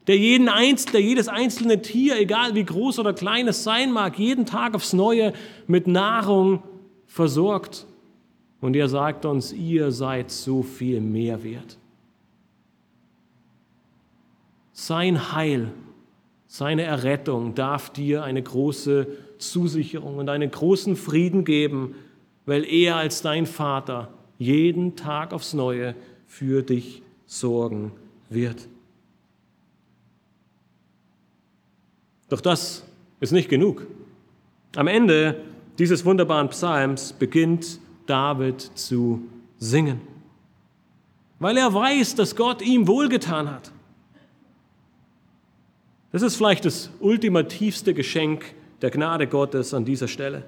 der, 0.07 0.16
jeden 0.16 0.49
Einz 0.49 0.86
der 0.86 1.03
jedes 1.03 1.28
einzelne 1.28 1.82
Tier, 1.82 2.18
egal 2.18 2.55
wie 2.55 2.64
groß 2.64 2.99
oder 2.99 3.12
klein 3.12 3.47
es 3.47 3.62
sein 3.62 3.93
mag, 3.93 4.18
jeden 4.18 4.47
Tag 4.47 4.74
aufs 4.74 4.93
Neue 4.93 5.34
mit 5.66 5.86
Nahrung 5.86 6.62
versorgt. 7.07 7.86
Und 8.61 8.74
er 8.74 8.89
sagt 8.89 9.24
uns, 9.24 9.53
ihr 9.53 9.93
seid 9.93 10.30
so 10.30 10.62
viel 10.62 11.01
mehr 11.01 11.45
wert. 11.45 11.78
Sein 14.72 15.32
Heil, 15.32 15.72
seine 16.47 16.82
Errettung 16.82 17.55
darf 17.55 17.91
dir 17.91 18.24
eine 18.24 18.43
große 18.43 19.07
Zusicherung 19.39 20.18
und 20.18 20.28
einen 20.28 20.51
großen 20.51 20.97
Frieden 20.97 21.45
geben, 21.45 21.95
weil 22.47 22.64
er 22.64 22.97
als 22.97 23.22
dein 23.22 23.47
Vater 23.47 24.09
jeden 24.39 24.97
Tag 24.97 25.32
aufs 25.32 25.55
Neue 25.55 25.95
für 26.26 26.62
dich 26.62 27.03
sorgen 27.26 27.93
wird. 28.30 28.68
Doch 32.28 32.41
das 32.41 32.84
ist 33.20 33.32
nicht 33.32 33.49
genug. 33.49 33.86
Am 34.76 34.86
Ende 34.86 35.43
dieses 35.78 36.05
wunderbaren 36.05 36.49
Psalms 36.51 37.12
beginnt 37.12 37.80
David 38.07 38.61
zu 38.61 39.22
singen, 39.59 40.01
weil 41.39 41.57
er 41.57 41.72
weiß, 41.72 42.14
dass 42.14 42.36
Gott 42.36 42.62
ihm 42.62 42.86
wohlgetan 42.86 43.51
hat. 43.51 43.72
Das 46.12 46.22
ist 46.22 46.36
vielleicht 46.36 46.64
das 46.64 46.91
ultimativste 47.01 47.93
Geschenk 47.95 48.55
der 48.83 48.91
Gnade 48.91 49.26
Gottes 49.26 49.74
an 49.74 49.85
dieser 49.85 50.09
Stelle. 50.09 50.45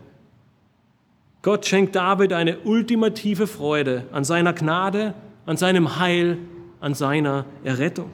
Gott 1.43 1.66
schenkt 1.66 1.97
David 1.97 2.33
eine 2.33 2.59
ultimative 2.61 3.47
Freude 3.47 4.05
an 4.12 4.24
seiner 4.24 4.53
Gnade, 4.53 5.14
an 5.47 5.57
seinem 5.57 5.99
Heil, 5.99 6.39
an 6.81 6.95
seiner 6.95 7.47
Errettung. 7.64 8.11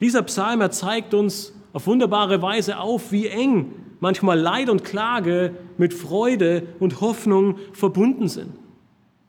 Dieser 0.00 0.22
Psalm 0.22 0.70
zeigt 0.70 1.14
uns 1.14 1.54
auf 1.72 1.86
wunderbare 1.86 2.42
Weise 2.42 2.78
auf, 2.78 3.12
wie 3.12 3.26
eng 3.26 3.72
manchmal 4.00 4.38
Leid 4.38 4.68
und 4.70 4.84
Klage 4.84 5.54
mit 5.78 5.94
Freude 5.94 6.62
und 6.78 7.00
Hoffnung 7.00 7.58
verbunden 7.72 8.28
sind. 8.28 8.52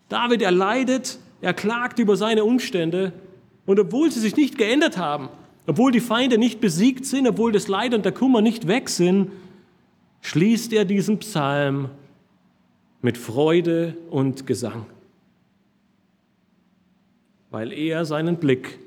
David, 0.09 0.41
er 0.41 0.51
leidet, 0.51 1.19
er 1.41 1.53
klagt 1.53 1.99
über 1.99 2.15
seine 2.15 2.43
Umstände 2.43 3.13
und 3.65 3.79
obwohl 3.79 4.11
sie 4.11 4.19
sich 4.19 4.35
nicht 4.35 4.57
geändert 4.57 4.97
haben, 4.97 5.29
obwohl 5.67 5.91
die 5.91 5.99
Feinde 5.99 6.37
nicht 6.37 6.59
besiegt 6.59 7.05
sind, 7.05 7.27
obwohl 7.27 7.51
das 7.51 7.67
Leid 7.67 7.93
und 7.93 8.03
der 8.03 8.11
Kummer 8.11 8.41
nicht 8.41 8.67
weg 8.67 8.89
sind, 8.89 9.31
schließt 10.21 10.73
er 10.73 10.85
diesen 10.85 11.19
Psalm 11.19 11.89
mit 13.01 13.17
Freude 13.17 13.97
und 14.09 14.45
Gesang, 14.47 14.85
weil 17.49 17.73
er 17.73 18.05
seinen 18.05 18.37
Blick 18.37 18.79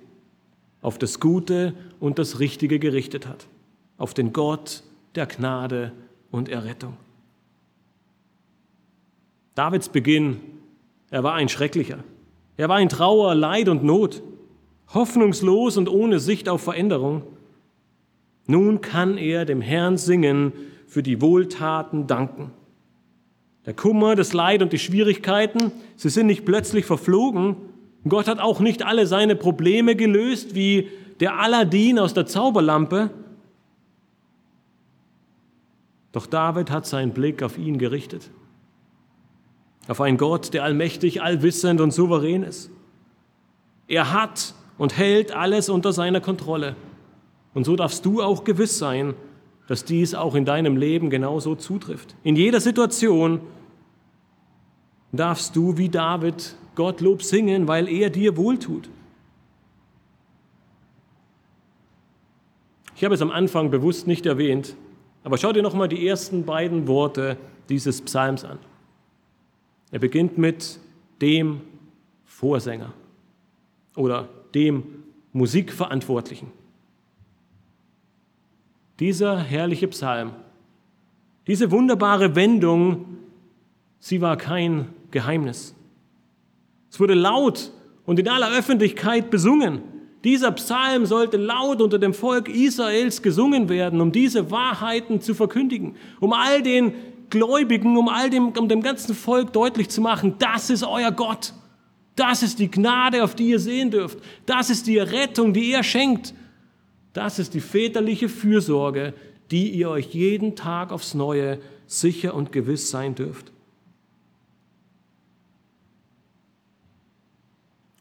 auf 0.80 0.98
das 0.98 1.18
Gute 1.18 1.74
und 2.00 2.18
das 2.18 2.38
Richtige 2.38 2.78
gerichtet 2.78 3.26
hat, 3.26 3.46
auf 3.98 4.14
den 4.14 4.32
Gott 4.32 4.82
der 5.14 5.26
Gnade 5.26 5.92
und 6.30 6.48
Errettung. 6.48 6.96
Davids 9.54 9.88
Beginn, 9.88 10.40
er 11.10 11.22
war 11.22 11.34
ein 11.34 11.48
schrecklicher. 11.48 12.02
Er 12.56 12.68
war 12.68 12.80
in 12.80 12.88
Trauer, 12.88 13.34
Leid 13.34 13.68
und 13.68 13.84
Not, 13.84 14.22
hoffnungslos 14.92 15.76
und 15.76 15.88
ohne 15.88 16.18
Sicht 16.18 16.48
auf 16.48 16.62
Veränderung. 16.62 17.22
Nun 18.46 18.80
kann 18.80 19.16
er 19.16 19.44
dem 19.44 19.60
Herrn 19.60 19.96
singen, 19.96 20.52
für 20.94 21.02
die 21.02 21.20
Wohltaten 21.20 22.06
danken. 22.06 22.52
Der 23.66 23.74
Kummer, 23.74 24.14
das 24.14 24.32
Leid 24.32 24.62
und 24.62 24.72
die 24.72 24.78
Schwierigkeiten, 24.78 25.72
sie 25.96 26.08
sind 26.08 26.28
nicht 26.28 26.44
plötzlich 26.44 26.84
verflogen, 26.84 27.56
Gott 28.08 28.28
hat 28.28 28.38
auch 28.38 28.60
nicht 28.60 28.86
alle 28.86 29.08
seine 29.08 29.34
Probleme 29.34 29.96
gelöst, 29.96 30.54
wie 30.54 30.88
der 31.18 31.40
Aladdin 31.40 31.98
aus 31.98 32.14
der 32.14 32.26
Zauberlampe. 32.26 33.10
Doch 36.12 36.26
David 36.26 36.70
hat 36.70 36.86
seinen 36.86 37.10
Blick 37.10 37.42
auf 37.42 37.58
ihn 37.58 37.78
gerichtet. 37.78 38.30
Auf 39.88 40.00
einen 40.00 40.16
Gott, 40.16 40.54
der 40.54 40.62
allmächtig, 40.62 41.22
allwissend 41.22 41.80
und 41.80 41.90
souverän 41.90 42.44
ist. 42.44 42.70
Er 43.88 44.12
hat 44.12 44.54
und 44.78 44.96
hält 44.96 45.34
alles 45.34 45.68
unter 45.68 45.92
seiner 45.92 46.20
Kontrolle. 46.20 46.76
Und 47.52 47.64
so 47.64 47.74
darfst 47.74 48.06
du 48.06 48.22
auch 48.22 48.44
gewiss 48.44 48.78
sein, 48.78 49.14
dass 49.66 49.84
dies 49.84 50.14
auch 50.14 50.34
in 50.34 50.44
deinem 50.44 50.76
Leben 50.76 51.10
genauso 51.10 51.54
zutrifft. 51.54 52.14
In 52.22 52.36
jeder 52.36 52.60
Situation 52.60 53.40
darfst 55.12 55.56
du 55.56 55.78
wie 55.78 55.88
David 55.88 56.56
Gottlob 56.74 57.22
singen, 57.22 57.68
weil 57.68 57.88
er 57.88 58.10
dir 58.10 58.36
wohltut. 58.36 58.90
Ich 62.96 63.04
habe 63.04 63.14
es 63.14 63.22
am 63.22 63.30
Anfang 63.30 63.70
bewusst 63.70 64.06
nicht 64.06 64.26
erwähnt, 64.26 64.76
aber 65.24 65.38
schau 65.38 65.52
dir 65.52 65.62
noch 65.62 65.74
mal 65.74 65.88
die 65.88 66.06
ersten 66.06 66.44
beiden 66.44 66.86
Worte 66.86 67.36
dieses 67.68 68.00
Psalms 68.02 68.44
an. 68.44 68.58
Er 69.90 69.98
beginnt 69.98 70.38
mit 70.38 70.78
dem 71.20 71.60
Vorsänger 72.24 72.92
oder 73.96 74.28
dem 74.54 74.84
Musikverantwortlichen. 75.32 76.50
Dieser 79.00 79.38
herrliche 79.38 79.88
Psalm, 79.88 80.32
diese 81.46 81.70
wunderbare 81.70 82.34
Wendung, 82.34 83.18
sie 83.98 84.20
war 84.20 84.36
kein 84.36 84.88
Geheimnis. 85.10 85.74
Es 86.90 87.00
wurde 87.00 87.14
laut 87.14 87.72
und 88.06 88.18
in 88.18 88.28
aller 88.28 88.56
Öffentlichkeit 88.56 89.30
besungen. 89.30 89.82
Dieser 90.22 90.52
Psalm 90.52 91.06
sollte 91.06 91.36
laut 91.36 91.82
unter 91.82 91.98
dem 91.98 92.14
Volk 92.14 92.48
Israels 92.48 93.20
gesungen 93.20 93.68
werden, 93.68 94.00
um 94.00 94.12
diese 94.12 94.50
Wahrheiten 94.50 95.20
zu 95.20 95.34
verkündigen, 95.34 95.96
um 96.20 96.32
all 96.32 96.62
den 96.62 96.94
Gläubigen, 97.30 97.96
um 97.96 98.08
all 98.08 98.30
dem, 98.30 98.48
um 98.48 98.68
dem 98.68 98.80
ganzen 98.80 99.14
Volk 99.14 99.52
deutlich 99.52 99.88
zu 99.88 100.00
machen, 100.00 100.36
das 100.38 100.70
ist 100.70 100.84
euer 100.84 101.10
Gott. 101.10 101.52
Das 102.16 102.42
ist 102.44 102.60
die 102.60 102.70
Gnade, 102.70 103.24
auf 103.24 103.34
die 103.34 103.48
ihr 103.48 103.58
sehen 103.58 103.90
dürft. 103.90 104.18
Das 104.46 104.70
ist 104.70 104.86
die 104.86 104.98
Rettung, 104.98 105.52
die 105.52 105.72
er 105.72 105.82
schenkt. 105.82 106.32
Das 107.14 107.38
ist 107.38 107.54
die 107.54 107.60
väterliche 107.60 108.28
Fürsorge, 108.28 109.14
die 109.50 109.70
ihr 109.70 109.88
euch 109.88 110.14
jeden 110.14 110.56
Tag 110.56 110.92
aufs 110.92 111.14
Neue 111.14 111.60
sicher 111.86 112.34
und 112.34 112.52
gewiss 112.52 112.90
sein 112.90 113.14
dürft. 113.14 113.52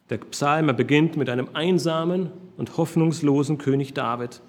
Der 0.09 0.17
Psalm 0.17 0.75
beginnt 0.75 1.15
mit 1.15 1.29
einem 1.29 1.49
einsamen 1.53 2.31
und 2.57 2.75
hoffnungslosen 2.75 3.57
König 3.57 3.93
David 3.93 4.41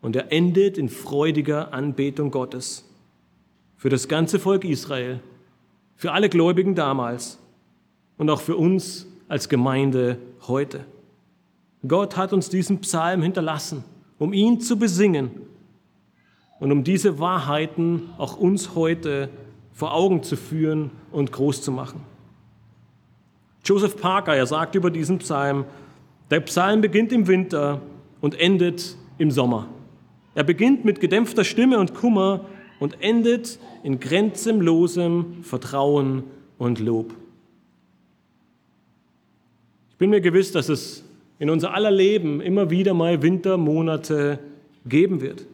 und 0.00 0.16
er 0.16 0.32
endet 0.32 0.78
in 0.78 0.88
freudiger 0.88 1.72
Anbetung 1.74 2.30
Gottes 2.30 2.88
für 3.76 3.88
das 3.88 4.06
ganze 4.06 4.38
Volk 4.38 4.64
Israel, 4.64 5.20
für 5.96 6.12
alle 6.12 6.28
Gläubigen 6.28 6.74
damals 6.74 7.38
und 8.16 8.30
auch 8.30 8.40
für 8.40 8.56
uns 8.56 9.08
als 9.28 9.48
Gemeinde 9.48 10.18
heute. 10.46 10.84
Gott 11.86 12.16
hat 12.16 12.32
uns 12.32 12.48
diesen 12.48 12.80
Psalm 12.80 13.22
hinterlassen, 13.22 13.84
um 14.18 14.32
ihn 14.32 14.60
zu 14.60 14.78
besingen 14.78 15.30
und 16.60 16.70
um 16.70 16.84
diese 16.84 17.18
Wahrheiten 17.18 18.10
auch 18.18 18.36
uns 18.36 18.74
heute 18.74 19.28
vor 19.72 19.94
Augen 19.94 20.22
zu 20.22 20.36
führen 20.36 20.90
und 21.10 21.32
groß 21.32 21.62
zu 21.62 21.72
machen. 21.72 22.00
Joseph 23.64 23.96
Parker, 23.96 24.34
er 24.34 24.46
sagt 24.46 24.74
über 24.74 24.90
diesen 24.90 25.18
Psalm, 25.18 25.64
der 26.30 26.40
Psalm 26.40 26.80
beginnt 26.80 27.12
im 27.12 27.26
Winter 27.26 27.80
und 28.20 28.38
endet 28.38 28.96
im 29.18 29.30
Sommer. 29.30 29.68
Er 30.34 30.44
beginnt 30.44 30.84
mit 30.84 31.00
gedämpfter 31.00 31.44
Stimme 31.44 31.78
und 31.78 31.94
Kummer 31.94 32.46
und 32.80 33.02
endet 33.02 33.58
in 33.82 34.00
grenzenlosem 34.00 35.42
Vertrauen 35.42 36.24
und 36.58 36.80
Lob. 36.80 37.14
Ich 39.90 39.96
bin 39.98 40.10
mir 40.10 40.20
gewiss, 40.20 40.52
dass 40.52 40.68
es 40.68 41.04
in 41.42 41.50
unser 41.50 41.74
aller 41.74 41.90
Leben 41.90 42.40
immer 42.40 42.70
wieder 42.70 42.94
mal 42.94 43.20
Wintermonate 43.20 44.38
geben 44.86 45.20
wird. 45.20 45.44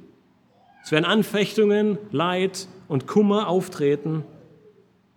Es 0.85 0.93
werden 0.93 1.07
Anfechtungen, 1.07 1.97
Leid 2.13 2.69
und 2.89 3.07
Kummer 3.07 3.49
auftreten. 3.49 4.23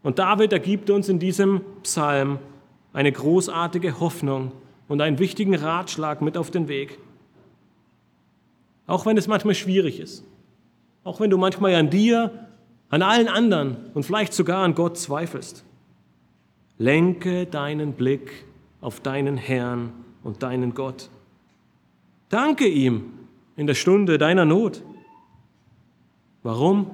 Und 0.02 0.18
David 0.18 0.54
ergibt 0.54 0.90
uns 0.90 1.10
in 1.10 1.20
diesem 1.20 1.60
Psalm 1.84 2.40
eine 2.94 3.12
großartige 3.12 4.00
Hoffnung 4.00 4.54
und 4.88 5.02
einen 5.02 5.20
wichtigen 5.20 5.56
Ratschlag 5.56 6.22
mit 6.22 6.38
auf 6.38 6.52
den 6.52 6.70
Weg. 6.70 7.00
Auch 8.88 9.06
wenn 9.06 9.18
es 9.18 9.28
manchmal 9.28 9.56
schwierig 9.56 10.00
ist. 10.00 10.24
Auch 11.04 11.20
wenn 11.20 11.30
du 11.30 11.38
manchmal 11.38 11.76
an 11.76 11.90
dir, 11.90 12.48
an 12.88 13.02
allen 13.02 13.28
anderen 13.28 13.76
und 13.94 14.04
vielleicht 14.04 14.32
sogar 14.32 14.64
an 14.64 14.74
Gott 14.74 14.98
zweifelst. 14.98 15.66
Lenke 16.78 17.46
deinen 17.46 17.92
Blick 17.92 18.46
auf 18.80 19.02
deinen 19.02 19.36
Herrn 19.36 19.92
und 20.24 20.44
deinen 20.44 20.74
Gott. 20.74 21.10
Danke 22.30 22.68
ihm 22.68 23.12
in 23.56 23.68
der 23.68 23.74
Stunde 23.76 24.18
deiner 24.18 24.46
Not. 24.46 24.82
Warum? 26.44 26.92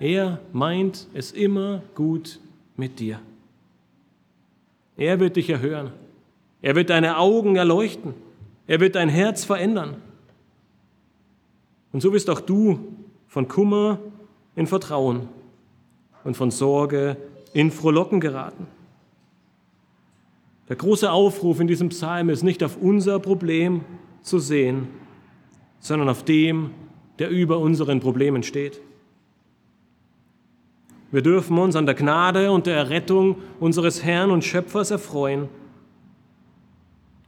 Er 0.00 0.40
meint 0.52 1.08
es 1.14 1.32
immer 1.32 1.82
gut 1.94 2.38
mit 2.76 3.00
dir. 3.00 3.20
Er 4.96 5.18
wird 5.20 5.36
dich 5.36 5.50
erhören. 5.50 5.92
Er 6.62 6.76
wird 6.76 6.90
deine 6.90 7.18
Augen 7.18 7.56
erleuchten. 7.56 8.14
Er 8.66 8.80
wird 8.80 8.94
dein 8.94 9.08
Herz 9.08 9.44
verändern. 9.44 9.96
Und 11.92 12.00
so 12.00 12.10
bist 12.10 12.28
auch 12.30 12.40
du 12.40 12.78
von 13.26 13.48
Kummer 13.48 13.98
in 14.54 14.66
Vertrauen 14.66 15.28
und 16.24 16.36
von 16.36 16.50
Sorge 16.50 17.16
in 17.52 17.70
Frohlocken 17.70 18.20
geraten. 18.20 18.66
Der 20.68 20.76
große 20.76 21.10
Aufruf 21.10 21.60
in 21.60 21.66
diesem 21.66 21.88
Psalm 21.88 22.28
ist 22.28 22.42
nicht 22.42 22.62
auf 22.62 22.76
unser 22.80 23.18
Problem 23.18 23.82
zu 24.22 24.38
sehen, 24.38 24.88
sondern 25.80 26.08
auf 26.08 26.24
dem, 26.24 26.70
der 27.18 27.30
über 27.30 27.58
unseren 27.58 28.00
Problemen 28.00 28.42
steht. 28.42 28.80
Wir 31.10 31.22
dürfen 31.22 31.56
uns 31.58 31.74
an 31.74 31.86
der 31.86 31.94
Gnade 31.94 32.52
und 32.52 32.66
der 32.66 32.76
Errettung 32.76 33.36
unseres 33.60 34.04
Herrn 34.04 34.30
und 34.30 34.44
Schöpfers 34.44 34.90
erfreuen. 34.90 35.48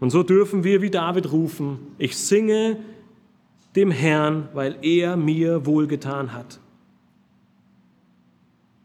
Und 0.00 0.10
so 0.10 0.22
dürfen 0.22 0.64
wir 0.64 0.82
wie 0.82 0.90
David 0.90 1.32
rufen, 1.32 1.78
ich 1.98 2.16
singe 2.16 2.76
dem 3.76 3.90
Herrn, 3.90 4.48
weil 4.52 4.76
er 4.82 5.16
mir 5.16 5.64
wohlgetan 5.64 6.34
hat. 6.34 6.59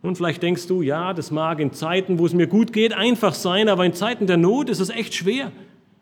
Und 0.05 0.17
vielleicht 0.17 0.43
denkst 0.43 0.67
du, 0.67 0.81
ja, 0.81 1.13
das 1.13 1.31
mag 1.31 1.59
in 1.59 1.73
Zeiten, 1.73 2.19
wo 2.19 2.25
es 2.25 2.33
mir 2.33 2.47
gut 2.47 2.71
geht, 2.71 2.93
einfach 2.93 3.33
sein, 3.33 3.69
aber 3.69 3.85
in 3.85 3.93
Zeiten 3.93 4.27
der 4.27 4.37
Not 4.37 4.69
ist 4.69 4.79
es 4.79 4.89
echt 4.89 5.15
schwer. 5.15 5.51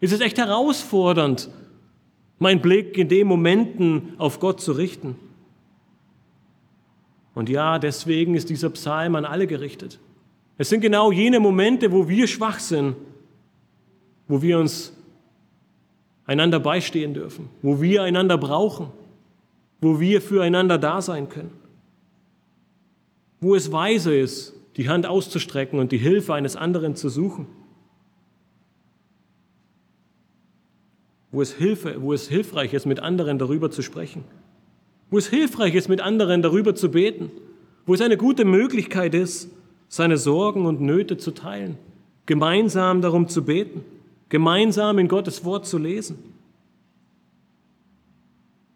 Ist 0.02 0.12
es 0.12 0.20
echt 0.20 0.38
herausfordernd, 0.38 1.50
meinen 2.38 2.62
Blick 2.62 2.98
in 2.98 3.08
den 3.08 3.28
Momenten 3.28 4.14
auf 4.18 4.40
Gott 4.42 4.60
zu 4.60 4.74
richten. 4.74 5.16
Und 7.34 7.50
ja, 7.50 7.80
deswegen 7.80 8.36
ist 8.36 8.50
dieser 8.50 8.70
Psalm 8.72 9.16
an 9.16 9.26
alle 9.26 9.48
gerichtet. 9.48 10.00
Es 10.58 10.70
sind 10.70 10.82
genau 10.82 11.12
jene 11.12 11.40
Momente, 11.40 11.92
wo 11.92 12.08
wir 12.08 12.28
schwach 12.28 12.60
sind, 12.60 12.96
wo 14.28 14.42
wir 14.42 14.60
uns 14.60 14.94
einander 16.26 16.60
beistehen 16.60 17.14
dürfen, 17.14 17.50
wo 17.62 17.82
wir 17.82 18.04
einander 18.04 18.38
brauchen, 18.38 18.88
wo 19.82 20.00
wir 20.00 20.22
füreinander 20.22 20.78
da 20.78 21.02
sein 21.02 21.30
können, 21.30 21.52
wo 23.44 23.56
es 23.56 23.72
weise 23.72 24.16
ist, 24.16 24.54
die 24.78 24.90
Hand 24.90 25.06
auszustrecken 25.06 25.78
und 25.78 25.92
die 25.92 25.98
Hilfe 25.98 26.34
eines 26.34 26.56
anderen 26.56 26.96
zu 26.96 27.10
suchen, 27.10 27.46
wo 31.32 31.42
es, 31.42 31.54
Hilfe, 31.54 32.02
wo 32.02 32.14
es 32.14 32.28
hilfreich 32.28 32.74
ist, 32.74 32.86
mit 32.86 33.00
anderen 33.00 33.38
darüber 33.38 33.70
zu 33.70 33.82
sprechen. 33.82 34.24
Wo 35.10 35.18
es 35.18 35.28
hilfreich 35.28 35.76
ist, 35.76 35.90
mit 35.90 36.00
anderen 36.00 36.42
darüber 36.42 36.74
zu 36.74 36.90
beten, 36.90 37.32
wo 37.86 37.94
es 37.94 38.02
eine 38.02 38.18
gute 38.18 38.46
Möglichkeit 38.46 39.14
ist, 39.14 39.50
seine 39.90 40.18
Sorgen 40.18 40.66
und 40.66 40.82
Nöte 40.82 41.18
zu 41.18 41.32
teilen, 41.32 41.78
gemeinsam 42.26 43.02
darum 43.02 43.28
zu 43.28 43.44
beten, 43.44 43.84
gemeinsam 44.30 44.98
in 45.00 45.08
Gottes 45.08 45.44
Wort 45.44 45.68
zu 45.68 45.78
lesen. 45.78 46.18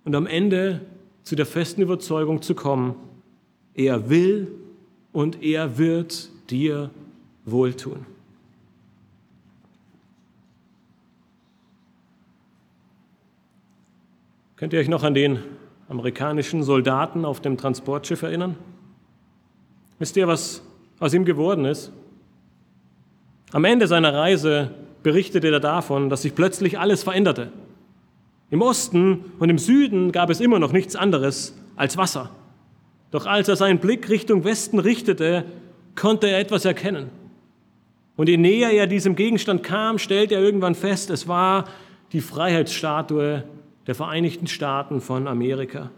Und 0.03 0.15
am 0.15 0.27
Ende 0.27 0.81
zu 1.23 1.35
der 1.35 1.45
festen 1.45 1.81
Überzeugung 1.81 2.41
zu 2.41 2.53
kommen, 2.53 2.95
er 3.77 4.09
will 4.09 4.51
und 5.13 5.41
er 5.41 5.77
wird 5.77 6.29
dir 6.49 6.89
wohltun. 7.45 8.05
Könnt 14.57 14.73
ihr 14.73 14.79
euch 14.79 14.89
noch 14.89 15.03
an 15.03 15.13
den 15.13 15.39
amerikanischen 15.87 16.63
Soldaten 16.63 17.23
auf 17.23 17.39
dem 17.39 17.57
Transportschiff 17.57 18.23
erinnern? 18.23 18.55
Wisst 19.99 20.17
ihr, 20.17 20.27
was 20.27 20.63
aus 20.99 21.13
ihm 21.13 21.25
geworden 21.25 21.65
ist? 21.65 21.91
Am 23.51 23.63
Ende 23.63 23.87
seiner 23.87 24.13
Reise 24.13 24.71
berichtete 25.03 25.49
er 25.49 25.59
davon, 25.59 26.09
dass 26.09 26.23
sich 26.23 26.33
plötzlich 26.33 26.79
alles 26.79 27.03
veränderte. 27.03 27.51
Im 28.49 28.61
Osten 28.61 29.25
und 29.37 29.49
im 29.49 29.59
Süden 29.59 30.11
gab 30.11 30.31
es 30.31 30.41
immer 30.41 30.57
noch 30.57 30.71
nichts 30.71 30.95
anderes 30.95 31.55
als 31.75 31.95
Wasser. 31.95 32.31
Doch 33.11 33.25
als 33.25 33.47
er 33.47 33.55
seinen 33.55 33.79
Blick 33.79 34.09
Richtung 34.09 34.43
Westen 34.43 34.79
richtete, 34.79 35.45
konnte 35.95 36.27
er 36.27 36.39
etwas 36.39 36.65
erkennen. 36.65 37.09
Und 38.15 38.29
je 38.29 38.37
näher 38.37 38.71
er 38.71 38.87
diesem 38.87 39.15
Gegenstand 39.15 39.63
kam, 39.63 39.99
stellte 39.99 40.35
er 40.35 40.41
irgendwann 40.41 40.75
fest, 40.75 41.09
es 41.09 41.27
war 41.27 41.65
die 42.11 42.21
Freiheitsstatue 42.21 43.43
der 43.85 43.95
Vereinigten 43.95 44.47
Staaten 44.47 45.01
von 45.01 45.27
Amerika. 45.27 45.91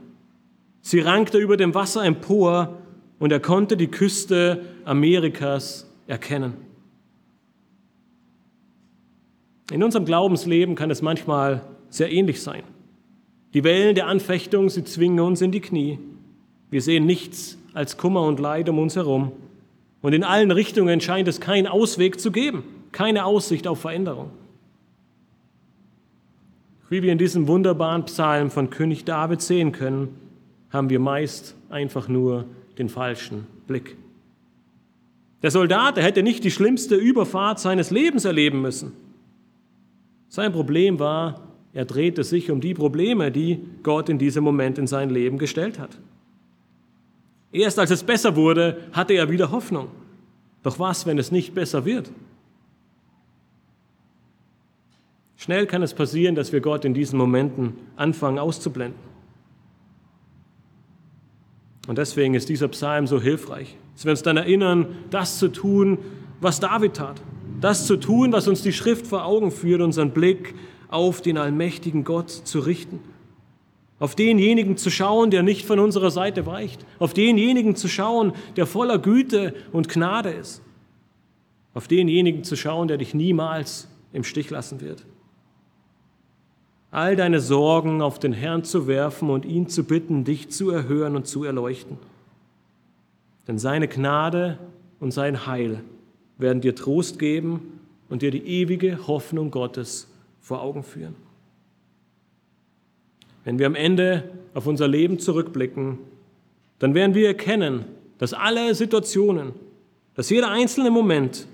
Sie 0.82 1.00
rankte 1.00 1.38
über 1.38 1.58
dem 1.58 1.74
Wasser 1.74 2.04
empor 2.04 2.78
und 3.20 3.32
er 3.32 3.40
konnte 3.40 3.78
die 3.78 3.88
Küste 3.88 4.66
Amerikas 4.86 5.90
erkennen. 6.08 6.54
In 9.72 9.84
unserem 9.84 10.06
Glaubensleben 10.06 10.76
kann 10.76 10.90
es 10.90 11.02
manchmal 11.02 11.62
sehr 11.90 12.12
ähnlich 12.12 12.42
sein. 12.42 12.64
Die 13.54 13.64
Wellen 13.64 13.96
der 13.96 14.08
Anfechtung, 14.08 14.70
sie 14.70 14.84
zwingen 14.84 15.20
uns 15.20 15.42
in 15.42 15.52
die 15.52 15.62
Knie. 15.62 16.00
Wir 16.70 16.82
sehen 16.82 17.06
nichts 17.06 17.58
als 17.74 17.98
Kummer 17.98 18.24
und 18.24 18.40
Leid 18.40 18.70
um 18.70 18.80
uns 18.80 18.96
herum. 18.96 19.32
Und 20.02 20.14
in 20.14 20.24
allen 20.24 20.52
Richtungen 20.52 21.02
scheint 21.02 21.28
es 21.28 21.42
keinen 21.42 21.68
Ausweg 21.68 22.20
zu 22.20 22.32
geben, 22.32 22.64
keine 22.92 23.26
Aussicht 23.26 23.68
auf 23.68 23.82
Veränderung. 23.82 24.32
Wie 26.90 27.04
wir 27.04 27.12
in 27.12 27.18
diesem 27.18 27.48
wunderbaren 27.48 28.06
Psalm 28.06 28.50
von 28.50 28.70
König 28.70 29.06
David 29.06 29.42
sehen 29.42 29.72
können, 29.72 30.16
haben 30.72 30.90
wir 30.90 31.00
meist 31.00 31.56
einfach 31.70 32.08
nur 32.08 32.46
den 32.78 32.90
falschen 32.90 33.46
Blick. 33.68 33.98
Der 35.42 35.52
Soldat, 35.52 35.98
der 35.98 36.04
hätte 36.04 36.24
nicht 36.24 36.44
die 36.44 36.52
schlimmste 36.52 36.96
Überfahrt 36.96 37.60
seines 37.60 37.92
Lebens 37.92 38.26
erleben 38.26 38.62
müssen. 38.62 38.92
Sein 40.28 40.52
Problem 40.52 41.00
war, 41.00 41.42
er 41.74 41.86
drehte 41.86 42.24
sich 42.24 42.52
um 42.52 42.62
die 42.62 42.74
Probleme, 42.74 43.32
die 43.32 43.60
Gott 43.84 44.10
in 44.10 44.18
diesem 44.18 44.44
Moment 44.44 44.78
in 44.78 44.88
sein 44.88 45.10
Leben 45.10 45.38
gestellt 45.38 45.80
hat. 45.80 45.98
Erst 47.52 47.80
als 47.80 47.92
es 47.92 48.04
besser 48.04 48.36
wurde, 48.36 48.78
hatte 48.92 49.14
er 49.14 49.30
wieder 49.30 49.52
Hoffnung. 49.52 49.90
Doch 50.64 50.78
was, 50.80 51.06
wenn 51.06 51.18
es 51.18 51.32
nicht 51.32 51.54
besser 51.56 51.86
wird? 51.86 52.12
Schnell 55.38 55.66
kann 55.68 55.82
es 55.82 55.94
passieren, 55.94 56.36
dass 56.36 56.52
wir 56.52 56.60
Gott 56.60 56.84
in 56.84 56.94
diesen 56.94 57.18
Momenten 57.18 57.74
anfangen 57.96 58.40
auszublenden. 58.40 59.00
Und 61.88 61.98
deswegen 61.98 62.36
ist 62.36 62.50
dieser 62.50 62.68
Psalm 62.68 63.08
so 63.08 63.20
hilfreich, 63.22 63.76
dass 63.96 64.06
wir 64.06 64.12
uns 64.12 64.22
dann 64.22 64.38
erinnern, 64.38 64.98
das 65.10 65.40
zu 65.40 65.48
tun, 65.48 65.98
was 66.42 66.60
David 66.60 66.96
tat. 66.96 67.22
Das 67.62 67.88
zu 67.88 67.98
tun, 67.98 68.32
was 68.32 68.48
uns 68.48 68.62
die 68.62 68.74
Schrift 68.74 69.08
vor 69.08 69.26
Augen 69.26 69.50
führt, 69.50 69.82
unseren 69.82 70.12
Blick 70.12 70.54
auf 70.90 71.22
den 71.22 71.38
allmächtigen 71.38 72.04
Gott 72.04 72.30
zu 72.30 72.60
richten. 72.60 73.00
Auf 74.00 74.16
denjenigen 74.16 74.78
zu 74.78 74.90
schauen, 74.90 75.30
der 75.30 75.44
nicht 75.44 75.66
von 75.66 75.80
unserer 75.80 76.12
Seite 76.12 76.46
weicht. 76.46 76.86
Auf 77.00 77.14
denjenigen 77.14 77.76
zu 77.76 77.88
schauen, 77.88 78.34
der 78.56 78.66
voller 78.66 78.98
Güte 78.98 79.54
und 79.72 79.90
Gnade 79.90 80.30
ist. 80.30 80.62
Auf 81.74 81.88
denjenigen 81.88 82.44
zu 82.44 82.56
schauen, 82.56 82.88
der 82.88 82.98
dich 82.98 83.14
niemals 83.14 83.90
im 84.14 84.24
Stich 84.24 84.50
lassen 84.50 84.82
wird 84.82 85.06
all 86.92 87.16
deine 87.16 87.40
Sorgen 87.40 88.02
auf 88.02 88.20
den 88.20 88.34
Herrn 88.34 88.64
zu 88.64 88.88
werfen 88.88 89.30
und 89.30 89.46
ihn 89.46 89.68
zu 89.68 89.84
bitten, 89.84 90.24
dich 90.24 90.50
zu 90.50 90.72
erhören 90.72 91.16
und 91.16 91.28
zu 91.28 91.44
erleuchten. 91.44 91.98
Denn 93.48 93.60
seine 93.60 93.88
Gnade 93.88 94.58
und 95.00 95.12
sein 95.12 95.46
Heil 95.46 95.84
werden 96.38 96.62
dir 96.62 96.76
Trost 96.76 97.20
geben 97.20 97.80
und 98.10 98.22
dir 98.22 98.32
die 98.32 98.46
ewige 98.46 99.08
Hoffnung 99.08 99.52
Gottes 99.52 100.08
vor 100.40 100.62
Augen 100.62 100.84
führen. 100.84 101.16
Wenn 103.44 103.60
wir 103.60 103.66
am 103.66 103.76
Ende 103.76 104.30
auf 104.54 104.68
unser 104.68 104.88
Leben 104.88 105.20
zurückblicken, 105.20 105.98
dann 106.80 106.94
werden 106.94 107.16
wir 107.16 107.28
erkennen, 107.28 107.86
dass 108.18 108.34
alle 108.34 108.74
Situationen, 108.76 109.54
dass 110.16 110.30
jeder 110.30 110.50
einzelne 110.52 110.92
Moment 110.92 111.48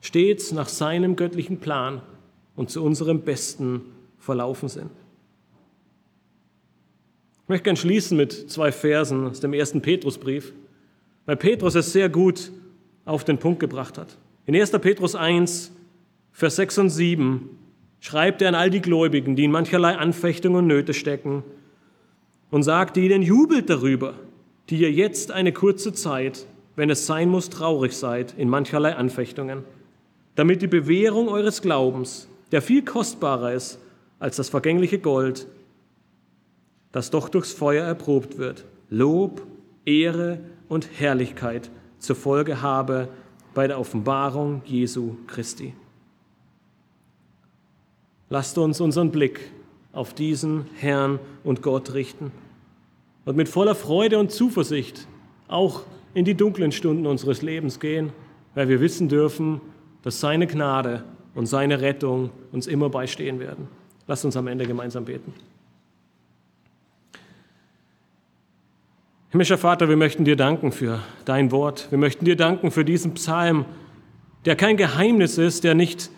stets 0.00 0.52
nach 0.52 0.68
seinem 0.68 1.16
göttlichen 1.16 1.58
Plan 1.58 2.02
und 2.56 2.70
zu 2.70 2.82
unserem 2.82 3.20
Besten 3.22 3.82
verlaufen 4.18 4.68
sind. 4.68 4.90
Ich 7.42 7.48
möchte 7.48 7.64
gerne 7.64 7.76
schließen 7.76 8.16
mit 8.16 8.50
zwei 8.50 8.72
Versen 8.72 9.26
aus 9.26 9.40
dem 9.40 9.52
ersten 9.52 9.82
Petrusbrief, 9.82 10.52
weil 11.26 11.36
Petrus 11.36 11.74
es 11.74 11.92
sehr 11.92 12.08
gut 12.08 12.50
auf 13.04 13.24
den 13.24 13.38
Punkt 13.38 13.60
gebracht 13.60 13.98
hat. 13.98 14.16
In 14.46 14.56
1. 14.56 14.70
Petrus 14.72 15.14
1, 15.14 15.72
Vers 16.32 16.56
6 16.56 16.78
und 16.78 16.90
7 16.90 17.48
schreibt 18.02 18.42
er 18.42 18.48
an 18.48 18.56
all 18.56 18.68
die 18.68 18.82
Gläubigen, 18.82 19.36
die 19.36 19.44
in 19.44 19.52
mancherlei 19.52 19.96
Anfechtungen 19.96 20.56
und 20.56 20.66
Nöte 20.66 20.92
stecken, 20.92 21.44
und 22.50 22.64
sagt 22.64 22.98
ihnen, 22.98 23.22
jubelt 23.22 23.70
darüber, 23.70 24.14
die 24.68 24.76
ihr 24.78 24.90
jetzt 24.90 25.30
eine 25.30 25.52
kurze 25.52 25.94
Zeit, 25.94 26.44
wenn 26.74 26.90
es 26.90 27.06
sein 27.06 27.30
muss, 27.30 27.48
traurig 27.48 27.96
seid 27.96 28.34
in 28.36 28.48
mancherlei 28.48 28.96
Anfechtungen, 28.96 29.62
damit 30.34 30.62
die 30.62 30.66
Bewährung 30.66 31.28
eures 31.28 31.62
Glaubens, 31.62 32.28
der 32.50 32.60
viel 32.60 32.84
kostbarer 32.84 33.54
ist 33.54 33.78
als 34.18 34.36
das 34.36 34.50
vergängliche 34.50 34.98
Gold, 34.98 35.46
das 36.90 37.10
doch 37.10 37.28
durchs 37.28 37.52
Feuer 37.52 37.84
erprobt 37.84 38.36
wird, 38.36 38.64
Lob, 38.90 39.42
Ehre 39.86 40.40
und 40.68 40.88
Herrlichkeit 40.98 41.70
zur 42.00 42.16
Folge 42.16 42.62
habe 42.62 43.08
bei 43.54 43.68
der 43.68 43.78
Offenbarung 43.78 44.60
Jesu 44.64 45.16
Christi. 45.28 45.72
Lasst 48.32 48.56
uns 48.56 48.80
unseren 48.80 49.10
Blick 49.10 49.52
auf 49.92 50.14
diesen 50.14 50.64
Herrn 50.78 51.18
und 51.44 51.60
Gott 51.60 51.92
richten 51.92 52.32
und 53.26 53.36
mit 53.36 53.46
voller 53.46 53.74
Freude 53.74 54.18
und 54.18 54.30
Zuversicht 54.30 55.06
auch 55.48 55.82
in 56.14 56.24
die 56.24 56.34
dunklen 56.34 56.72
Stunden 56.72 57.06
unseres 57.06 57.42
Lebens 57.42 57.78
gehen, 57.78 58.10
weil 58.54 58.70
wir 58.70 58.80
wissen 58.80 59.10
dürfen, 59.10 59.60
dass 60.00 60.18
seine 60.18 60.46
Gnade 60.46 61.04
und 61.34 61.44
seine 61.44 61.82
Rettung 61.82 62.30
uns 62.52 62.66
immer 62.66 62.88
beistehen 62.88 63.38
werden. 63.38 63.68
Lasst 64.06 64.24
uns 64.24 64.34
am 64.34 64.46
Ende 64.46 64.64
gemeinsam 64.64 65.04
beten. 65.04 65.34
Himmlischer 69.28 69.58
Vater, 69.58 69.90
wir 69.90 69.98
möchten 69.98 70.24
dir 70.24 70.36
danken 70.36 70.72
für 70.72 71.00
dein 71.26 71.52
Wort. 71.52 71.88
Wir 71.90 71.98
möchten 71.98 72.24
dir 72.24 72.36
danken 72.36 72.70
für 72.70 72.86
diesen 72.86 73.12
Psalm, 73.12 73.66
der 74.46 74.56
kein 74.56 74.78
Geheimnis 74.78 75.36
ist, 75.36 75.64
der 75.64 75.74
nicht 75.74 76.10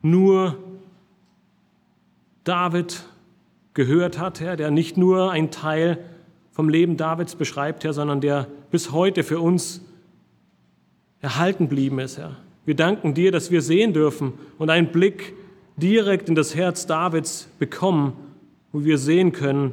nur 0.00 0.56
David 2.44 3.04
gehört 3.72 4.18
hat, 4.18 4.40
Herr, 4.40 4.56
der 4.56 4.70
nicht 4.70 4.96
nur 4.96 5.32
ein 5.32 5.50
Teil 5.50 5.98
vom 6.52 6.68
Leben 6.68 6.96
Davids 6.96 7.34
beschreibt, 7.34 7.84
Herr, 7.84 7.92
sondern 7.92 8.20
der 8.20 8.46
bis 8.70 8.92
heute 8.92 9.24
für 9.24 9.40
uns 9.40 9.82
erhalten 11.20 11.68
blieben 11.68 11.98
ist, 11.98 12.18
Herr. 12.18 12.36
Wir 12.64 12.76
danken 12.76 13.14
dir, 13.14 13.32
dass 13.32 13.50
wir 13.50 13.60
sehen 13.60 13.92
dürfen 13.92 14.34
und 14.58 14.70
einen 14.70 14.92
Blick 14.92 15.34
direkt 15.76 16.28
in 16.28 16.34
das 16.34 16.54
Herz 16.54 16.86
Davids 16.86 17.48
bekommen, 17.58 18.12
wo 18.72 18.84
wir 18.84 18.98
sehen 18.98 19.32
können, 19.32 19.72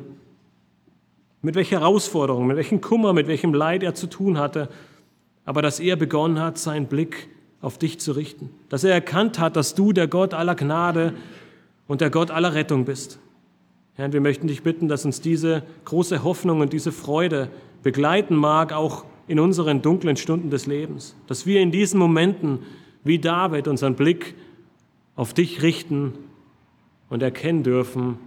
mit 1.41 1.55
welcher 1.55 1.79
Herausforderung, 1.79 2.47
mit 2.47 2.57
welchem 2.57 2.81
Kummer, 2.81 3.13
mit 3.13 3.27
welchem 3.27 3.53
Leid 3.53 3.83
er 3.83 3.95
zu 3.95 4.07
tun 4.07 4.37
hatte, 4.37 4.69
aber 5.45 5.61
dass 5.61 5.79
er 5.79 5.95
begonnen 5.95 6.39
hat, 6.39 6.57
seinen 6.57 6.87
Blick 6.87 7.27
auf 7.61 7.77
dich 7.77 7.99
zu 7.99 8.11
richten, 8.11 8.49
dass 8.69 8.83
er 8.83 8.93
erkannt 8.93 9.39
hat, 9.39 9.55
dass 9.55 9.75
du 9.75 9.93
der 9.93 10.07
Gott 10.07 10.33
aller 10.33 10.55
Gnade 10.55 11.13
und 11.91 11.99
der 11.99 12.09
Gott 12.09 12.31
aller 12.31 12.53
Rettung 12.53 12.85
bist. 12.85 13.19
Herr, 13.95 14.13
wir 14.13 14.21
möchten 14.21 14.47
dich 14.47 14.63
bitten, 14.63 14.87
dass 14.87 15.03
uns 15.03 15.19
diese 15.19 15.61
große 15.83 16.23
Hoffnung 16.23 16.61
und 16.61 16.71
diese 16.71 16.93
Freude 16.93 17.49
begleiten 17.83 18.33
mag, 18.33 18.71
auch 18.71 19.03
in 19.27 19.41
unseren 19.41 19.81
dunklen 19.81 20.15
Stunden 20.15 20.49
des 20.49 20.67
Lebens, 20.67 21.17
dass 21.27 21.45
wir 21.45 21.59
in 21.59 21.69
diesen 21.69 21.99
Momenten 21.99 22.59
wie 23.03 23.19
David 23.19 23.67
unseren 23.67 23.95
Blick 23.95 24.35
auf 25.17 25.33
dich 25.33 25.63
richten 25.63 26.13
und 27.09 27.21
erkennen 27.21 27.61
dürfen, 27.61 28.17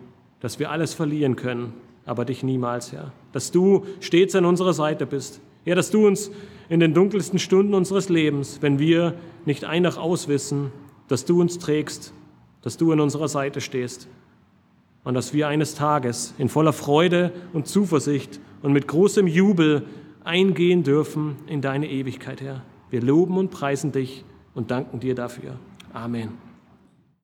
dass 0.40 0.58
wir 0.58 0.70
alles 0.70 0.92
verlieren 0.92 1.34
können, 1.34 1.72
aber 2.04 2.26
dich 2.26 2.42
niemals, 2.42 2.92
Herr. 2.92 3.12
Dass 3.32 3.50
du 3.50 3.86
stets 4.00 4.34
an 4.34 4.44
unserer 4.44 4.74
Seite 4.74 5.06
bist. 5.06 5.40
Ja, 5.64 5.74
dass 5.74 5.90
du 5.90 6.06
uns 6.06 6.30
in 6.68 6.80
den 6.80 6.92
dunkelsten 6.92 7.38
Stunden 7.38 7.72
unseres 7.72 8.10
Lebens, 8.10 8.58
wenn 8.60 8.78
wir 8.78 9.14
nicht 9.46 9.64
ein 9.64 9.84
nach 9.84 9.96
auswissen, 9.96 10.70
dass 11.08 11.24
du 11.24 11.40
uns 11.40 11.58
trägst 11.58 12.12
dass 12.64 12.78
du 12.78 12.90
an 12.92 13.00
unserer 13.00 13.28
Seite 13.28 13.60
stehst 13.60 14.08
und 15.04 15.12
dass 15.12 15.34
wir 15.34 15.48
eines 15.48 15.74
Tages 15.74 16.32
in 16.38 16.48
voller 16.48 16.72
Freude 16.72 17.30
und 17.52 17.68
Zuversicht 17.68 18.40
und 18.62 18.72
mit 18.72 18.88
großem 18.88 19.26
Jubel 19.26 19.82
eingehen 20.24 20.82
dürfen 20.82 21.36
in 21.46 21.60
deine 21.60 21.90
Ewigkeit, 21.90 22.40
Herr. 22.40 22.62
Wir 22.88 23.02
loben 23.02 23.36
und 23.36 23.50
preisen 23.50 23.92
dich 23.92 24.24
und 24.54 24.70
danken 24.70 24.98
dir 24.98 25.14
dafür. 25.14 25.56
Amen. 25.92 26.43